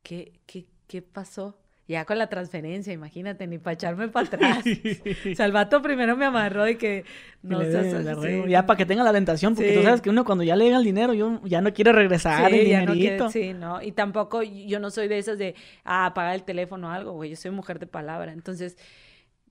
[0.03, 1.57] ¿qué, qué, qué pasó?
[1.89, 4.63] Ya con la transferencia, imagínate, ni para echarme para atrás.
[4.63, 7.03] O sea, el vato primero me amarró y que
[7.41, 10.43] no Le seas Ya para que tenga la tentación, porque tú sabes que uno cuando
[10.43, 13.81] ya le llega el dinero, yo ya no quiere regresar el no quiere- sí, no.
[13.81, 17.31] Y tampoco yo no soy de esas de, ah, pagar el teléfono o algo, güey.
[17.31, 18.33] Yo soy mujer de palabra.
[18.33, 18.77] Entonces,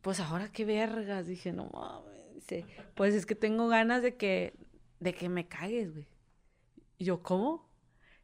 [0.02, 1.26] pues ahora qué vergas.
[1.26, 2.34] Dije, no mames.
[2.34, 2.64] Dice,
[2.94, 4.54] pues es que tengo ganas de que,
[5.00, 6.06] de que me cagues, güey.
[6.98, 7.68] Y yo, ¿cómo?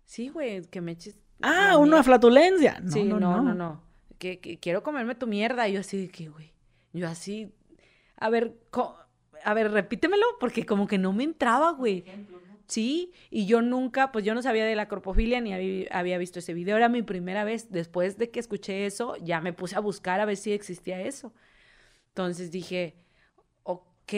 [0.04, 1.18] Sí, güey, que me eches.
[1.42, 2.80] Ah, una flatulencia.
[2.80, 3.42] No, sí, no, no, no.
[3.42, 3.82] no, no.
[4.18, 5.68] Que, que quiero comerme tu mierda.
[5.68, 6.52] Y yo así de que, güey.
[6.92, 7.52] Yo así.
[8.16, 8.96] A ver, co-
[9.44, 12.04] a ver, repítemelo, porque como que no me entraba, güey.
[12.66, 16.38] Sí, y yo nunca, pues yo no sabía de la cropofilia ni habí- había visto
[16.38, 17.70] ese video, era mi primera vez.
[17.70, 21.34] Después de que escuché eso, ya me puse a buscar a ver si existía eso.
[22.14, 22.94] Entonces dije,
[23.64, 24.12] ok,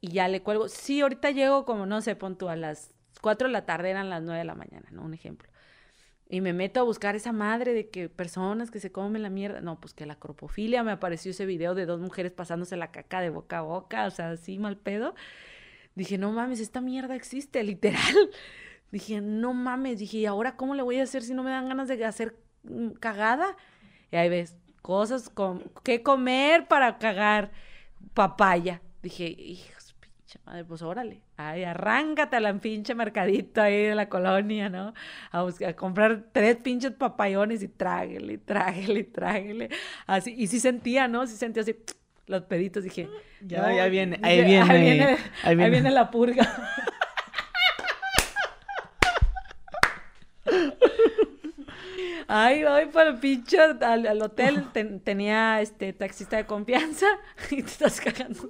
[0.00, 0.68] y ya le cuelgo.
[0.68, 4.08] Sí, ahorita llego como, no sé, pon tú, a las 4 de la tarde, eran
[4.08, 5.02] las 9 de la mañana, ¿no?
[5.02, 5.50] Un ejemplo.
[6.30, 9.60] Y me meto a buscar esa madre de que personas que se comen la mierda.
[9.60, 13.20] No, pues que la cropofilia me apareció ese video de dos mujeres pasándose la caca
[13.20, 15.14] de boca a boca, o sea, así mal pedo.
[15.94, 18.30] Dije, no mames, esta mierda existe, literal.
[18.90, 19.98] Dije, no mames.
[19.98, 22.34] Dije, ¿y ahora cómo le voy a hacer si no me dan ganas de hacer
[22.62, 23.58] mm, cagada?
[24.10, 27.52] Y ahí ves, cosas con que comer para cagar
[28.14, 28.82] papaya.
[29.02, 31.22] Dije, hijos, pinche madre, pues órale.
[31.36, 34.92] Ay, arráncate a la pinche mercadito ahí de la colonia, ¿no?
[35.30, 39.70] A, buscar, a comprar tres pinches papayones y tráguele, tráguele, tráguele.
[40.06, 41.26] Así, y sí sentía, ¿no?
[41.26, 41.76] Sí sentía así
[42.26, 42.84] los peditos.
[42.84, 43.08] Dije,
[43.40, 46.46] Ya, no, ya viene, dije, ahí viene, ahí viene, ahí viene la purga.
[52.34, 54.64] Ay, voy para el pinche al, al hotel.
[54.72, 57.06] ten- tenía este taxista de confianza
[57.50, 58.48] y te estás cagando.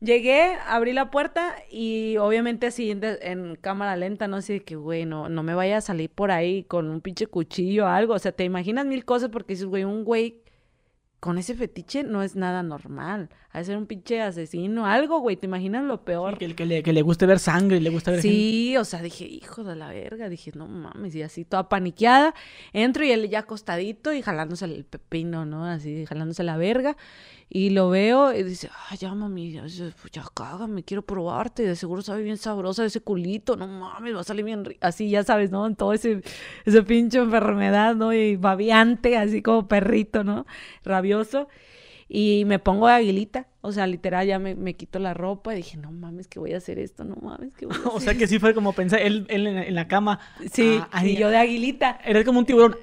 [0.00, 5.04] Llegué, abrí la puerta y obviamente así en, cámara lenta, no sé, de que güey,
[5.04, 8.14] no, no me vaya a salir por ahí con un pinche cuchillo o algo.
[8.14, 10.40] O sea, te imaginas mil cosas porque dices, güey, un güey
[11.20, 13.28] con ese fetiche no es nada normal.
[13.52, 15.36] De ser un pinche asesino, algo, güey.
[15.36, 16.38] ¿Te imaginas lo peor?
[16.38, 19.02] Que, que, le, que le guste ver sangre y le gusta ver Sí, o sea,
[19.02, 20.28] dije, hijo de la verga.
[20.28, 22.32] Dije, no mames, y así toda paniqueada.
[22.72, 25.64] Entro y él ya acostadito y jalándose el pepino, ¿no?
[25.64, 26.96] Así, jalándose la verga.
[27.52, 31.64] Y lo veo y dice, ay, ya mami, ya, ya cágame, quiero probarte.
[31.64, 33.56] De seguro sabe bien sabrosa ese culito.
[33.56, 35.74] No mames, va a salir bien Así, ya sabes, ¿no?
[35.74, 36.22] Todo ese,
[36.64, 38.12] ese pinche enfermedad, ¿no?
[38.12, 40.46] Y babiante, así como perrito, ¿no?
[40.84, 41.48] Rabioso.
[42.12, 43.46] Y me pongo de aguilita.
[43.60, 46.54] O sea, literal, ya me, me, quito la ropa y dije, no mames, que voy
[46.54, 48.72] a hacer esto, no mames, que voy a hacer O sea, que sí fue como
[48.72, 50.18] pensar, él, él en, la cama.
[50.50, 52.00] Sí, ah, y yo de aguilita.
[52.04, 52.76] Eres como un tiburón.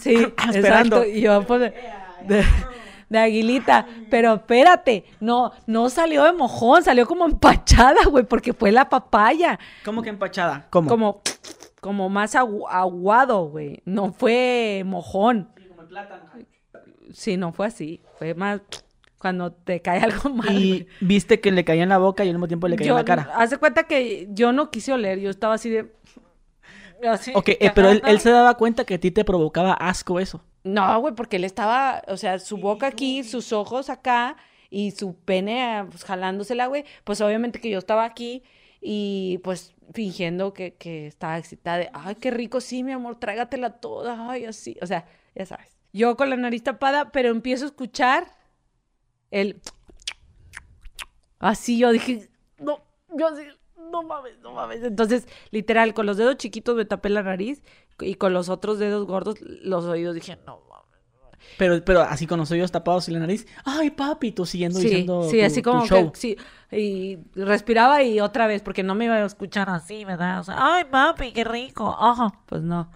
[0.00, 1.06] Sí, esperando.
[1.06, 1.60] Y yo, pues,
[2.26, 2.44] de,
[3.08, 3.86] de, aguilita.
[4.10, 9.60] Pero espérate, no, no salió de mojón, salió como empachada, güey, porque fue la papaya.
[9.84, 10.66] ¿Cómo que empachada?
[10.70, 10.88] ¿Cómo?
[10.88, 11.22] Como,
[11.80, 13.80] como más aguado, güey.
[13.84, 15.50] No fue mojón.
[15.56, 16.24] Sí, como el plátano.
[17.12, 18.00] Sí, no fue así.
[18.18, 18.60] Fue más
[19.22, 20.52] cuando te cae algo mal.
[20.52, 22.96] Y viste que le caía en la boca y al mismo tiempo le caía en
[22.96, 23.30] la cara.
[23.36, 25.92] Hace cuenta que yo no quise oler, yo estaba así de.
[27.08, 30.44] Así, ok, eh, pero él, se daba cuenta que a ti te provocaba asco eso.
[30.62, 34.36] No, güey, porque él estaba, o sea, su boca aquí, sus ojos acá
[34.70, 36.84] y su pene ah, pues, jalándosela, güey.
[37.02, 38.44] Pues obviamente que yo estaba aquí
[38.80, 41.90] y pues fingiendo que, que estaba excitada.
[41.92, 44.30] Ay, qué rico, sí, mi amor, trágatela toda.
[44.30, 44.76] Ay, así.
[44.80, 48.36] O sea, ya sabes yo con la nariz tapada, pero empiezo a escuchar
[49.30, 49.60] el...
[51.38, 52.80] Así yo dije, no,
[53.16, 53.42] yo así,
[53.90, 54.82] no mames, no mames.
[54.82, 57.62] Entonces, literal, con los dedos chiquitos me tapé la nariz
[58.00, 60.72] y con los otros dedos gordos los oídos dije, no mames.
[61.58, 64.86] Pero, pero así con los oídos tapados y la nariz, ay papi, tú siguiendo sí,
[64.86, 66.36] diciendo Sí, así como que, sí,
[66.70, 70.40] y respiraba y otra vez, porque no me iba a escuchar así, ¿verdad?
[70.40, 72.90] O sea, ay papi, qué rico, ajá, pues no.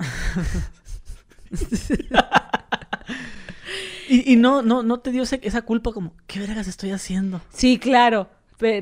[4.09, 7.41] y, no, no, no te dio esa culpa como, ¿qué vergas estoy haciendo?
[7.51, 8.29] Sí, claro.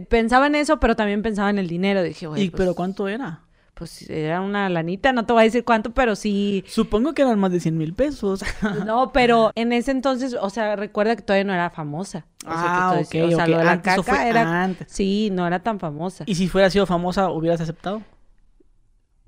[0.08, 2.02] pensaba en eso, pero también pensaba en el dinero.
[2.02, 2.42] Dije, güey.
[2.42, 3.40] ¿Y pues pero cuánto era?
[3.74, 6.64] Pues era una lanita, no te voy a decir cuánto, pero sí.
[6.68, 8.44] Supongo que eran más de 100 mil pesos.
[8.86, 12.24] no, pero en ese entonces, o sea, recuerda que todavía no era famosa.
[12.46, 14.70] ah, ok, O sea, la caca era.
[14.86, 16.22] Sí, no era tan famosa.
[16.26, 18.02] ¿Y si fuera sido famosa, hubieras aceptado?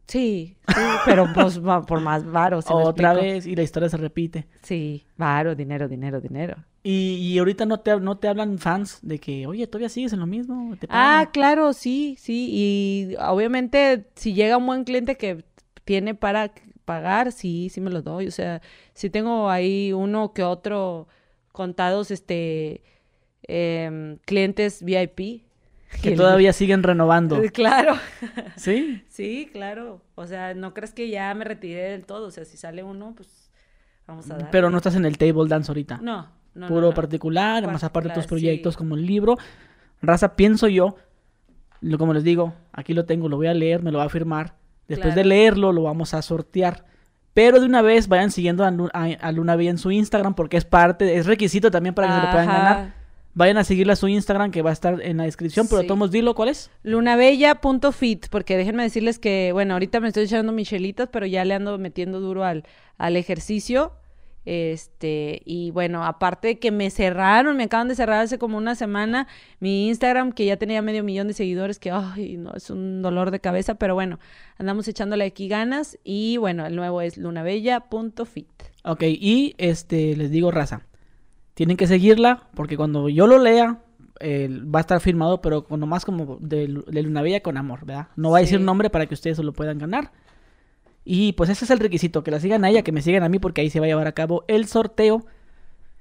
[0.06, 0.56] Sí,
[1.04, 2.60] pero pues, por más varo.
[2.68, 4.46] Otra vez y la historia se repite.
[4.62, 6.56] Sí, varo, dinero, dinero, dinero.
[6.88, 10.26] Y, ahorita no te, no te hablan fans de que, oye, todavía sigues en lo
[10.26, 10.76] mismo.
[10.88, 12.48] ah, claro, sí, sí.
[12.52, 15.44] Y obviamente si llega un buen cliente que
[15.84, 16.52] tiene para
[16.84, 18.28] pagar, sí, sí me lo doy.
[18.28, 18.62] O sea,
[18.94, 21.08] si tengo ahí uno que otro
[21.50, 22.82] contados, este,
[23.42, 25.45] em, clientes VIP
[26.02, 27.40] que todavía siguen renovando.
[27.52, 27.96] Claro.
[28.56, 29.02] ¿Sí?
[29.08, 30.02] Sí, claro.
[30.14, 32.26] O sea, no crees que ya me retiré del todo.
[32.26, 33.50] O sea, si sale uno, pues
[34.06, 34.50] vamos a dar.
[34.50, 36.00] Pero no estás en el table dance ahorita.
[36.02, 36.68] No, no.
[36.68, 39.36] Puro particular, más aparte de tus proyectos como el libro.
[40.02, 40.96] Raza, pienso yo,
[41.80, 44.08] lo, como les digo, aquí lo tengo, lo voy a leer, me lo va a
[44.10, 44.54] firmar.
[44.88, 46.84] Después de leerlo, lo vamos a sortear.
[47.34, 50.64] Pero de una vez vayan siguiendo a, a, Luna Bella en su Instagram porque es
[50.64, 52.94] parte, es requisito también para que se lo puedan ganar.
[53.36, 56.10] Vayan a seguirle a su Instagram que va a estar en la descripción, pero tomos
[56.10, 56.70] dilo, ¿cuál es?
[56.82, 61.76] lunabella.fit, porque déjenme decirles que, bueno, ahorita me estoy echando michelitas, pero ya le ando
[61.76, 62.64] metiendo duro al,
[62.96, 63.92] al ejercicio.
[64.46, 68.74] Este, y bueno, aparte de que me cerraron, me acaban de cerrar hace como una
[68.74, 69.28] semana
[69.60, 73.30] mi Instagram, que ya tenía medio millón de seguidores, que, ay, no, es un dolor
[73.30, 74.18] de cabeza, pero bueno,
[74.56, 75.98] andamos echándole aquí ganas.
[76.04, 78.48] Y bueno, el nuevo es lunabella.fit.
[78.82, 80.86] Ok, y este, les digo, raza
[81.56, 83.80] tienen que seguirla porque cuando yo lo lea
[84.20, 88.08] va a estar firmado, pero con nomás como de, Luna Bella con amor, ¿verdad?
[88.14, 90.12] No va a decir nombre para que ustedes se lo puedan ganar.
[91.02, 93.30] Y pues ese es el requisito, que la sigan a ella, que me sigan a
[93.30, 95.24] mí porque ahí se va a llevar a cabo el sorteo.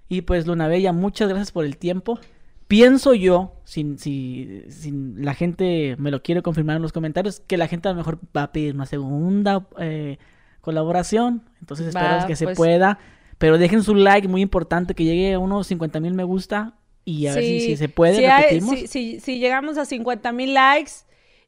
[0.09, 2.19] Y pues Luna Bella, muchas gracias por el tiempo.
[2.67, 7.55] Pienso yo, sin, si, sin la gente me lo quiere confirmar en los comentarios, que
[7.55, 10.17] la gente a lo mejor va a pedir una segunda eh,
[10.59, 11.43] colaboración.
[11.61, 12.99] Entonces esperamos que se pues pueda.
[13.37, 17.27] Pero dejen su like, muy importante, que llegue a unos 50 mil me gusta y
[17.27, 18.79] a ver si, se puede, si repetimos.
[18.89, 20.91] si, llegamos a 50 mil likes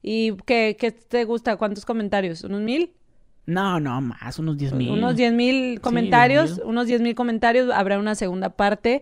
[0.04, 1.58] y ¿qué, te gusta?
[1.58, 2.44] ¿Cuántos comentarios?
[2.44, 2.94] ¿Unos mil?
[3.46, 4.92] No, no, más, unos 10 mil.
[4.92, 9.02] Unos 10 mil comentarios, unos 10 mil comentarios, habrá una segunda parte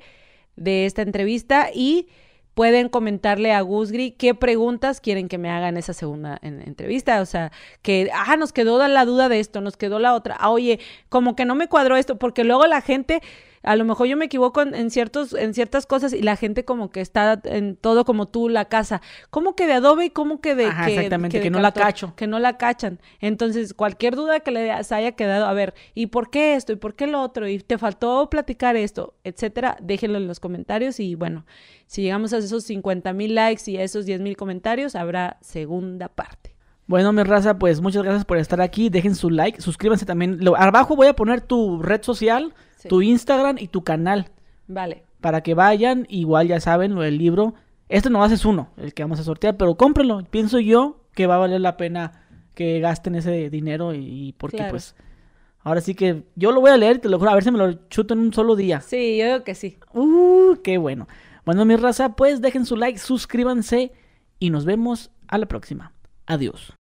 [0.56, 2.08] de esta entrevista y
[2.56, 7.22] pueden comentarle a Gusgri qué preguntas quieren que me haga en esa segunda entrevista.
[7.22, 7.52] O sea,
[7.84, 10.36] que, ah, nos quedó la duda de esto, nos quedó la otra.
[10.40, 10.80] Ah, oye,
[11.10, 13.22] como que no me cuadró esto, porque luego la gente
[13.66, 16.64] A lo mejor yo me equivoco en, en ciertos, en ciertas cosas y la gente
[16.66, 19.02] como que está en todo como tú, la casa.
[19.30, 22.14] ¿Cómo que de adobe y cómo que de Ajá, que, exactamente, que no la cacho.
[22.16, 23.00] Que no la cachan.
[23.20, 26.72] Entonces, cualquier duda que les haya quedado, a ver, ¿y por qué esto?
[26.74, 27.48] ¿Y por qué lo otro?
[27.48, 29.16] ¿Y te faltó platicar esto?
[29.24, 31.46] Etcétera, déjenlo en los comentarios y bueno,
[31.88, 36.08] si llegamos a esos 50 mil likes y a esos 10 mil comentarios, habrá segunda
[36.08, 36.56] parte.
[36.88, 38.90] Bueno, mi raza, pues muchas gracias por estar aquí.
[38.90, 40.38] Dejen su like, suscríbanse también.
[40.44, 42.54] Lo- abajo voy a poner tu red social,
[42.86, 42.90] Sí.
[42.90, 44.32] tu Instagram y tu canal.
[44.68, 45.04] Vale.
[45.22, 47.54] Para que vayan, igual ya saben lo del libro.
[47.90, 50.24] Este no es uno, el que vamos a sortear, pero cómprenlo.
[50.30, 52.24] Pienso yo que va a valer la pena
[52.56, 54.72] que gasten ese dinero y, y porque Claro.
[54.72, 54.96] pues
[55.60, 57.58] ahora sí que yo lo voy a leer, te lo juro, a ver si me
[57.58, 58.82] lo chuto en un solo día.
[58.82, 59.78] Sí, yo digo que sí.
[59.94, 61.08] Uh, qué bueno.
[61.46, 63.92] Bueno, mi raza, pues dejen su like, suscríbanse
[64.40, 65.92] y nos vemos a la próxima.
[66.28, 66.76] Adiós.